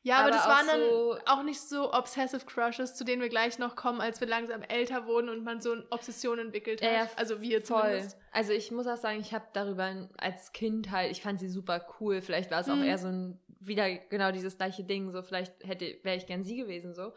[0.03, 3.29] Ja, aber, aber das waren dann so- auch nicht so obsessive Crushes, zu denen wir
[3.29, 6.87] gleich noch kommen, als wir langsam älter wurden und man so eine Obsession entwickelt hat.
[6.91, 7.81] Ja, ja, also wir Voll.
[7.81, 8.17] zumindest.
[8.31, 11.85] Also ich muss auch sagen, ich habe darüber als Kind halt, ich fand sie super
[11.99, 12.21] cool.
[12.21, 12.83] Vielleicht war es auch Mhm.
[12.83, 16.55] eher so ein, wieder genau dieses gleiche Ding, so vielleicht hätte, wäre ich gern sie
[16.57, 17.13] gewesen, so.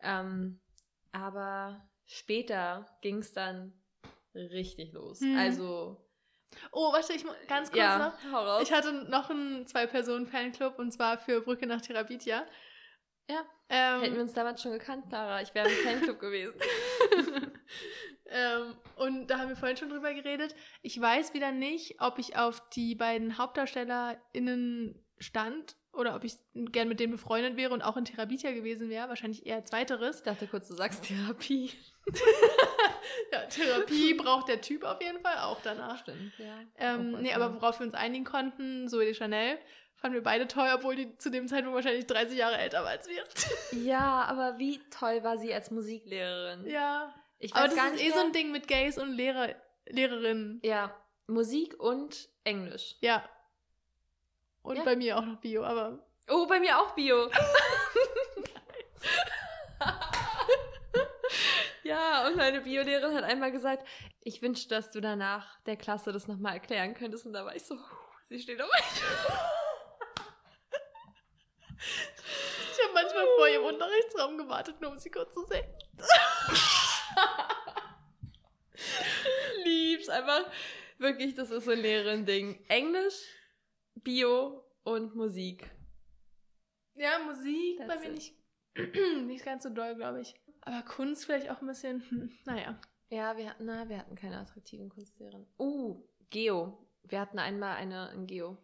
[0.00, 0.60] Ähm,
[1.12, 3.72] aber später ging es dann
[4.34, 5.20] richtig los.
[5.20, 5.36] Mhm.
[5.36, 6.08] Also,
[6.70, 8.60] Oh, warte, ich mu- ganz kurz ja, noch.
[8.60, 12.46] Ich hatte noch einen Zwei-Personen-Fanclub und zwar für Brücke nach Therapetia.
[13.30, 13.46] Ja.
[13.70, 15.40] Ähm, Hätten wir uns damals schon gekannt, Clara.
[15.40, 16.54] Ich wäre im Fanclub gewesen.
[18.26, 20.54] ähm, und da haben wir vorhin schon drüber geredet.
[20.82, 26.88] Ich weiß wieder nicht, ob ich auf die beiden HauptdarstellerInnen stand oder ob ich gern
[26.88, 29.08] mit denen befreundet wäre und auch in Therapie gewesen wäre.
[29.08, 30.18] Wahrscheinlich eher zweiteres.
[30.18, 31.70] Ich dachte kurz, du sagst Therapie.
[33.32, 35.98] ja, Therapie braucht der Typ auf jeden Fall auch danach.
[35.98, 36.58] Stimmt, ja.
[36.76, 39.58] Ähm, nee, aber worauf wir uns einigen konnten, Zoe de Chanel,
[39.96, 43.08] fanden wir beide toll, obwohl die zu dem Zeitpunkt wahrscheinlich 30 Jahre älter war als
[43.08, 43.22] wir.
[43.84, 46.66] Ja, aber wie toll war sie als Musiklehrerin?
[46.66, 47.14] ja.
[47.38, 48.18] Ich Aber weiß das gar ist nicht eh mehr.
[48.18, 49.48] so ein Ding mit Gays und Lehrer,
[49.86, 50.60] Lehrerinnen.
[50.62, 50.94] Ja,
[51.26, 52.94] Musik und Englisch.
[53.00, 53.28] Ja.
[54.62, 54.84] Und Ja.
[54.84, 55.98] bei mir auch noch Bio, aber
[56.28, 57.28] Oh, bei mir auch Bio.
[61.82, 63.86] ja, und meine Biolehrerin hat einmal gesagt,
[64.20, 67.26] ich wünschte, dass du danach der Klasse das nochmal erklären könntest.
[67.26, 67.76] Und da war ich so,
[68.28, 69.02] sie steht auf mich.
[72.72, 75.64] ich habe manchmal vor ihrem Unterrichtsraum gewartet, nur um sie kurz zu sehen.
[79.64, 80.44] Lieb's einfach.
[80.98, 82.64] Wirklich, das ist so ein Lehrerin-Ding.
[82.68, 83.24] Englisch,
[83.94, 85.70] Bio und Musik.
[86.94, 88.34] Ja, Musik bei That's mir nicht,
[89.26, 90.34] nicht ganz so doll, glaube ich.
[90.62, 92.80] Aber Kunst vielleicht auch ein bisschen, hm, naja.
[93.10, 95.46] Ja, wir hatten, na, wir hatten keine attraktiven Kunstlehrerin.
[95.58, 96.88] Uh, Geo.
[97.04, 98.56] Wir hatten einmal eine in Geo.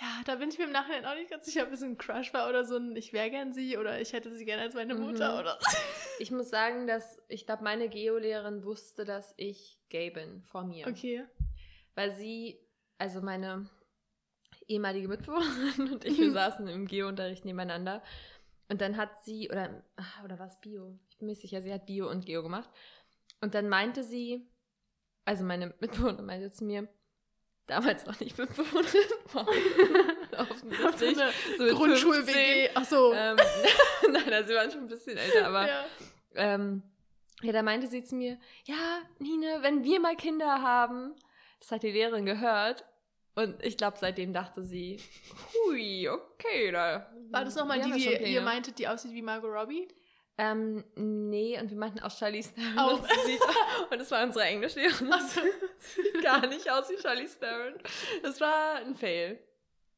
[0.00, 2.32] Ja, da bin ich mir im Nachhinein auch nicht ganz sicher, ob es ein Crush
[2.32, 4.94] war oder so ein Ich wäre gern sie oder ich hätte sie gerne als meine
[4.94, 5.40] Mutter Mhm.
[5.40, 5.58] oder.
[6.20, 10.88] Ich muss sagen, dass ich glaube, meine Geolehrerin wusste, dass ich gay bin vor mir.
[10.88, 11.24] Okay.
[11.94, 12.60] Weil sie,
[12.98, 13.70] also meine
[14.68, 18.02] ehemalige Mitbewohnerin und ich, wir saßen im Geo-Unterricht nebeneinander.
[18.68, 20.98] Und dann hat sie, oder, ah, oder war es Bio?
[21.08, 22.68] Ich bin mir sicher, sie hat Bio und Geo gemacht.
[23.40, 24.46] Und dann meinte sie,
[25.24, 26.86] also meine Mitbewohnerin meinte zu mir,
[27.66, 29.00] damals noch nicht Mitbewohnerin,
[30.36, 31.76] offensichtlich, so eine so mit 15.
[31.76, 32.70] Grundschul-WG.
[32.74, 33.12] Ach so.
[33.14, 33.36] Ähm,
[34.10, 35.84] nein, also sie waren schon ein bisschen älter, aber ja.
[36.34, 36.82] ähm,
[37.42, 41.14] ja, da meinte sie zu mir, ja, Nine, wenn wir mal Kinder haben,
[41.60, 42.84] das hat die Lehrerin gehört.
[43.38, 44.98] Und ich glaube, seitdem dachte sie,
[45.54, 47.08] hui, okay, da.
[47.30, 49.86] War das nochmal die, die ihr meintet, die aussieht wie Margot Robbie?
[50.38, 52.78] Ähm, nee, und wir meinten auch Charlize Theron.
[52.78, 53.00] Auch.
[53.90, 55.10] Und das war unsere Englischlehrerin.
[55.12, 55.40] Ach so.
[55.78, 57.74] sieht gar nicht aus wie Charlize Theron.
[58.22, 59.38] Das war ein Fail.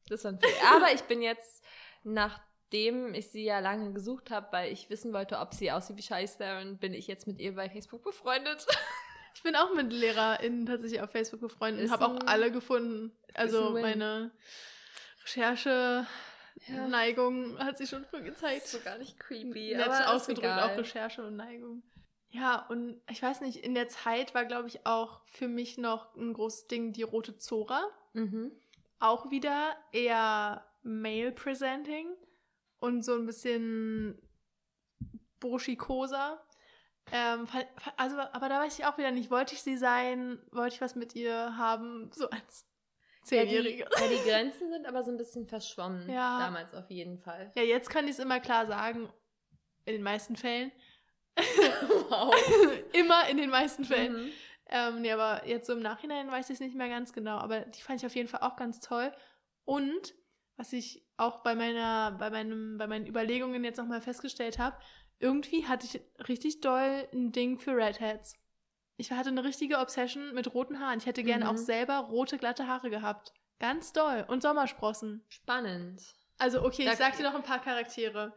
[0.07, 0.53] Das war ein Fail.
[0.75, 1.63] Aber ich bin jetzt,
[2.03, 6.03] nachdem ich sie ja lange gesucht habe, weil ich wissen wollte, ob sie aussieht wie
[6.03, 8.67] Charlize Theron, bin ich jetzt mit ihr bei Facebook befreundet.
[9.33, 13.15] Ich bin auch mit LehrerInnen tatsächlich auf Facebook befreundet und habe auch alle gefunden.
[13.33, 13.81] Also ein Win.
[13.81, 14.31] meine
[15.23, 18.67] Recherche-Neigung hat sich schon früh gezeigt.
[18.67, 19.75] so gar nicht creepy.
[19.75, 21.83] Nett aber ausgedrückt, auch Recherche und Neigung.
[22.29, 26.15] Ja, und ich weiß nicht, in der Zeit war, glaube ich, auch für mich noch
[26.15, 27.83] ein großes Ding die rote Zora.
[28.13, 28.53] Mhm.
[28.99, 32.07] Auch wieder eher male-presenting
[32.79, 34.21] und so ein bisschen
[35.39, 36.41] burschikoser.
[37.11, 37.47] Ähm,
[37.97, 40.95] also, aber da weiß ich auch wieder nicht, wollte ich sie sein, wollte ich was
[40.95, 42.65] mit ihr haben, so als
[43.29, 43.83] Ja, die, Zehnjährige.
[43.83, 46.09] ja, die Grenzen sind aber so ein bisschen verschwommen.
[46.09, 46.39] Ja.
[46.39, 47.51] Damals auf jeden Fall.
[47.55, 49.09] Ja, jetzt kann ich es immer klar sagen,
[49.85, 50.71] in den meisten Fällen.
[52.09, 52.33] Wow.
[52.93, 54.25] immer in den meisten Fällen.
[54.25, 54.31] Mhm.
[54.67, 57.37] Ähm, nee, aber jetzt so im Nachhinein weiß ich es nicht mehr ganz genau.
[57.37, 59.13] Aber die fand ich auf jeden Fall auch ganz toll.
[59.63, 60.13] Und
[60.57, 64.77] was ich auch bei meiner, bei meinem, bei meinen Überlegungen jetzt nochmal festgestellt habe,
[65.21, 68.35] irgendwie hatte ich richtig doll ein Ding für Redheads.
[68.97, 70.99] Ich hatte eine richtige Obsession mit roten Haaren.
[70.99, 71.51] Ich hätte gerne Mhm.
[71.51, 73.33] auch selber rote, glatte Haare gehabt.
[73.59, 74.25] Ganz doll.
[74.27, 75.23] Und Sommersprossen.
[75.29, 76.01] Spannend.
[76.37, 78.33] Also, okay, Da- ich sag dir noch ein paar Charaktere.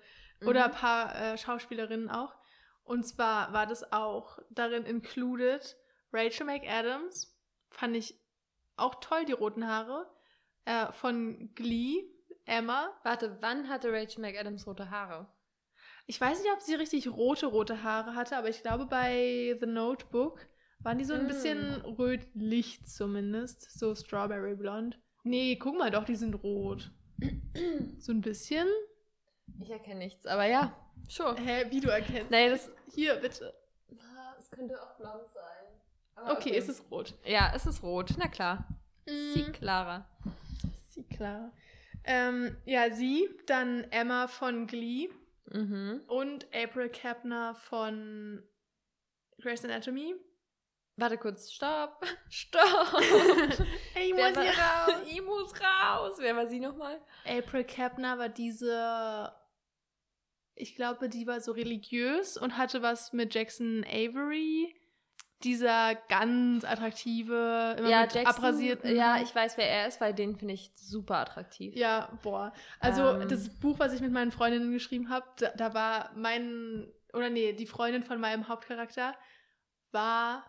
[0.47, 0.75] Oder ein Mhm.
[0.75, 2.35] paar äh, Schauspielerinnen auch.
[2.83, 5.77] Und zwar war das auch darin included
[6.13, 7.35] Rachel McAdams.
[7.71, 8.21] Fand ich
[8.77, 10.11] auch toll, die roten Haare.
[10.67, 12.05] Äh, von Glee,
[12.47, 12.91] Emma.
[13.05, 15.27] Warte, wann hatte Rachel McAdams rote Haare?
[16.07, 19.67] Ich weiß nicht, ob sie richtig rote, rote Haare hatte, aber ich glaube, bei The
[19.67, 20.47] Notebook
[20.81, 21.29] waren die so ein Mm.
[21.29, 23.79] bisschen rötlich zumindest.
[23.79, 24.99] So Strawberry Blonde.
[25.23, 26.91] Nee, guck mal doch, die sind rot.
[27.99, 28.69] So ein bisschen.
[29.61, 30.77] Ich erkenne nichts, aber ja,
[31.09, 31.37] sure.
[31.41, 32.31] Hä, wie du erkennst.
[32.31, 32.71] Nee, das.
[32.95, 33.55] Hier, bitte.
[34.39, 35.81] Es könnte auch blond sein.
[36.17, 37.15] Aber Okay, es ist rot.
[37.25, 38.11] Ja, es ist rot.
[38.19, 38.69] Na klar.
[39.07, 39.53] Sie Mhm.
[39.53, 40.07] Clara.
[40.89, 41.53] Sie, klar.
[42.05, 45.09] Ähm, ja, sie, dann Emma von Glee
[45.51, 46.03] Mhm.
[46.09, 48.43] und April Kepner von
[49.41, 50.15] Grey's Anatomy.
[50.97, 52.05] Warte kurz, stopp.
[52.31, 53.01] Stopp.
[53.01, 55.03] ich Wer muss war- hier raus.
[55.11, 56.15] ich muss raus.
[56.19, 57.01] Wer war sie nochmal?
[57.27, 59.33] April Kepner war diese,
[60.55, 64.75] ich glaube, die war so religiös und hatte was mit Jackson Avery.
[65.43, 68.97] Dieser ganz attraktive, immer mit abrasierten.
[68.97, 71.75] Ja, ich weiß, wer er ist, weil den finde ich super attraktiv.
[71.75, 72.53] Ja, boah.
[72.81, 73.29] Also Ähm.
[73.29, 77.53] das Buch, was ich mit meinen Freundinnen geschrieben habe, da, da war mein, oder nee,
[77.53, 79.15] die Freundin von meinem Hauptcharakter
[79.93, 80.45] war,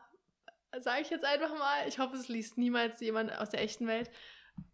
[0.77, 4.09] sage ich jetzt einfach mal, ich hoffe, es liest niemals jemand aus der echten Welt,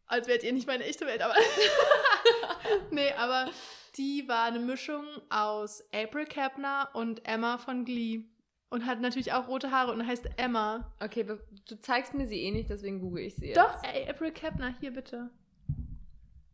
[0.06, 1.36] Als wärt ihr nicht meine echte Welt, aber.
[2.92, 3.50] nee, aber
[3.98, 8.26] die war eine Mischung aus April Kepner und Emma von Glee.
[8.72, 10.92] Und hat natürlich auch rote Haare und heißt Emma.
[11.00, 13.58] Okay, du zeigst mir sie eh nicht, deswegen google ich sie jetzt.
[13.58, 15.30] Doch, ey, April Kepner, hier bitte.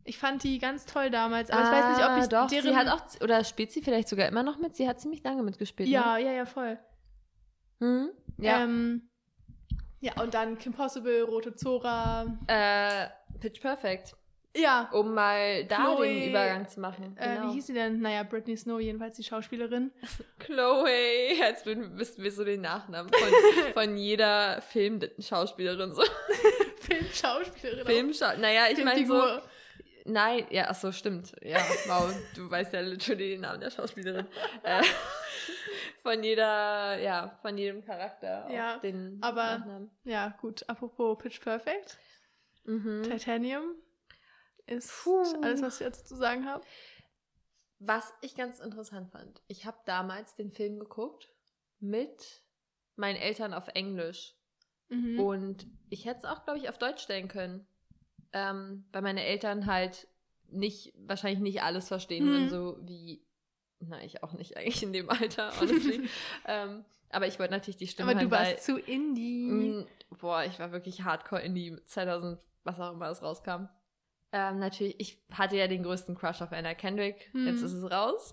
[0.04, 2.62] Ich fand die ganz toll damals, aber ich weiß nicht, ob Ah, ich doch, deren...
[2.64, 4.74] sie hat auch, oder spielt sie vielleicht sogar immer noch mit?
[4.74, 6.78] Sie hat ziemlich lange mitgespielt, Ja, ja, ja, voll.
[7.78, 7.86] ne?
[7.86, 8.10] Hm?
[8.44, 8.64] Ja.
[8.64, 9.08] Ähm,
[10.00, 12.38] ja, und dann Kim Possible, Rote Zora.
[12.48, 13.08] Äh,
[13.38, 14.16] Pitch Perfect.
[14.60, 17.16] Ja, Um mal da Chloe, den Übergang zu machen.
[17.18, 17.48] äh, Genau.
[17.48, 18.00] wie hieß sie denn?
[18.00, 19.90] Naja, Britney Snow, jedenfalls die Schauspielerin.
[20.38, 21.36] Chloe.
[21.64, 25.92] Würden- wüssten wir so den Nachnamen von, von jeder Filmschauspielerin.
[25.94, 26.02] So.
[26.80, 27.82] Filmschauspielerin.
[27.86, 27.90] auch.
[27.90, 29.22] Filmschau naja, ich meine so.
[30.04, 31.32] Nein, ja, ach so, stimmt.
[31.42, 34.26] Ja, wow, du weißt ja literally den Namen der Schauspielerin.
[34.62, 34.82] äh,
[36.02, 38.48] von jeder, ja, von jedem Charakter.
[38.50, 39.90] Ja, den aber- Nachnamen.
[40.04, 40.64] Ja, gut.
[40.66, 41.98] Apropos Pitch Perfect.
[42.64, 43.02] Mhm.
[43.02, 43.74] Titanium
[44.68, 45.24] ist Puh.
[45.42, 46.64] alles, was ich jetzt zu sagen habe.
[47.80, 51.28] Was ich ganz interessant fand, ich habe damals den Film geguckt
[51.78, 52.42] mit
[52.96, 54.34] meinen Eltern auf Englisch.
[54.88, 55.18] Mhm.
[55.18, 57.66] Und ich hätte es auch, glaube ich, auf Deutsch stellen können.
[58.32, 60.08] Ähm, weil meine Eltern halt
[60.48, 62.30] nicht, wahrscheinlich nicht alles verstehen Mhm.
[62.30, 63.24] würden, so wie,
[63.80, 66.08] na, ich auch nicht eigentlich in dem Alter, honestly.
[66.46, 69.48] ähm, aber ich wollte natürlich die Stimme aber du hören, warst weil, zu Indie.
[69.50, 69.86] Mm,
[70.18, 73.68] boah, ich war wirklich hardcore in die 2000, was auch immer es rauskam.
[74.30, 77.30] Ähm, natürlich, ich hatte ja den größten Crush auf Anna Kendrick.
[77.32, 77.46] Hm.
[77.46, 78.30] Jetzt ist es raus.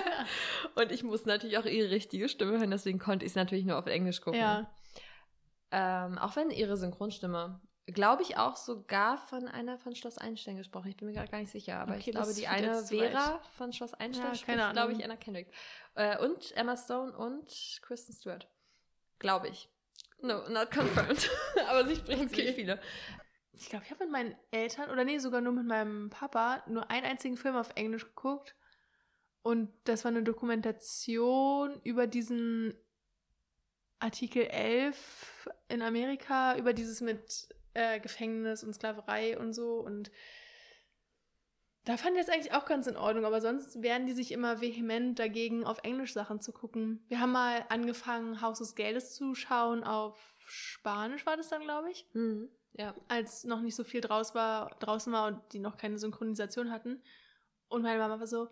[0.74, 3.78] Und ich muss natürlich auch ihre richtige Stimme hören, deswegen konnte ich es natürlich nur
[3.78, 4.40] auf Englisch gucken.
[4.40, 4.70] ja.
[5.72, 10.88] Ähm, auch wenn ihre Synchronstimme, glaube ich, auch sogar von einer von Schloss Einstein gesprochen.
[10.88, 13.72] Ich bin mir gerade gar nicht sicher, aber Okay, ich glaube, die eine Vera von
[13.72, 15.04] Schloss Einstein Ja, spricht, glaube ich.
[15.04, 15.48] Anna Kendrick.
[15.94, 17.48] Äh, und Emma Stone und
[17.82, 18.48] Kristen Stewart.
[19.18, 19.68] Glaube ich.
[20.20, 21.28] No, not confirmed.
[21.68, 22.28] aber sie spricht Okay.
[22.28, 22.80] ziemlich viele.
[23.58, 26.90] Ich glaube, ich habe mit meinen Eltern, oder nee, sogar nur mit meinem Papa, nur
[26.90, 28.54] einen einzigen Film auf Englisch geguckt.
[29.42, 32.74] Und das war eine Dokumentation über diesen
[33.98, 39.78] Artikel 11 in Amerika, über dieses mit äh, Gefängnis und Sklaverei und so.
[39.78, 40.10] Und
[41.84, 44.60] da fand ich das eigentlich auch ganz in Ordnung, aber sonst wehren die sich immer
[44.60, 47.04] vehement dagegen, auf Englisch Sachen zu gucken.
[47.08, 51.90] Wir haben mal angefangen, Haus des Geldes zu schauen, auf Spanisch war das dann, glaube
[51.90, 52.50] ich Mhm.
[52.76, 52.94] Ja.
[53.08, 57.02] als noch nicht so viel draus war, draußen war und die noch keine Synchronisation hatten.
[57.68, 58.48] Und meine Mama war so,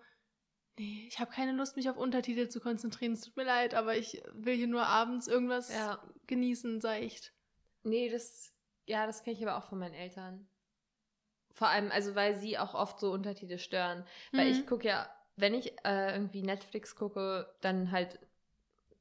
[0.79, 3.13] nee, ich habe keine Lust, mich auf Untertitel zu konzentrieren.
[3.13, 6.03] Es tut mir leid, aber ich will hier nur abends irgendwas Ja.
[6.27, 7.33] genießen, seicht.
[7.83, 8.53] Nee, das,
[8.87, 10.49] ja, das kenne ich aber auch von meinen Eltern.
[11.53, 14.05] Vor allem, also weil sie auch oft so Untertitel stören.
[14.33, 14.53] Weil Mhm.
[14.53, 18.19] ich gucke ja, wenn ich äh, irgendwie Netflix gucke, dann halt,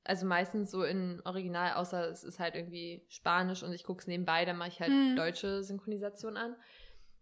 [0.03, 4.07] also meistens so in Original, außer es ist halt irgendwie Spanisch und ich gucke es
[4.07, 5.15] nebenbei, dann mache ich halt Mhm.
[5.15, 6.55] deutsche Synchronisation an.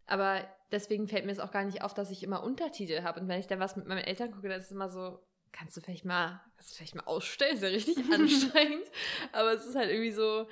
[0.08, 3.20] Aber deswegen fällt mir es auch gar nicht auf, dass ich immer Untertitel habe.
[3.20, 5.20] Und wenn ich dann was mit meinen Eltern gucke, dann ist es immer so,
[5.52, 8.86] kannst du vielleicht mal, kannst du vielleicht mal ausstellen, ist ja richtig anstrengend.
[9.32, 10.48] Aber es ist halt irgendwie so,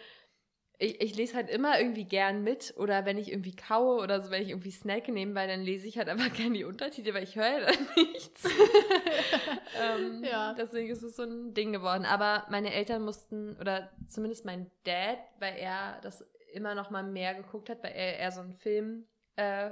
[0.81, 4.31] ich, ich lese halt immer irgendwie gern mit oder wenn ich irgendwie kaue oder so,
[4.31, 7.35] wenn ich irgendwie snacke nebenbei, dann lese ich halt einfach gern die Untertitel, weil ich
[7.35, 8.45] höre ja dann nichts.
[9.79, 10.53] ähm, Ja.
[10.53, 12.05] Deswegen ist es so ein Ding geworden.
[12.05, 17.35] Aber meine Eltern mussten, oder zumindest mein Dad, weil er das immer noch mal mehr
[17.35, 19.05] geguckt hat, weil er eher so ein Film,
[19.35, 19.71] äh,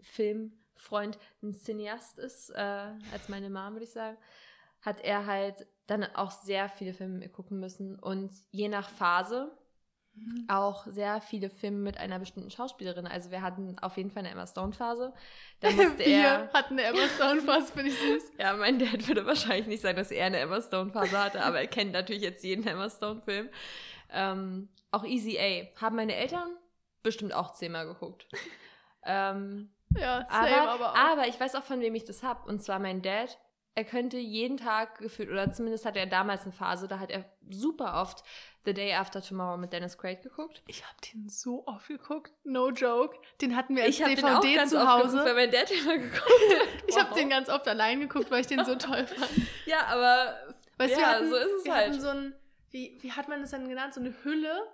[0.00, 4.16] Filmfreund, ein Cineast ist, äh, als meine Mom, würde ich sagen,
[4.80, 9.56] hat er halt dann auch sehr viele Filme gucken müssen und je nach Phase
[10.48, 13.06] auch sehr viele Filme mit einer bestimmten Schauspielerin.
[13.06, 15.12] Also wir hatten auf jeden Fall eine Emma Stone Phase.
[15.60, 18.32] Da musste Wir er, hatten eine Emma Stone Phase, finde ich süß.
[18.38, 21.60] ja, mein Dad würde wahrscheinlich nicht sagen, dass er eine Emma Stone Phase hatte, aber
[21.60, 23.48] er kennt natürlich jetzt jeden Emma Stone Film.
[24.10, 26.56] Ähm, auch Easy A haben meine Eltern
[27.02, 28.26] bestimmt auch zehnmal geguckt.
[29.04, 30.96] ähm, Ja, same, aber, aber, auch.
[30.96, 32.46] aber ich weiß auch, von wem ich das hab.
[32.46, 33.38] Und zwar mein Dad.
[33.78, 37.24] Er könnte jeden Tag gefühlt, oder zumindest hatte er damals eine Phase, da hat er
[37.48, 38.24] super oft
[38.64, 40.62] The Day After Tomorrow mit Dennis Quaid geguckt.
[40.66, 43.16] ich habe den so oft geguckt, no joke.
[43.40, 45.04] Den hatten wir als Ich habe DVD den auch ganz zu oft Hause.
[45.10, 46.22] geguckt, weil mein Dad immer geguckt
[46.58, 46.68] hat.
[46.88, 47.16] ich habe Wow.
[47.18, 49.30] den ganz oft allein geguckt, weil ich den so toll fand.
[49.66, 50.34] Ja, aber
[50.76, 51.88] Weißt Ja, wir hatten, so ist es wir halt.
[51.90, 52.34] hatten so ein,
[52.70, 53.94] wie, wie hat man das dann genannt?
[53.94, 54.66] So eine Hülle,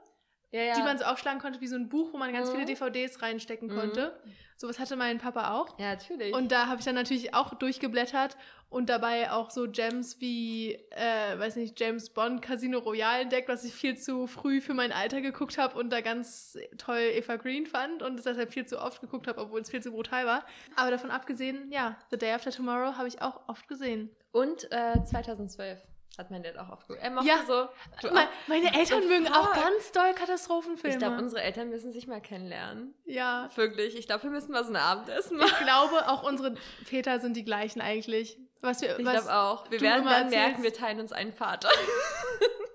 [0.54, 0.74] ja, ja.
[0.74, 2.52] die man so aufschlagen konnte wie so ein Buch, wo man ganz Mhm.
[2.54, 3.74] viele DVDs reinstecken Mhm.
[3.76, 4.18] konnte.
[4.56, 5.76] Sowas hatte mein Papa auch.
[5.80, 6.32] ja, natürlich.
[6.32, 8.36] Und da habe ich dann natürlich auch durchgeblättert
[8.70, 13.64] und dabei auch so Gems wie, äh, weiß nicht, James Bond Casino Royale entdeckt, was
[13.64, 17.66] ich viel zu früh für mein Alter geguckt habe und da ganz toll Eva Green
[17.66, 20.44] fand und es deshalb viel zu oft geguckt habe, obwohl es viel zu brutal war.
[20.76, 24.08] Aber davon abgesehen, ja, The Day After Tomorrow habe ich auch oft gesehen.
[24.30, 25.80] Und äh, 2012.
[26.16, 27.00] Hat mein Dad auch aufgeguckt.
[27.02, 27.38] Er mochte Ja.
[27.46, 27.68] so.
[28.06, 28.28] Du Me- auch?
[28.46, 30.94] Meine Eltern mögen auch ganz doll Katastrophenfilme.
[30.94, 32.94] Ich glaube, unsere Eltern müssen sich mal kennenlernen.
[33.04, 33.48] ja.
[33.56, 33.96] Wirklich.
[33.96, 35.64] Ich glaube, wir müssen mal so ein Abendessen Ich machen.
[35.64, 36.54] glaube, auch unsere
[36.84, 38.38] Väter sind die gleichen eigentlich.
[38.60, 39.70] Was wir, Ich glaube auch.
[39.70, 40.30] Wir werden dann erzählst.
[40.36, 41.68] merken, wir teilen uns einen Vater.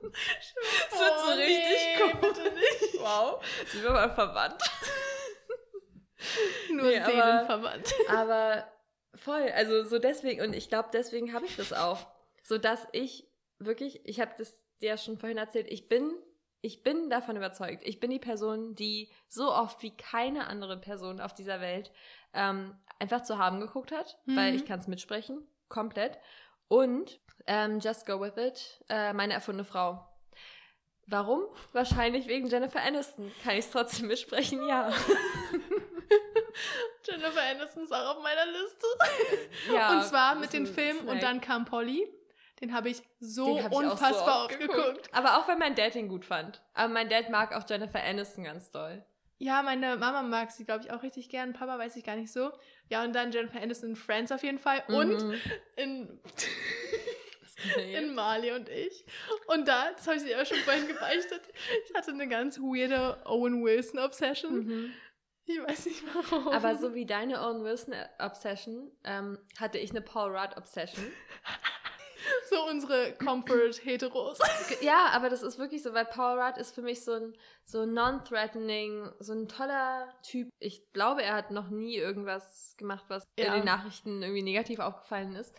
[0.01, 2.13] Das wird Oh, so richtig nee, cool.
[2.21, 2.99] bitte nicht.
[2.99, 3.43] Wow.
[3.71, 4.61] Sind wir mal verwandt.
[6.71, 7.93] Nur Nee, aber- Seelenverwandt.
[8.09, 8.67] Aber
[9.15, 12.07] voll, also so deswegen, und ich glaube, deswegen habe ich das auch.
[12.43, 13.27] So dass ich
[13.59, 16.13] wirklich, ich habe das dir ja schon vorhin erzählt, ich bin,
[16.61, 17.83] ich bin davon überzeugt.
[17.85, 21.91] Ich bin die Person, die so oft wie keine andere Person auf dieser Welt
[22.33, 24.57] ähm, einfach zu haben geguckt hat, weil Mhm.
[24.57, 26.17] ich kann es mitsprechen, komplett.
[26.67, 30.05] Und ähm, Just Go With It, äh, meine erfundene Frau.
[31.07, 31.43] Warum?
[31.73, 33.31] Wahrscheinlich wegen Jennifer Aniston.
[33.43, 34.67] Kann ich es trotzdem mitsprechen?
[34.67, 34.91] Ja.
[37.07, 38.85] Jennifer Aniston ist auch auf meiner Liste.
[39.73, 42.07] ja und zwar mit den Filmen und dann kam Polly.
[42.61, 45.09] Den habe ich so hab ich auch so unfassbar oft geguckt.
[45.13, 46.61] Aber auch, weil mein Dad ihn gut fand.
[46.73, 49.03] Aber mein Dad mag auch Jennifer Aniston ganz doll.
[49.37, 51.53] Ja, meine Mama mag sie, glaube ich, auch richtig gern.
[51.53, 52.51] Papa weiß ich gar nicht so.
[52.89, 54.83] Ja, und dann Jennifer Aniston in Friends auf jeden Fall.
[54.89, 55.33] Und Mhm.
[55.77, 56.19] in,
[57.75, 58.13] denn in jetzt?
[58.15, 59.05] Marley und ich.
[59.47, 61.41] Und da, das habe ich dir auch schon vorhin gebeichtet,
[61.87, 64.65] ich hatte eine ganz weirde Owen Wilson-Obsession.
[64.65, 64.93] Mhm.
[65.45, 66.49] Ich weiß nicht warum.
[66.49, 71.05] Aber so wie deine Owen Wilson Obsession ähm, hatte ich eine Paul Rudd Obsession.
[72.49, 74.39] so unsere Comfort-Heteros.
[74.81, 77.33] ja, aber das ist wirklich so, weil Paul Rudd ist für mich so ein
[77.65, 80.49] so non-threatening, so ein toller Typ.
[80.59, 83.47] Ich glaube, er hat noch nie irgendwas gemacht, was Ja.
[83.47, 85.53] in den Nachrichten irgendwie negativ aufgefallen ist.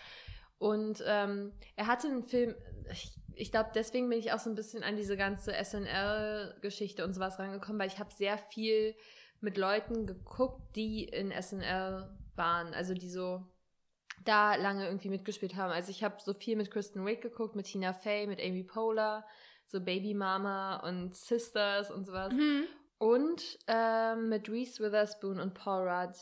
[0.59, 2.55] Und ähm, er hatte einen Film,
[2.91, 7.15] ich, ich glaube, deswegen bin ich auch so ein bisschen an diese ganze SNL-Geschichte und
[7.15, 8.95] sowas rangekommen, weil ich habe sehr viel
[9.41, 13.43] mit Leuten geguckt, die in SNL waren, also die so
[14.25, 15.73] da lange irgendwie mitgespielt haben.
[15.73, 19.27] Also ich habe so viel mit Kristen Wiig geguckt, mit Tina Fey, mit Amy Poehler,
[19.67, 22.33] so Baby Mama und Sisters und sowas.
[22.33, 22.65] Mhm.
[22.99, 26.15] Und ähm, mit Reese Witherspoon und Paul Rudd.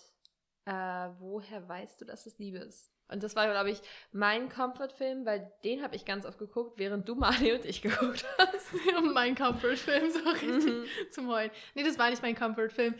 [0.69, 2.93] Äh, woher weißt du, dass es Liebe ist?
[3.11, 3.81] Und das war, glaube ich,
[4.13, 8.27] mein Comfort-Film, weil den habe ich ganz oft geguckt, während du Mali und ich geguckt
[8.37, 8.73] hast.
[9.15, 10.85] mein Comfort-Film, so richtig Mhm.
[11.11, 11.51] zum Heulen.
[11.75, 12.95] Nee, das war nicht mein Comfort-Film.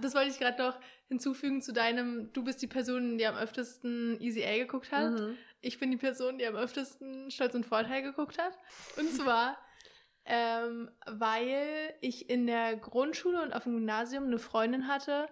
[0.00, 4.18] Das wollte ich gerade noch hinzufügen zu deinem, du bist die Person, die am öftesten
[4.18, 5.12] Easy A geguckt hat.
[5.20, 5.36] Mhm.
[5.60, 8.56] Ich bin die Person, die am öftesten Stolz und Vorteil geguckt hat.
[8.96, 9.58] Und zwar,
[10.24, 15.28] ähm, weil ich in der Grundschule und auf dem Gymnasium eine Freundin hatte,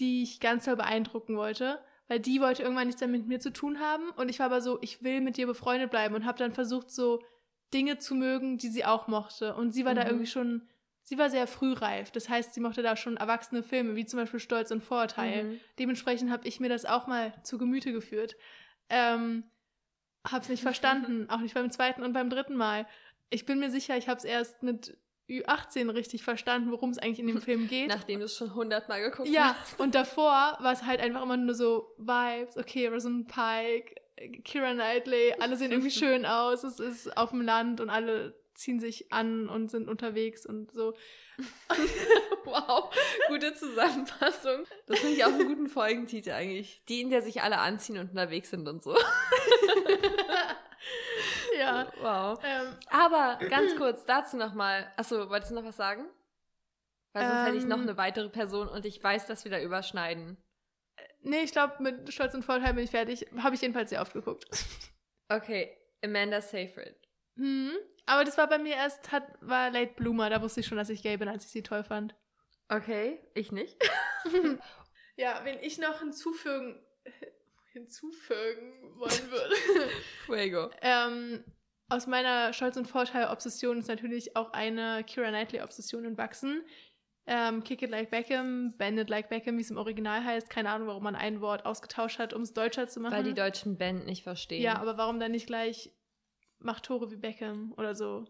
[0.00, 1.80] die ich ganz doll beeindrucken wollte.
[2.06, 4.08] Weil die wollte irgendwann nichts mehr mit mir zu tun haben.
[4.16, 6.90] Und ich war aber so, ich will mit dir befreundet bleiben und habe dann versucht,
[6.90, 7.22] so
[7.74, 9.54] Dinge zu mögen, die sie auch mochte.
[9.54, 10.08] Und sie war da Mhm.
[10.08, 10.68] irgendwie schon,
[11.02, 12.10] sie war sehr frühreif.
[12.10, 15.44] Das heißt, sie mochte da schon erwachsene Filme, wie zum Beispiel Stolz und Vorurteil.
[15.44, 15.60] Mhm.
[15.78, 18.36] Dementsprechend habe ich mir das auch mal zu Gemüte geführt.
[18.88, 19.44] Ähm,
[20.26, 22.86] hab's nicht verstanden, auch nicht beim zweiten und beim dritten Mal.
[23.28, 24.96] Ich bin mir sicher, ich habe es erst mit
[25.28, 27.88] Ü18 richtig verstanden, worum es eigentlich in dem Film geht.
[27.88, 29.78] Nachdem du es schon hundertmal geguckt ja, hast.
[29.78, 33.94] und davor war es halt einfach immer nur so Vibes, okay, Rosamund Pike,
[34.44, 38.80] Kira Knightley, alle sehen irgendwie schön aus, es ist auf dem Land und alle ziehen
[38.80, 40.94] sich an und sind unterwegs und so.
[42.44, 42.90] Wow,
[43.28, 44.64] gute Zusammenfassung.
[44.86, 46.82] Das finde ich auch einen guten Folgentitel eigentlich.
[46.88, 48.96] Die, in der sich alle anziehen und unterwegs sind und so.
[51.58, 51.92] Ja.
[52.00, 52.38] Wow.
[52.44, 54.90] Ähm, Aber ganz kurz dazu nochmal.
[54.96, 56.08] Achso, wolltest du noch was sagen?
[57.12, 57.82] Weil sonst hätte ich noch Ähm.
[57.84, 60.36] eine weitere Person und ich weiß, dass wir da überschneiden.
[61.20, 63.26] nee, ich glaube, mit Stolz und Vorteil bin ich fertig.
[63.38, 64.46] Habe ich jedenfalls sehr oft geguckt.
[65.28, 66.96] Okay, Amanda Seyfried.
[67.36, 67.72] Hm.
[68.06, 70.88] Aber das war bei mir erst, hat, war Late Bloomer, da wusste ich schon, dass
[70.88, 72.14] ich gay bin, als ich sie toll fand.
[72.68, 73.76] Okay, ich nicht.
[75.16, 76.80] Ja, wenn ich noch hinzufügen,
[77.72, 79.54] hinzufügen wollen würde.
[80.26, 80.70] Fuego.
[80.82, 81.44] ähm,
[81.90, 86.62] aus meiner Stolz- und Vorteil-Obsession ist natürlich auch eine Kira Knightley-Obsession entwachsen.
[87.26, 90.48] Ähm, Kick It Like Beckham, Bend It Like Beckham, wie es im Original heißt.
[90.50, 93.14] Keine Ahnung, warum man ein Wort ausgetauscht hat, um es deutscher zu machen.
[93.16, 94.62] Weil die deutschen Band nicht verstehen.
[94.62, 95.90] ja, aber warum dann nicht gleich
[96.58, 98.24] macht Tore wie Beckham oder so?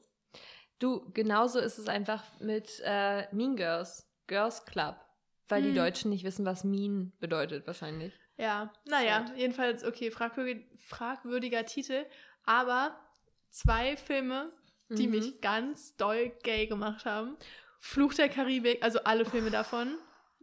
[0.80, 4.96] Du, genauso ist es einfach mit äh, Mean Girls, Girls Club.
[5.48, 5.76] Weil die Hm.
[5.76, 8.12] Deutschen nicht wissen, was mean bedeutet, wahrscheinlich.
[8.38, 9.36] Ja, naja, Sad.
[9.36, 12.06] jedenfalls, okay, fragwürdig, fragwürdiger Titel.
[12.44, 12.98] Aber
[13.50, 14.52] zwei Filme,
[14.88, 15.12] die Mhm.
[15.12, 17.36] mich ganz doll gay gemacht haben.
[17.78, 19.98] Fluch der Karibik, also alle Filme davon.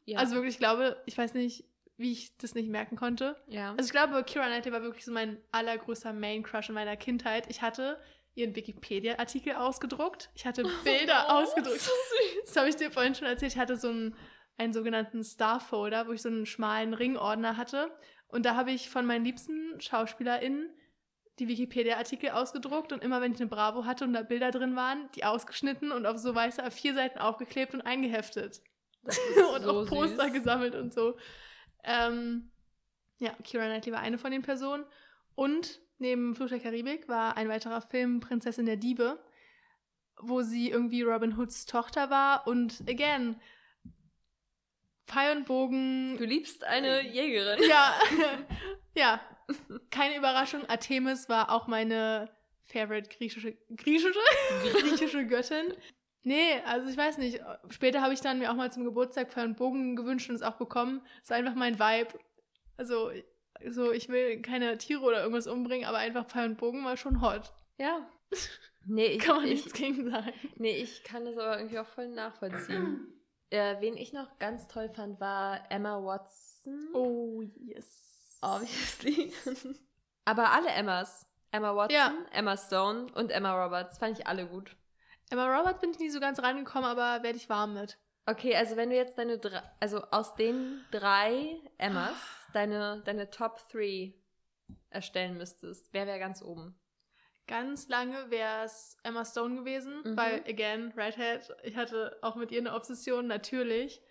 [0.06, 0.20] Ja.
[0.20, 1.64] Also wirklich, ich glaube, ich weiß nicht,
[1.98, 3.42] wie ich das nicht merken konnte.
[3.48, 3.72] ja.
[3.72, 7.46] Also ich glaube, Kira Knightley war wirklich so mein allergrößter Main-Crush in meiner Kindheit.
[7.50, 8.00] Ich hatte
[8.36, 10.30] ihren Wikipedia-Artikel ausgedruckt.
[10.36, 11.80] Ich hatte Bilder ausgedruckt.
[11.80, 12.46] So süß.
[12.46, 13.54] Das habe ich dir vorhin schon erzählt.
[13.54, 14.16] Ich hatte so einen,
[14.58, 17.92] einen sogenannten Star-Folder, wo ich so einen schmalen Ringordner hatte.
[18.28, 20.70] Und da habe ich von meinen liebsten SchauspielerInnen
[21.40, 25.10] die Wikipedia-Artikel ausgedruckt und immer wenn ich eine Bravo hatte und da Bilder drin waren,
[25.16, 28.62] die ausgeschnitten und auf so weiße A4-Seiten aufgeklebt und eingeheftet.
[29.04, 30.34] und so auch Poster süß.
[30.34, 31.18] gesammelt und so.
[31.84, 32.52] Ähm,
[33.20, 34.86] ja, Keira Knightley war eine von den Personen.
[35.36, 39.20] Und neben Fluch der Karibik war ein weiterer Film Prinzessin der Diebe,
[40.18, 43.36] wo sie irgendwie Robin Hoods Tochter war und again,
[45.08, 46.18] Pfeil und Bogen.
[46.18, 47.60] Du liebst eine Jägerin.
[47.70, 47.94] Ja,
[48.96, 49.22] ja.
[49.92, 52.30] Keine Überraschung, Artemis war auch meine
[52.66, 54.20] favorite griechische, griechische,
[54.82, 55.74] griechische Göttin.
[56.24, 57.40] Nee, also ich weiß nicht.
[57.70, 60.42] Später habe ich dann mir auch mal zum Geburtstag Pfeil und Bogen gewünscht und es
[60.42, 61.02] auch bekommen.
[61.22, 62.18] Das war einfach mein Vibe.
[62.78, 63.12] Also,
[63.70, 67.22] so, ich will keine Tiere oder irgendwas umbringen, aber einfach Pfeil und Bogen war schon
[67.22, 67.54] hot.
[67.78, 68.10] Ja.
[68.88, 70.32] Nee, ich, Kann man ich, nichts gegen sagen.
[70.58, 73.15] nee, ich kann das aber irgendwie auch voll nachvollziehen.
[73.50, 76.90] Äh, wen ich noch ganz toll fand, war Emma Watson.
[76.94, 78.38] Oh, yes.
[78.42, 79.34] Obviously.
[80.26, 81.26] aber alle Emmas.
[81.52, 82.14] Emma Watson, Ja.
[82.32, 84.76] Emma Stone und Emma Roberts fand ich alle gut.
[85.30, 87.98] Emma Roberts bin ich nie so ganz reingekommen, aber werde ich warm mit.
[88.26, 92.16] Okay, also wenn du jetzt deine drei, also aus den drei Emmas
[92.54, 94.14] deine, deine Top 3
[94.90, 96.78] erstellen müsstest, wer wäre ganz oben?
[97.48, 100.18] Ganz lange wäre es Emma Stone gewesen, Mhm.
[100.18, 104.02] weil, again, Redhead, ich hatte auch mit ihr eine Obsession, natürlich.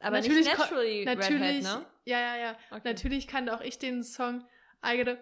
[0.00, 1.86] Aber Natürlich nicht naturally Natürlich, Redhead, ne?
[2.04, 2.56] ja, ja, ja.
[2.70, 2.80] Okay.
[2.84, 4.46] Natürlich kannte auch ich den Song
[4.84, 5.12] I gotta,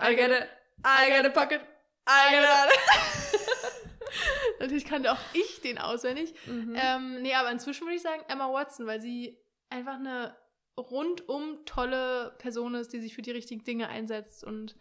[0.00, 0.46] I got it,
[0.86, 1.60] I got a pocket,
[2.08, 3.40] I I got got
[4.60, 6.34] Natürlich kannte auch ich den auswendig.
[6.46, 6.76] Mhm.
[6.76, 9.38] Ähm, nee, aber inzwischen würde ich sagen Emma Watson, weil sie
[9.68, 10.36] einfach eine
[10.76, 14.76] rundum tolle Person ist, die sich für die richtigen Dinge einsetzt und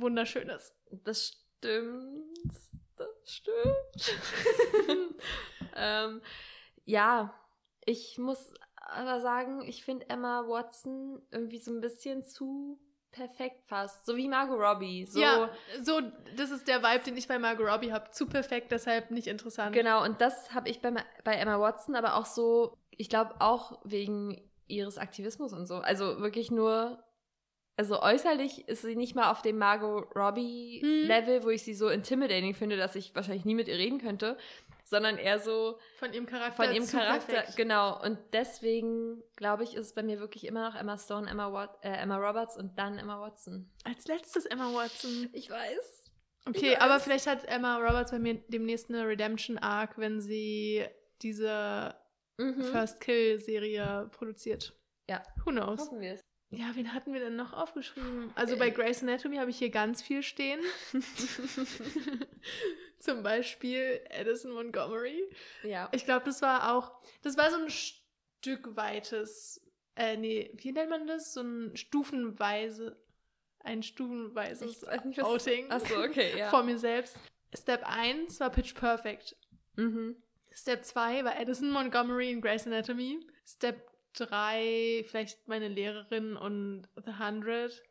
[0.00, 0.74] wunderschön ist.
[0.90, 2.52] Das stimmt.
[2.96, 4.14] Das stimmt.
[5.76, 6.20] ähm,
[6.84, 7.34] ja,
[7.84, 12.78] ich muss aber sagen, ich finde Emma Watson irgendwie so ein bisschen zu
[13.14, 14.06] perfekt fast.
[14.06, 15.06] So wie Margot Robbie.
[15.06, 15.48] So, Ja,
[15.82, 16.00] so,
[16.36, 18.10] das ist der Vibe, den ich bei Margot Robbie habe.
[18.10, 19.72] Zu perfekt, deshalb nicht interessant.
[19.72, 20.92] Genau, und das habe ich bei,
[21.22, 25.76] bei Emma Watson, aber auch so, ich glaube auch wegen ihres Aktivismus und so.
[25.76, 27.03] Also wirklich nur,
[27.76, 30.20] also äußerlich ist sie nicht mal auf dem Margot Hm.
[30.20, 34.36] Robbie-Level, wo ich sie so intimidating finde, dass ich wahrscheinlich nie mit ihr reden könnte,
[34.84, 36.62] sondern eher so Von ihrem Charakter.
[36.64, 37.32] von ihrem Charakter.
[37.32, 37.56] perfekt.
[37.56, 41.52] Genau, und deswegen glaube ich, ist es bei mir wirklich immer noch Emma Stone, Emma,
[41.52, 43.70] Wat äh, Emma Roberts und dann Emma Watson.
[43.84, 45.30] Als letztes Emma Watson.
[45.32, 46.04] Ich weiß.
[46.46, 47.04] Okay, Ich aber weiß.
[47.04, 50.84] vielleicht hat Emma Roberts bei mir demnächst eine Redemption-Arc, wenn sie
[51.22, 51.94] diese
[52.36, 52.62] Mhm.
[52.64, 54.74] First Kill-Serie produziert.
[55.08, 55.22] Ja.
[55.44, 55.80] Who knows?
[55.80, 56.20] Hoffen wir es.
[56.50, 58.30] Ja, wen hatten wir denn noch aufgeschrieben?
[58.36, 58.58] Also Äh.
[58.58, 60.60] bei Grey's Anatomy habe ich hier ganz viel stehen.
[62.98, 65.22] Zum Beispiel Addison Montgomery.
[65.62, 65.88] ja.
[65.92, 66.92] Ich glaube, das war auch,
[67.22, 69.60] das war so ein Stück weites,
[69.96, 71.34] äh, nee, wie nennt man das?
[71.34, 72.96] So ein stufenweise,
[73.60, 76.48] ein stufenweises nicht, Outing Achso, okay, ja.
[76.50, 77.16] vor mir selbst.
[77.56, 79.36] Step 1 war Pitch Perfect.
[79.76, 80.16] Mhm.
[80.52, 83.20] Step 2 war Addison Montgomery in Grey's Anatomy.
[83.46, 87.82] Step 3 vielleicht meine Lehrerin und The Hundred.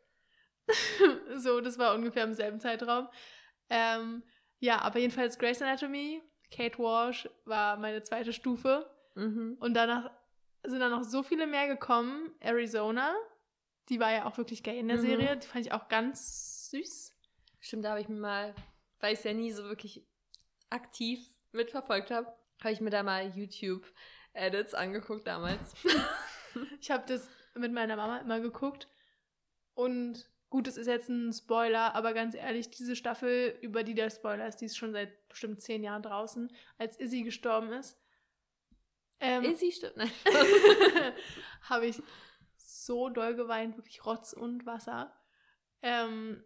[1.36, 3.08] so, das war ungefähr im selben Zeitraum.
[3.68, 4.22] Ähm,
[4.60, 8.90] ja, aber jedenfalls Grey's Anatomy, Kate Walsh war meine zweite Stufe.
[9.14, 9.56] Mhm.
[9.60, 10.10] Und danach
[10.64, 12.32] sind dann noch so viele mehr gekommen.
[12.40, 13.14] Arizona,
[13.88, 15.02] die war ja auch wirklich gay in der Mhm.
[15.02, 15.36] Serie.
[15.36, 17.14] Die fand ich auch ganz süß.
[17.60, 18.54] Stimmt, da habe ich mir mal,
[19.00, 20.06] weil ich es ja nie so wirklich
[20.70, 21.20] aktiv
[21.52, 22.26] mitverfolgt habe,
[22.62, 23.34] habe ich mir da mal
[24.34, 25.74] YouTube-Edits angeguckt damals.
[26.80, 28.86] Ich habe das mit meiner Mama immer geguckt.
[29.74, 34.08] Und gut, es ist jetzt ein Spoiler, aber ganz ehrlich, diese Staffel, über die der
[34.08, 38.00] Spoiler ist, die ist schon seit bestimmt zehn Jahren draußen, als Izzy gestorben ist.
[39.18, 39.96] Ähm, Izzy stimmt.
[39.96, 40.12] Nein.
[41.62, 42.00] habe ich
[42.56, 45.12] so doll geweint, wirklich Rotz und Wasser.
[45.82, 46.44] Ähm,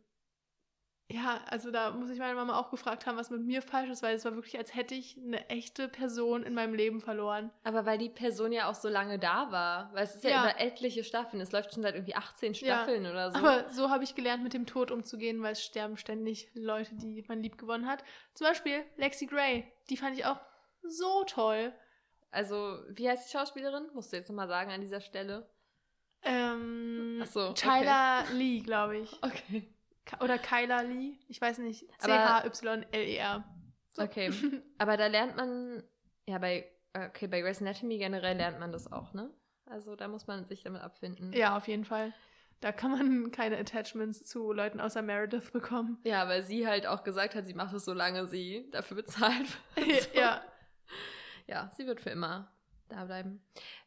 [1.10, 4.02] ja, also da muss ich meine Mama auch gefragt haben, was mit mir falsch ist,
[4.02, 7.50] weil es war wirklich, als hätte ich eine echte Person in meinem Leben verloren.
[7.64, 10.42] Aber weil die Person ja auch so lange da war, weil es ist ja, Ja.
[10.44, 12.58] über etliche Staffeln, es läuft schon seit irgendwie 18 Ja.
[12.76, 13.38] Staffeln oder so.
[13.38, 17.24] Aber so habe ich gelernt, mit dem Tod umzugehen, weil es sterben ständig Leute, die
[17.26, 18.04] man lieb gewonnen hat.
[18.34, 19.64] Zum Beispiel Lexi Gray.
[19.88, 20.40] Die fand ich auch
[20.82, 21.72] so toll.
[22.30, 23.88] also, wie heißt die Schauspielerin?
[23.94, 25.48] Musst du jetzt nochmal sagen an dieser Stelle.
[26.22, 27.54] Ähm, Ach so, okay.
[27.80, 29.12] Tyler Lee, glaube ich.
[29.22, 29.72] Okay.
[30.20, 31.18] Oder Kyla Lee.
[31.28, 31.86] Ich weiß nicht.
[32.00, 33.44] C-H-Y-L-E-R.
[33.90, 34.02] So.
[34.02, 34.30] Okay.
[34.78, 35.82] Aber da lernt man,
[36.26, 39.30] ja, bei, okay, bei Grey's Anatomy generell lernt man das auch, ne?
[39.66, 41.32] Also da muss man sich damit abfinden.
[41.32, 42.14] ja, auf jeden Fall.
[42.60, 45.98] Da kann man keine Attachments zu Leuten außer Meredith bekommen.
[46.04, 50.12] Ja, weil sie halt auch gesagt hat, sie macht es, solange sie dafür bezahlt wird.
[50.14, 50.42] ja.
[51.46, 52.52] Ja, sie wird für immer
[52.88, 53.42] da bleiben.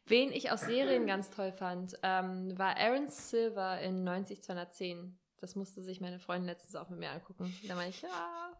[0.06, 5.18] Wen ich aus Serien ganz toll fand, ähm, war Aaron Silver in 90210.
[5.42, 7.52] Das musste sich meine Freundin letztens auch mit mir angucken.
[7.66, 8.52] Da meine ich, ja,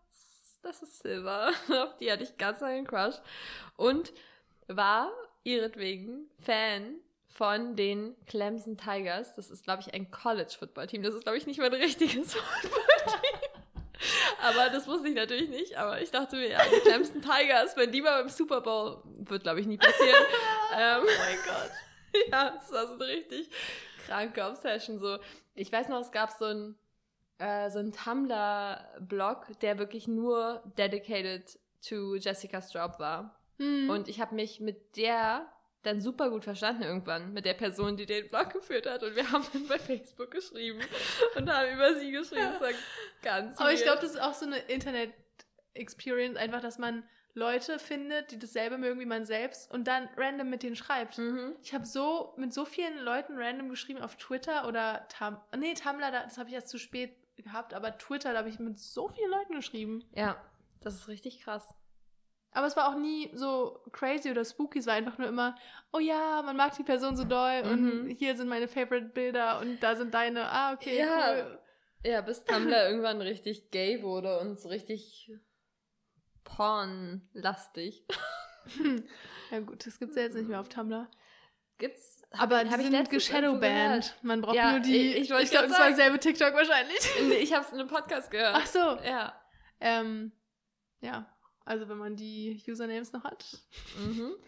[0.62, 1.50] das ist Silver.
[1.68, 3.14] Auf die hatte ich ganz einen Crush.
[3.76, 4.12] Und
[4.66, 5.12] war
[5.44, 6.96] ihretwegen Fan
[7.28, 9.36] von den Clemson Tigers.
[9.36, 11.04] Das ist, glaube ich, ein College-Football-Team.
[11.04, 13.40] Das ist, glaube ich, nicht mein richtiges Football-Team.
[14.42, 15.76] aber das wusste ich natürlich nicht.
[15.76, 19.44] Aber ich dachte mir, ja, die Clemson Tigers, wenn die mal beim Super Bowl, wird,
[19.44, 20.24] glaube ich, nie passieren.
[20.76, 21.70] ähm, Oh mein Gott.
[22.32, 23.48] ja, das war so eine richtig
[24.06, 24.98] kranke Obsession.
[24.98, 25.18] So.
[25.54, 26.76] Ich weiß noch, es gab so ein
[27.42, 33.34] äh, so ein Tumblr-Blog, der wirklich nur dedicated to Jessica Straub war.
[33.58, 33.90] Hm.
[33.90, 35.46] Und ich habe mich mit der
[35.82, 39.02] dann super gut verstanden irgendwann, mit der Person, die den Blog geführt hat.
[39.02, 40.80] Und wir haben dann bei Facebook geschrieben
[41.34, 42.52] und haben über sie geschrieben.
[42.52, 42.70] Das war
[43.22, 43.86] ganz Aber ich weird.
[43.86, 47.02] glaube, das ist auch so eine Internet-Experience, einfach, dass man
[47.34, 51.16] Leute findet, die dasselbe mögen wie man selbst und dann random mit denen schreibt.
[51.18, 51.54] Mhm.
[51.62, 56.10] Ich habe so mit so vielen Leuten random geschrieben auf Twitter oder Tum nee, Tumblr,
[56.10, 59.08] da- das habe ich erst zu spät gehabt, aber Twitter, da habe ich mit so
[59.08, 60.04] vielen Leuten geschrieben.
[60.14, 60.36] Ja,
[60.82, 61.74] das ist richtig krass.
[62.54, 65.56] Aber es war auch nie so crazy oder spooky, es war einfach nur immer,
[65.90, 68.10] oh ja, man mag die Person so doll und Mhm.
[68.10, 71.32] hier sind meine Favorite Bilder und da sind deine, ah, okay, Ja.
[71.32, 71.58] cool.
[72.04, 75.30] Ja, bis Tumblr irgendwann richtig gay wurde und so richtig
[76.44, 78.04] pornlastig.
[79.50, 81.10] Ja gut, das gibt's ja jetzt nicht mehr auf Tumblr.
[81.76, 82.22] Gibt's?
[82.30, 84.14] Aber ich- die hab ich sind letztens geshadowbanned.
[84.22, 86.98] Man braucht Ja, nur die, ich- ich ich, glaube, das war dasselbe TikTok wahrscheinlich.
[87.28, 88.54] Nee, ich hab's in einem Podcast gehört.
[88.56, 88.78] Ach so.
[88.78, 89.38] Ja.
[89.80, 90.32] Ähm,
[91.00, 91.26] ja,
[91.66, 93.44] also wenn man die Usernames noch hat.
[93.98, 94.32] Mhm.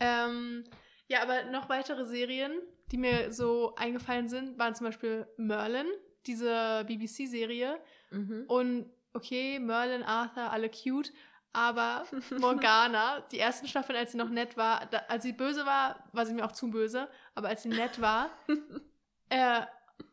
[0.00, 0.64] Ähm,
[1.08, 2.52] ja, aber noch weitere Serien,
[2.92, 5.86] die mir so eingefallen sind, waren zum Beispiel Merlin,
[6.26, 7.78] diese BBC-Serie.
[8.10, 8.44] Mhm.
[8.48, 11.12] Und okay, Merlin, Arthur, alle cute,
[11.52, 12.04] aber
[12.38, 16.26] Morgana, die ersten Staffeln, als sie noch nett war, da, als sie böse war, war
[16.26, 18.30] sie mir auch zu böse, aber als sie nett war,
[19.30, 19.62] äh,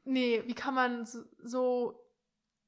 [0.05, 1.99] nee, wie kann man so, so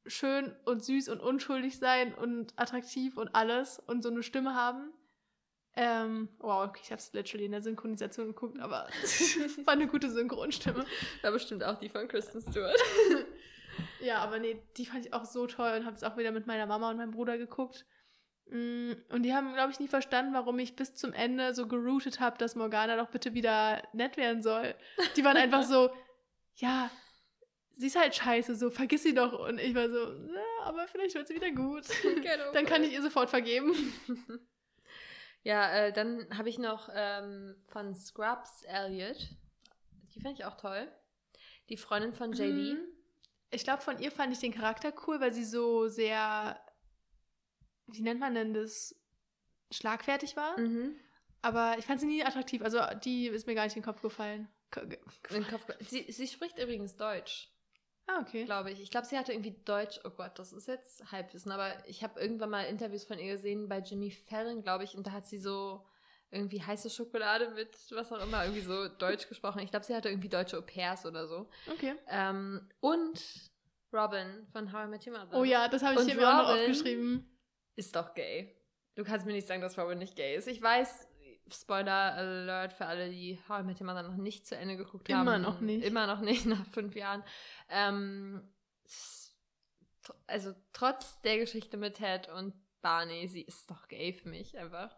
[0.05, 4.91] schön und süß und unschuldig sein und attraktiv und alles und so eine Stimme haben?
[5.77, 8.87] Ähm, wow, okay, ich habe es literally in der Synchronisation geguckt, aber
[9.65, 10.85] war eine gute Synchronstimme.
[11.21, 12.79] War bestimmt auch die von Kristen Stewart.
[14.01, 16.47] Ja, aber nee, die fand ich auch so toll und habe es auch wieder mit
[16.47, 17.85] meiner Mama und meinem Bruder geguckt.
[18.47, 22.19] Mm, Und die haben, glaube ich, nie verstanden, warum ich bis zum Ende so geroutet
[22.19, 24.75] habe, dass Morgana doch bitte wieder nett werden soll.
[25.15, 25.89] Die waren einfach so,
[26.55, 26.91] ja,
[27.71, 29.47] sie ist halt scheiße, so, vergiss sie doch.
[29.47, 31.85] Und ich war so, ja, aber vielleicht wird sie wieder gut.
[32.53, 33.73] Dann kann ich ihr sofort vergeben.
[35.47, 39.29] Ja, äh, dann habe ich noch ähm, von Scrubs Elliot.
[40.15, 40.91] Die fand ich auch toll.
[41.69, 42.73] Die Freundin von JD.
[42.73, 42.87] Mhm.
[43.51, 46.59] Ich glaube, von ihr fand ich den Charakter cool, weil sie so sehr,
[47.87, 48.95] wie nennt man denn das,
[49.71, 50.59] schlagfertig war.
[50.59, 50.95] Mhm.
[51.41, 52.61] Aber ich fand sie nie attraktiv.
[52.61, 54.47] Also die ist mir gar nicht in den Kopf gefallen.
[55.31, 57.51] Den Kopf ge- Sie, sie spricht übrigens Deutsch,
[58.07, 58.45] Ah, okay.
[58.45, 58.81] glaube ich.
[58.81, 59.99] Ich glaube, sie hatte irgendwie Deutsch.
[60.03, 61.51] Oh Gott, das ist jetzt Halbwissen.
[61.51, 64.95] Aber ich habe irgendwann mal Interviews von ihr gesehen bei Jimmy Fallon, glaube ich.
[64.95, 65.85] Und da hat sie so
[66.35, 69.59] irgendwie heiße Schokolade mit was auch immer, irgendwie so Deutsch gesprochen.
[69.59, 71.49] Ich glaube, sie hatte irgendwie deutsche Au-pairs oder so.
[71.71, 71.95] Okay.
[72.07, 73.21] Ähm, und
[73.93, 75.37] Robin von How I Met Your Mother.
[75.37, 77.25] Oh ja, das habe ich hier mir auch noch aufgeschrieben.
[77.75, 78.55] Ist doch gay.
[78.95, 80.47] Du kannst mir nicht sagen, dass Robin nicht gay ist.
[80.47, 81.07] Ich weiß,
[81.51, 85.11] Spoiler Alert für alle, die How I Met Your Mother noch nicht zu Ende geguckt
[85.11, 85.21] haben.
[85.21, 85.85] Immer noch nicht.
[85.85, 87.23] Immer noch nicht, nach fünf Jahren.
[87.69, 88.51] Ähm,
[90.27, 94.95] also trotz der Geschichte mit Ted und Barney, sie ist doch gay für mich einfach.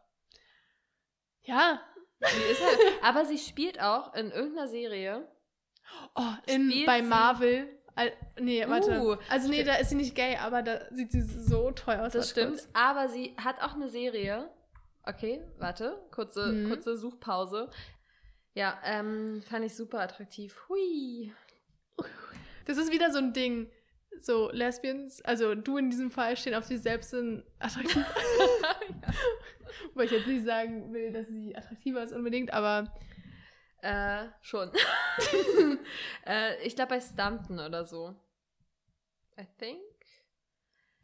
[1.47, 1.81] Ja.
[2.19, 5.27] Sie ist halt, aber sie spielt auch in irgendeiner Serie.
[6.15, 7.67] Oh, in, bei Marvel.
[7.95, 9.01] Al- nee, warte.
[9.01, 12.13] Uh, also nee, da ist sie nicht gay, aber da sieht sie so toll aus.
[12.13, 12.67] Das stimmt.
[12.73, 14.49] Aber sie hat auch eine Serie.
[15.03, 15.97] Okay, warte.
[16.11, 16.69] Kurze, Mhm.
[16.69, 17.69] kurze Suchpause.
[18.53, 20.55] Ja, ähm, fand ich super attraktiv.
[20.69, 21.31] Hui.
[21.95, 22.09] kurz.
[22.65, 23.71] Das ist wieder so ein Ding.
[24.21, 28.03] So, Lesbians, also du in diesem Fall, stehen auf sich selbst sind attraktiv.
[29.93, 32.93] Wobei ich jetzt nicht sagen will, dass sie attraktiver ist unbedingt, aber
[33.81, 34.71] Äh, schon.
[36.25, 38.15] äh, ich glaube bei Stumpton oder so.
[39.39, 39.81] I think.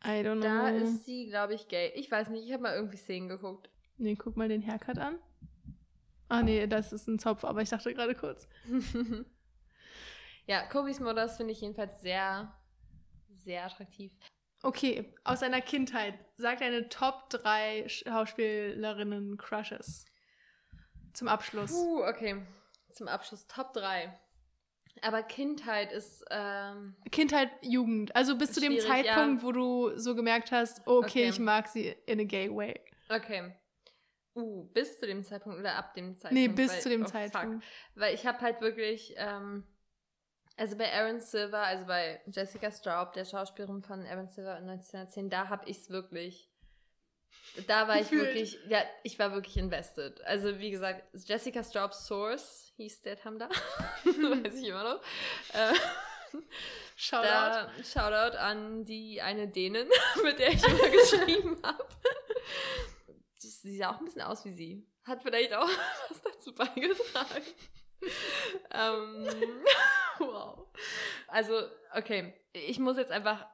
[0.03, 0.41] I don't know.
[0.41, 1.91] Da ist sie, glaube ich, gay.
[1.95, 3.69] Ich weiß nicht, ich habe mal irgendwie Szenen geguckt.
[3.97, 5.19] Nee, guck mal den Haircut an.
[6.29, 8.47] Ah, nee, das ist ein Zopf, aber ich dachte gerade kurz.
[10.47, 12.51] ja, Kobis Models finde ich jedenfalls sehr,
[13.35, 14.11] sehr attraktiv.
[14.63, 20.05] Okay, aus deiner Kindheit, sag deine Top 3 Schauspielerinnen Crushes.
[21.13, 21.71] Zum Abschluss.
[21.71, 22.41] Puh, okay.
[22.91, 24.17] Zum Abschluss Top 3.
[25.01, 28.15] Aber Kindheit ist, ähm, Kindheit, Jugend.
[28.15, 29.47] Also bis zu dem Zeitpunkt, ja.
[29.47, 31.29] wo du so gemerkt hast, okay, Okay.
[31.29, 32.79] ich mag sie in a gay way.
[33.09, 33.53] okay.
[34.35, 36.33] Uh, bis zu dem Zeitpunkt oder ab dem Zeitpunkt?
[36.33, 37.13] Nee, bis Weil- zu dem oh, fuck.
[37.13, 37.65] Zeitpunkt.
[37.95, 39.63] Weil ich habe halt wirklich, ähm,
[40.55, 45.29] Also bei Aaron Silver, also bei Jessica Straub, der Schauspielerin von Aaron Silver in 1910,
[45.29, 46.49] da habe ich es wirklich.
[47.67, 50.21] Da war ich wirklich, ja, ich war wirklich invested.
[50.25, 53.49] Also wie gesagt, Jessica Straub's Source hieß der Tam da.
[54.05, 55.01] Weiß ich immer noch.
[55.53, 55.73] Äh,
[56.95, 57.23] Shoutout.
[57.23, 59.87] da, Shoutout an die eine Dänin,
[60.23, 61.85] mit der ich immer geschrieben habe.
[63.37, 64.87] Sie sah auch ein bisschen aus wie sie.
[65.03, 65.69] Hat vielleicht auch
[66.09, 67.43] was dazu beigetragen.
[68.71, 69.27] ähm,
[70.19, 70.67] wow.
[71.27, 71.53] Also,
[71.95, 72.33] okay.
[72.53, 73.45] Ich muss jetzt einfach.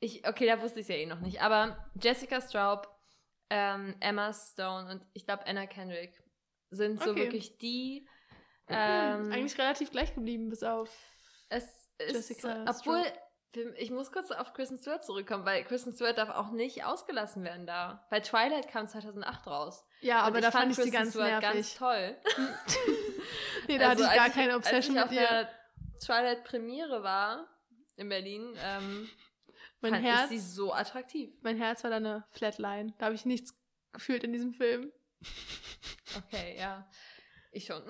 [0.00, 1.40] Ich, okay, da wusste ich es ja eh noch nicht.
[1.40, 2.88] Aber Jessica Straub,
[3.50, 6.22] ähm, Emma Stone und ich glaube Anna Kendrick
[6.70, 7.20] sind so Okay.
[7.20, 8.06] wirklich die.
[8.68, 10.90] Ähm, Eigentlich relativ gleich geblieben, bis auf.
[11.48, 13.22] es ist, Jessica obwohl, Straub.
[13.76, 17.66] Ich muss kurz auf Kristen Stewart zurückkommen, weil Kristen Stewart darf auch nicht ausgelassen werden
[17.66, 18.06] da.
[18.10, 19.84] Weil Twilight kam 2008 raus.
[20.00, 21.50] Ja, aber da fand ich sie ganz Stewart nervig.
[21.52, 22.16] ganz toll.
[23.68, 25.44] nee, da Also, hatte ich gar keine Obsession als mit ich auf ihr.
[25.44, 27.46] der Twilight Premiere war
[27.96, 29.08] in Berlin, ähm,
[29.80, 31.32] Mein fand Herz, ich sie so attraktiv.
[31.42, 32.94] mein Herz war da eine Flatline.
[32.98, 33.54] Da habe ich nichts
[33.92, 34.90] gefühlt in diesem Film.
[36.16, 36.88] Okay, ja.
[37.52, 37.82] Ich schon.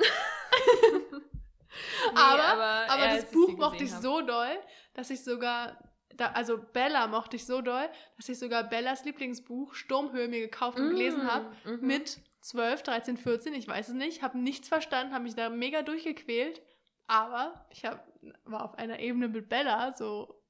[2.14, 4.02] Aber aber, aber ja, das Buch mochte ich hab.
[4.02, 4.58] so doll,
[4.94, 5.78] dass ich sogar.
[6.16, 10.78] Da, also Bella mochte ich so doll, dass ich sogar Bellas Lieblingsbuch Sturmhöhe mir gekauft
[10.78, 11.54] und gelesen habe.
[11.64, 11.86] Mhm.
[11.86, 15.82] Mit 12, 13, 14, ich weiß es nicht, habe nichts verstanden, habe mich da mega
[15.82, 16.62] durchgequält.
[17.06, 18.06] Aber ich hab,
[18.44, 20.42] war auf einer Ebene mit Bella, so,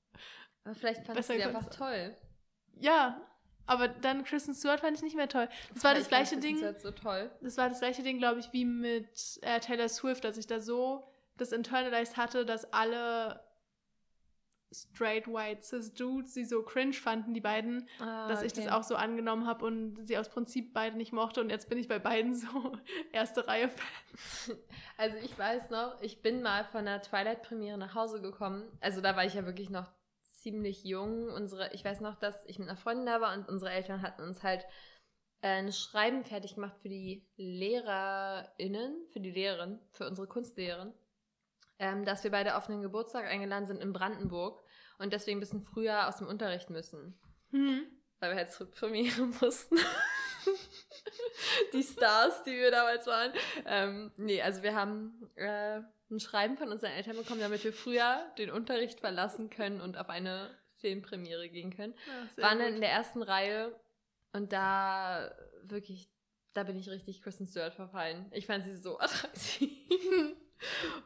[0.65, 2.17] Aber vielleicht fand Besser sie einfach toll.
[2.79, 3.21] ja.
[3.69, 5.49] Aber dann Kristen Stewart fand ich nicht mehr toll.
[5.75, 6.57] Das war das Ich gleiche Ding.
[6.59, 6.93] So.
[7.41, 10.61] Das war das gleiche Ding, glaube ich, wie mit äh, Taylor Swift, dass ich da
[10.61, 11.05] so
[11.37, 13.41] das internalized hatte, dass alle
[14.73, 18.75] straight white cis Dudes sie so cringe fanden, die beiden, Ah, dass ich das okay.
[18.75, 21.89] auch so angenommen habe und sie aus Prinzip beide nicht mochte und jetzt bin ich
[21.89, 22.47] bei beiden so
[23.13, 24.57] erste Reihe Fan.
[24.99, 28.65] Also ich weiß noch, ich bin mal von der Twilight-Premiere nach Hause gekommen.
[28.81, 29.91] Also da war ich ja wirklich noch
[30.23, 31.29] ziemlich jung.
[31.29, 34.23] Unsere, ich weiß noch, dass ich mit einer Freundin da war und unsere Eltern hatten
[34.23, 34.65] uns halt
[35.43, 40.95] äh, ein Schreiben fertig gemacht für die LehrerInnen, für die Lehrerin, für unsere Kunstlehrerin,
[41.79, 44.63] ähm, dass wir beide auf einen Geburtstag eingeladen sind in Brandenburg
[44.99, 47.19] und deswegen ein bisschen früher aus dem Unterricht müssen.
[47.51, 47.87] Hm.
[48.21, 49.77] Weil wir halt zur Premiere mussten.
[51.73, 53.33] die Stars, die wir damals waren.
[53.67, 55.81] Ähm, nee, also wir haben äh,
[56.11, 60.09] ein Schreiben von unseren Eltern bekommen, damit wir früher den Unterricht verlassen können und auf
[60.09, 61.95] eine Filmpremiere gehen können.
[62.07, 63.79] Ja, sehr Waren dann in der ersten Reihe
[64.33, 66.11] und da wirklich,
[66.53, 68.27] da bin ich richtig Kristen Stewart verfallen.
[68.33, 70.37] Ich fand sie so attraktiv.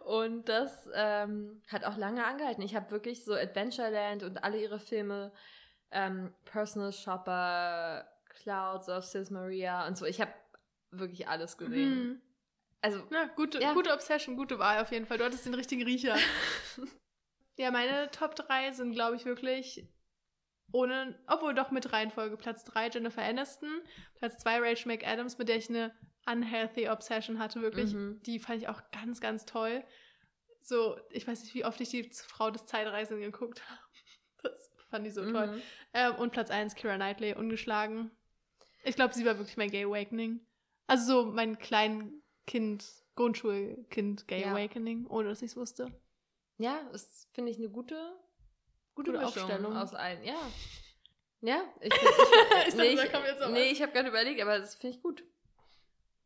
[0.05, 2.63] Und das ähm, hat auch lange angehalten.
[2.63, 5.33] Ich habe wirklich so Adventureland und alle ihre Filme,
[5.91, 8.09] ähm, Personal Shopper,
[8.43, 10.07] Clouds of Sis Maria und so.
[10.07, 10.33] Ich habe
[10.91, 11.93] wirklich alles gesehen.
[11.93, 12.21] Hm.
[12.83, 13.75] Also, Na, gute, Ja.
[13.75, 15.19] gute Obsession, gute Wahl auf jeden Fall.
[15.19, 16.17] Du hattest den richtigen Riecher.
[17.57, 19.87] ja, meine Top 3 sind, glaube ich, wirklich
[20.73, 22.37] ohne, obwohl doch mit Reihenfolge.
[22.37, 23.83] Platz 3 Jennifer Aniston,
[24.15, 25.93] Platz 2 Rachel McAdams, mit der ich eine
[26.27, 27.93] unhealthy Obsession hatte, wirklich.
[27.93, 28.21] Mhm.
[28.25, 29.83] Die fand ich auch ganz, ganz toll.
[30.63, 33.81] So, ich weiß nicht, wie oft ich die Frau des Zeitreisenden geguckt habe.
[34.43, 35.47] Das fand ich so toll.
[35.49, 35.63] mhm.
[35.95, 38.11] Ähm, und Platz 1, Kira Knightley, ungeschlagen.
[38.85, 40.41] Ich glaube, sie war wirklich mein Gay Awakening.
[40.87, 42.85] Also so mein Kleinkind,
[43.15, 44.53] Grundschulkind Gay Ja.
[44.53, 45.93] Awakening, ohne dass ich es wusste.
[46.59, 47.95] ja, das finde ich eine gute,
[48.95, 49.77] gute, Gute Aufstellung.
[49.77, 50.23] aus allen.
[50.25, 50.41] Ja.
[51.43, 52.75] Ja, ich, find- ich,
[53.05, 55.25] Ich dachte, nee, da ich, nee, ich habe gerade überlegt, aber das finde ich gut.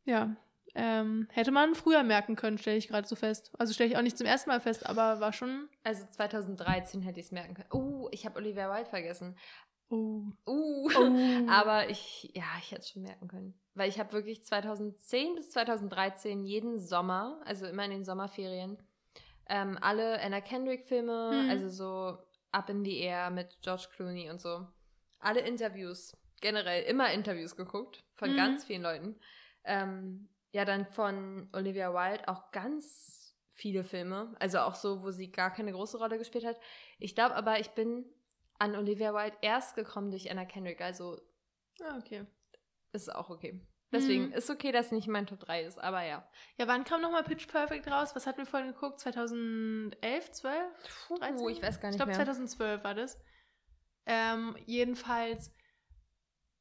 [0.04, 0.36] Ja.
[0.76, 3.52] Ähm, hätte man früher merken können, stelle ich gerade so fest.
[3.58, 5.68] Also stelle ich auch nicht zum ersten Mal fest, aber war schon.
[5.84, 7.68] Also 2013 hätte ich es merken können.
[7.72, 9.36] Uh, ich habe Olivia Wilde vergessen.
[9.90, 10.22] Oh.
[10.46, 10.88] Uh.
[10.96, 11.46] oh.
[11.48, 13.54] Aber ich, ja, ich hätte es schon merken können.
[13.74, 18.78] Weil ich habe wirklich 2010 bis 2013 jeden Sommer, also immer in den Sommerferien,
[19.46, 21.50] ähm, alle Anna Kendrick-Filme, Hm.
[21.50, 22.18] also so
[22.50, 24.66] Up in the Air mit George Clooney und so.
[25.18, 28.36] Alle Interviews, generell immer Interviews geguckt von Mhm.
[28.36, 29.16] ganz vielen Leuten.
[29.64, 35.30] Ähm, ja, dann von Olivia Wilde auch ganz viele Filme, also auch so, wo sie
[35.30, 36.58] gar keine große Rolle gespielt hat.
[36.98, 38.04] Ich glaube aber, ich bin
[38.58, 41.20] an Olivia Wilde erst gekommen durch Anna Kendrick, also
[41.82, 42.26] Ah, okay.
[42.92, 43.60] ist auch okay.
[43.92, 44.32] Deswegen Mhm.
[44.32, 46.28] ist okay, dass es nicht mein Top 3 ist, aber ja.
[46.56, 48.14] Ja, wann kam nochmal Pitch Perfect raus?
[48.16, 48.98] Was hatten wir vorhin geguckt?
[48.98, 50.72] 2011, 12?
[51.06, 51.48] Puh, 13?
[51.48, 52.16] ich weiß gar Ich nicht glaube, mehr.
[52.16, 53.20] 2012 war das.
[54.06, 55.54] Ähm, jedenfalls,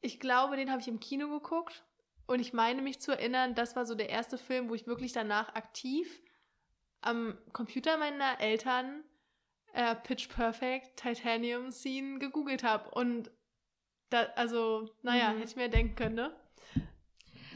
[0.01, 1.83] ich glaube, den habe ich im Kino geguckt.
[2.25, 5.11] Und ich meine mich zu erinnern, das war so der erste Film, wo ich wirklich
[5.13, 6.21] danach aktiv
[7.01, 9.03] am Computer meiner Eltern
[9.73, 12.89] äh, Pitch Perfect Titanium Scene gegoogelt habe.
[12.91, 13.29] Und
[14.09, 15.37] da, also, naja, Mhm.
[15.39, 16.35] hätte ich mir denken können, ne?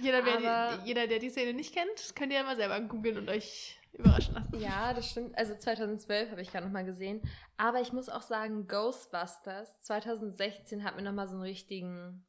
[0.01, 3.17] Jeder, wer die, jeder, der die Szene nicht kennt, könnt ihr ja mal selber googeln
[3.17, 4.59] und euch überraschen lassen.
[4.59, 5.35] Ja, das stimmt.
[5.37, 7.21] Also 2012 habe ich gerade nochmal gesehen.
[7.57, 12.25] Aber ich muss auch sagen, Ghostbusters 2016 hat mir nochmal so einen richtigen.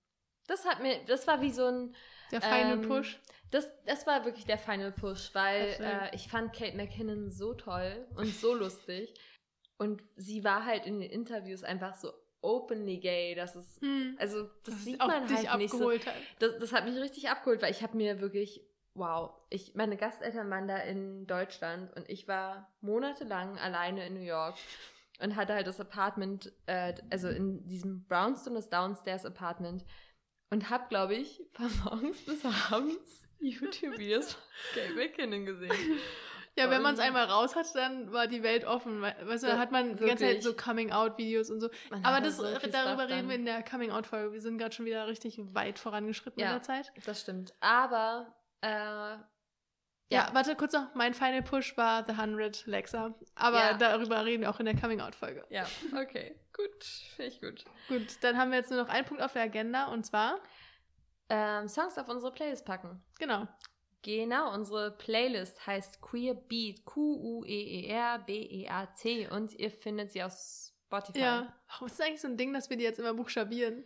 [0.49, 1.95] Das hat mir, das war wie so ein.
[2.33, 3.21] Der Final ähm, Push.
[3.51, 8.07] Das, das war wirklich der Final Push, weil äh, ich fand Kate McKinnon so toll
[8.17, 9.15] und so lustig.
[9.79, 13.35] Und sie war halt in den Interviews einfach so openly gay.
[13.35, 14.17] Das ist, Hm.
[14.19, 15.77] also das, Das sieht man halt nicht so.
[15.79, 16.15] abgeholt hat.
[16.41, 18.61] Das, das hat mich richtig abgeholt, weil ich habe mir wirklich,
[18.95, 24.21] wow, ich, meine Gasteltern waren da in Deutschland und ich war monatelang alleine in New
[24.21, 24.57] York
[25.21, 29.85] und hatte halt das Apartment, äh, also in diesem Brownstone, das Downstairs Apartment
[30.51, 34.43] und habe, glaube ich, von morgens bis abends YouTube-Videos von
[34.75, 35.73] Kate McKinnon gesehen.
[36.57, 39.01] Ja, wenn man es einmal raus hatte, dann war die Welt offen.
[39.01, 41.71] we- Weißt du, da hat man die ganze Zeit so Coming-out-Videos und so.
[41.91, 43.41] Man Aber das, so darüber reden wir dann.
[43.41, 44.33] in der Coming-out-Folge.
[44.33, 46.49] Wir sind gerade schon wieder richtig weit vorangeschritten Ja.
[46.49, 46.93] in der Zeit.
[47.07, 47.55] Das stimmt.
[47.61, 49.19] Aber, äh,
[50.11, 50.95] Ja, warte kurz noch.
[50.95, 53.15] Mein Final Push war The 100 Lexa.
[53.35, 53.75] Aber Ja.
[53.75, 55.45] darüber reden wir auch in der Coming-out-Folge.
[55.51, 55.67] ja,
[56.01, 56.83] okay, gut,
[57.17, 57.65] finde ich gut.
[57.89, 60.39] Gut, dann haben wir jetzt nur noch einen Punkt auf der Agenda und zwar,
[61.31, 63.03] Ähm, Songs auf unsere Playlist packen.
[63.19, 63.47] genau,
[64.03, 66.85] Genau, unsere Playlist heißt Queer Beat,
[67.99, 70.33] Q-U-E-E-R-B-E-A-T und ihr findet sie auf
[70.87, 71.19] Spotify.
[71.21, 71.53] ja.
[71.69, 73.85] Warum ist das eigentlich so ein Ding, dass wir die jetzt immer buchstabieren?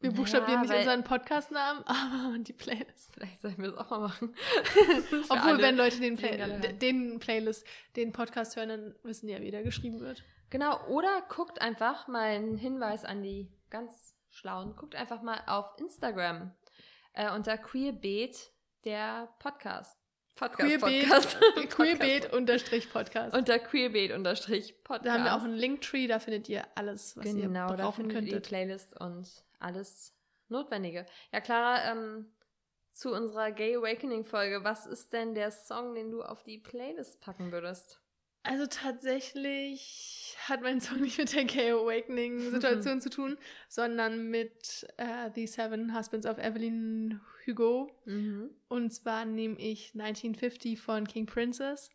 [0.00, 3.12] Wir buchstabieren nicht weil- unseren Podcast-Namen, aber die Playlist.
[3.12, 4.34] Vielleicht sollten wir das auch mal machen.
[5.28, 6.38] Obwohl, wenn Leute den, Play
[6.80, 10.22] den Playlist, den Podcast hören, dann wissen die ja, wie der geschrieben wird.
[10.50, 14.76] Genau, oder guckt einfach mal einen Hinweis an die ganz Schlauen.
[14.76, 16.52] Guckt einfach mal auf Instagram
[17.14, 18.50] äh, unter Queer Beat,
[18.84, 19.98] der Podcast.
[20.34, 21.36] Podcast, Queerbeat, Podcast.
[21.70, 23.36] Queerbeat unterstrich Podcast.
[23.36, 25.06] Unter Queerbeat unterstrich Podcast.
[25.06, 28.10] da haben wir auch einen Linktree, da findet ihr alles, was genau, ihr da brauchen
[28.10, 28.48] findet ihr die könntet.
[28.48, 29.28] Playlist und
[29.62, 30.14] alles
[30.48, 31.06] Notwendige.
[31.32, 32.32] Ja, Clara, ähm,
[32.92, 37.20] zu unserer Gay Awakening Folge, was ist denn der Song, den du auf die Playlist
[37.20, 38.00] packen würdest?
[38.44, 45.30] Also tatsächlich hat mein Song nicht mit der Gay Awakening-Situation zu tun, sondern mit äh,
[45.34, 47.90] The Seven Husbands of Evelyn Hugo.
[48.04, 48.50] Mhm.
[48.68, 51.90] Und zwar nehme ich 1950 von King Princess,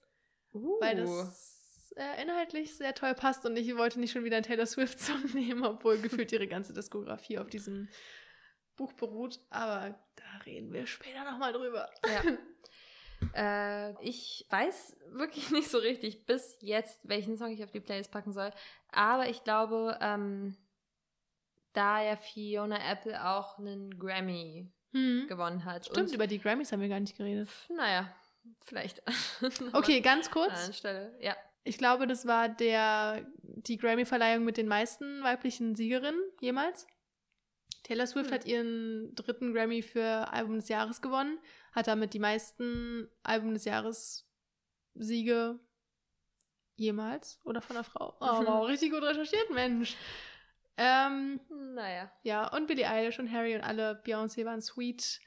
[0.54, 0.80] Uh.
[0.80, 1.57] weil das
[1.98, 5.66] äh, inhaltlich sehr toll passt und ich wollte nicht schon wieder einen Taylor Swift-Song nehmen,
[5.66, 7.90] obwohl gefühlt ihre ganze Diskografie auf diesem
[8.76, 9.40] Buch beruht.
[9.50, 11.90] Aber da reden wir später nochmal drüber.
[12.06, 13.90] Ja.
[13.92, 18.12] äh, ich weiß wirklich nicht so richtig bis jetzt, welchen Song ich auf die Playlist
[18.12, 18.52] packen soll.
[18.92, 20.56] Aber ich glaube, ähm,
[21.74, 25.26] da ja Fiona Apple auch einen Grammy Hm.
[25.28, 25.86] gewonnen hat.
[25.86, 27.50] Stimmt, und, über die Grammys haben wir gar nicht geredet.
[27.70, 28.10] naja,
[28.66, 29.04] vielleicht.
[29.74, 30.64] Okay, ganz An kurz.
[30.64, 31.18] einer Stelle.
[31.20, 31.36] Ja.
[31.68, 36.88] Ich glaube, das war der, die Grammy-Verleihung mit den meisten weiblichen Siegerinnen jemals.
[37.84, 38.34] Taylor Swift Hm.
[38.34, 41.40] hat ihren dritten Grammy für Album des Jahres gewonnen,
[41.74, 44.26] hat damit die meisten Album des Jahres
[44.96, 45.60] Siege
[46.76, 48.16] jemals oder von einer Frau.
[48.20, 48.46] Oh, Mhm.
[48.46, 49.96] wow, richtig gut recherchiert, Mensch.
[50.78, 52.12] Ähm, Naja.
[52.24, 55.20] ja, und Billie Eilish und Harry und alle Beyoncé waren sweet,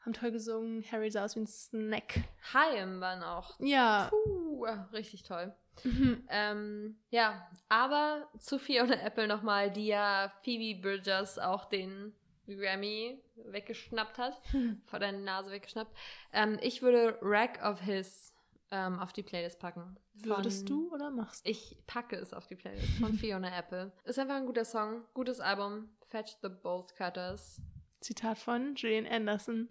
[0.00, 0.84] haben toll gesungen.
[0.90, 2.20] Harry sah aus wie ein Snack.
[2.54, 3.56] Haim waren auch.
[3.60, 4.08] Ja.
[4.10, 5.54] Puh, richtig toll.
[5.84, 6.24] Mhm.
[6.28, 12.14] Ähm, ja, aber zu Fiona Apple nochmal, die ja Phoebe Bridgers auch den
[12.46, 14.40] Grammy weggeschnappt hat,
[14.86, 15.96] vor der Nase weggeschnappt.
[16.32, 18.34] Ähm, ich würde Rack of His
[18.70, 19.96] ähm, auf die Playlist packen.
[20.22, 21.50] Von- Würdest du oder machst du?
[21.50, 23.92] Ich packe es auf die Playlist von Fiona Apple.
[24.04, 25.88] Ist einfach ein guter Song, gutes Album.
[26.08, 27.60] Fetch the Bolt Cutters
[28.00, 29.68] Zitat von Gillian Anderson.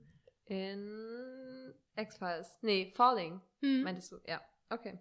[0.49, 2.57] In X-Files.
[2.61, 3.83] Nee, Falling, Hm.
[3.83, 4.19] meintest du?
[4.27, 4.99] Ja, okay.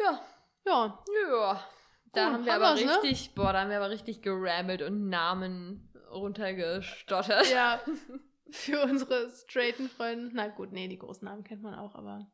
[0.00, 0.20] Ja,
[0.64, 1.66] Ja, Ja.
[2.14, 3.02] Da Cool, haben wir haben aber wir's, ne?
[3.02, 7.50] richtig, boah, da haben wir aber richtig gerammelt und Namen runtergestottert.
[7.50, 7.80] ja.
[8.50, 10.30] Für unsere straighten Freunde.
[10.34, 12.30] Na gut, nee, die großen Namen kennt man auch, aber.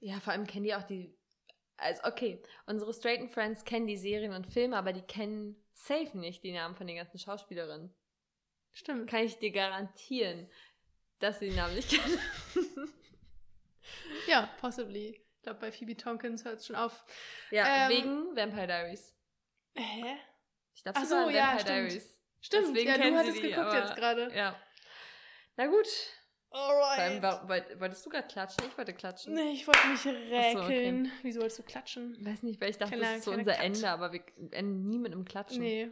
[0.00, 1.16] Ja, vor allem kennen die auch die.
[1.76, 6.42] Also, okay, unsere straighten Friends kennen die Serien und Filme, aber die kennen safe nicht
[6.42, 7.94] die Namen von den ganzen Schauspielerinnen.
[8.72, 9.08] Stimmt.
[9.08, 10.50] Kann ich dir garantieren,
[11.20, 12.18] dass sie die Namen nicht kennen.
[14.26, 15.20] Ja, possibly.
[15.36, 17.04] Ich glaube, bei Phoebe Tompkins hört es schon auf.
[17.50, 19.14] ja, Ähm, wegen Vampire Diaries.
[19.74, 20.16] Hä?
[20.74, 21.68] Ich glaube, so, ja, Vampire stimmt.
[21.68, 22.22] Diaries.
[22.42, 24.32] Stimmt, Deswegen ja, du sie hattest die, geguckt aber- jetzt gerade.
[24.34, 24.60] Ja.
[25.56, 25.86] Na gut.
[26.48, 27.48] Vor allem, Alright.
[27.48, 28.64] woll- wolltest du gerade klatschen?
[28.68, 29.34] Ich wollte klatschen.
[29.34, 31.12] Nee, ich wollte mich so, räkeln.
[31.22, 32.16] Wieso wolltest du klatschen?
[32.26, 33.62] Weiß nicht, weil ich dachte, Kleiner- das ist so unser Cut.
[33.64, 35.60] Ende, aber wir enden nie mit einem Klatschen.
[35.62, 35.90] Nee.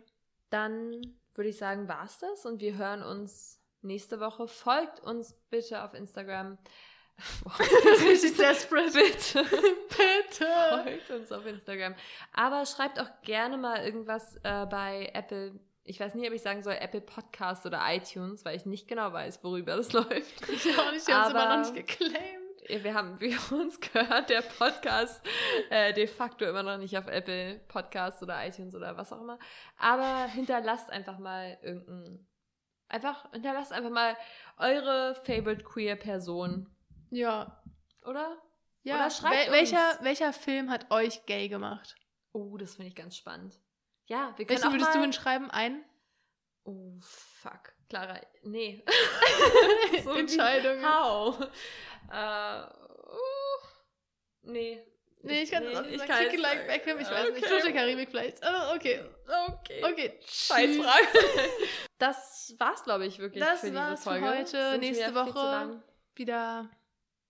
[0.50, 1.00] Dann
[1.34, 4.48] würde ich sagen, war's das und wir hören uns nächste Woche.
[4.48, 6.58] Folgt uns bitte auf Instagram.
[7.44, 7.58] Boah,
[8.08, 8.92] Richtig desperate.
[8.92, 9.44] bitte.
[9.88, 10.46] Bitte.
[10.84, 11.94] Folgt uns auf Instagram.
[12.32, 15.58] Aber schreibt auch gerne mal irgendwas äh, bei Apple.
[15.84, 19.12] Ich weiß nicht, ob ich sagen soll Apple Podcast oder iTunes, weil ich nicht genau
[19.12, 20.48] weiß, worüber das läuft.
[20.48, 22.84] Ich auch nicht, die haben es immer noch nicht geclaimed.
[22.84, 25.26] wir haben, wie uns gehört, der Podcast
[25.70, 29.38] äh, de facto immer noch nicht auf Apple Podcasts oder iTunes oder was auch immer.
[29.78, 32.27] Aber hinterlasst einfach mal irgendein.
[32.88, 34.16] Einfach, hinterlasst einfach mal
[34.56, 36.74] eure favorite queer Person.
[37.10, 37.62] Ja.
[38.04, 38.36] Oder?
[38.82, 38.96] Ja.
[38.96, 40.04] Oder schreibt Wel welcher, uns.
[40.04, 41.96] welcher Film hat euch gay gemacht?
[42.32, 43.58] Oh, das finde ich ganz spannend.
[44.06, 45.04] Ja, wir können Welchen würdest du mal...
[45.04, 45.50] hinschreiben?
[45.50, 45.84] Ein?
[46.64, 47.74] Oh, fuck.
[47.88, 48.84] Clara, nee.
[50.16, 50.82] Entscheidung.
[50.84, 51.38] How?
[52.10, 53.66] Äh, uh,
[54.42, 54.82] nee.
[55.22, 56.08] Nee, ich kann auch nicht ich sagen.
[56.10, 56.66] kann Kick it jetzt like.
[56.68, 57.38] Beckham, ich weiß nicht.
[57.44, 57.46] Okay.
[57.48, 58.38] Fluch der Karibik vielleicht.
[58.42, 59.04] Oh, okay.
[59.26, 59.84] Okay.
[59.84, 60.20] Okay.
[60.26, 60.76] Scheiß.
[60.76, 61.06] Frage.
[61.98, 64.28] Das war's, glaube ich, wirklich Das für diese war's für Folge.
[64.28, 64.70] heute.
[64.70, 65.82] Sind Nächste Woche.
[66.14, 66.70] Wieder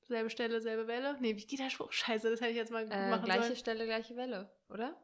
[0.03, 1.17] selbe Stelle, selbe Welle.
[1.21, 1.91] Nee, wie geht der Spruch?
[1.91, 3.57] Scheiße, das hätte ich jetzt mal Äh, machen gleiche sollen.
[3.57, 4.95] Stelle, gleiche Welle, oder?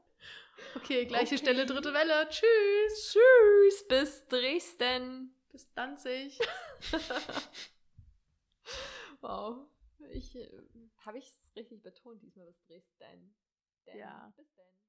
[0.77, 1.39] Okay, gleiche Okay.
[1.39, 2.29] Stelle, dritte Welle.
[2.29, 3.13] Tschüss.
[3.15, 5.35] Tschüss, bis Dresden.
[5.51, 6.39] Bis Danzig.
[9.21, 9.67] Wow.
[10.13, 10.49] Ich, äh,
[11.07, 13.37] habe ich es richtig betont diesmal bis Dresden.
[13.87, 14.33] Denn, Ja.
[14.37, 14.84] Bis dann.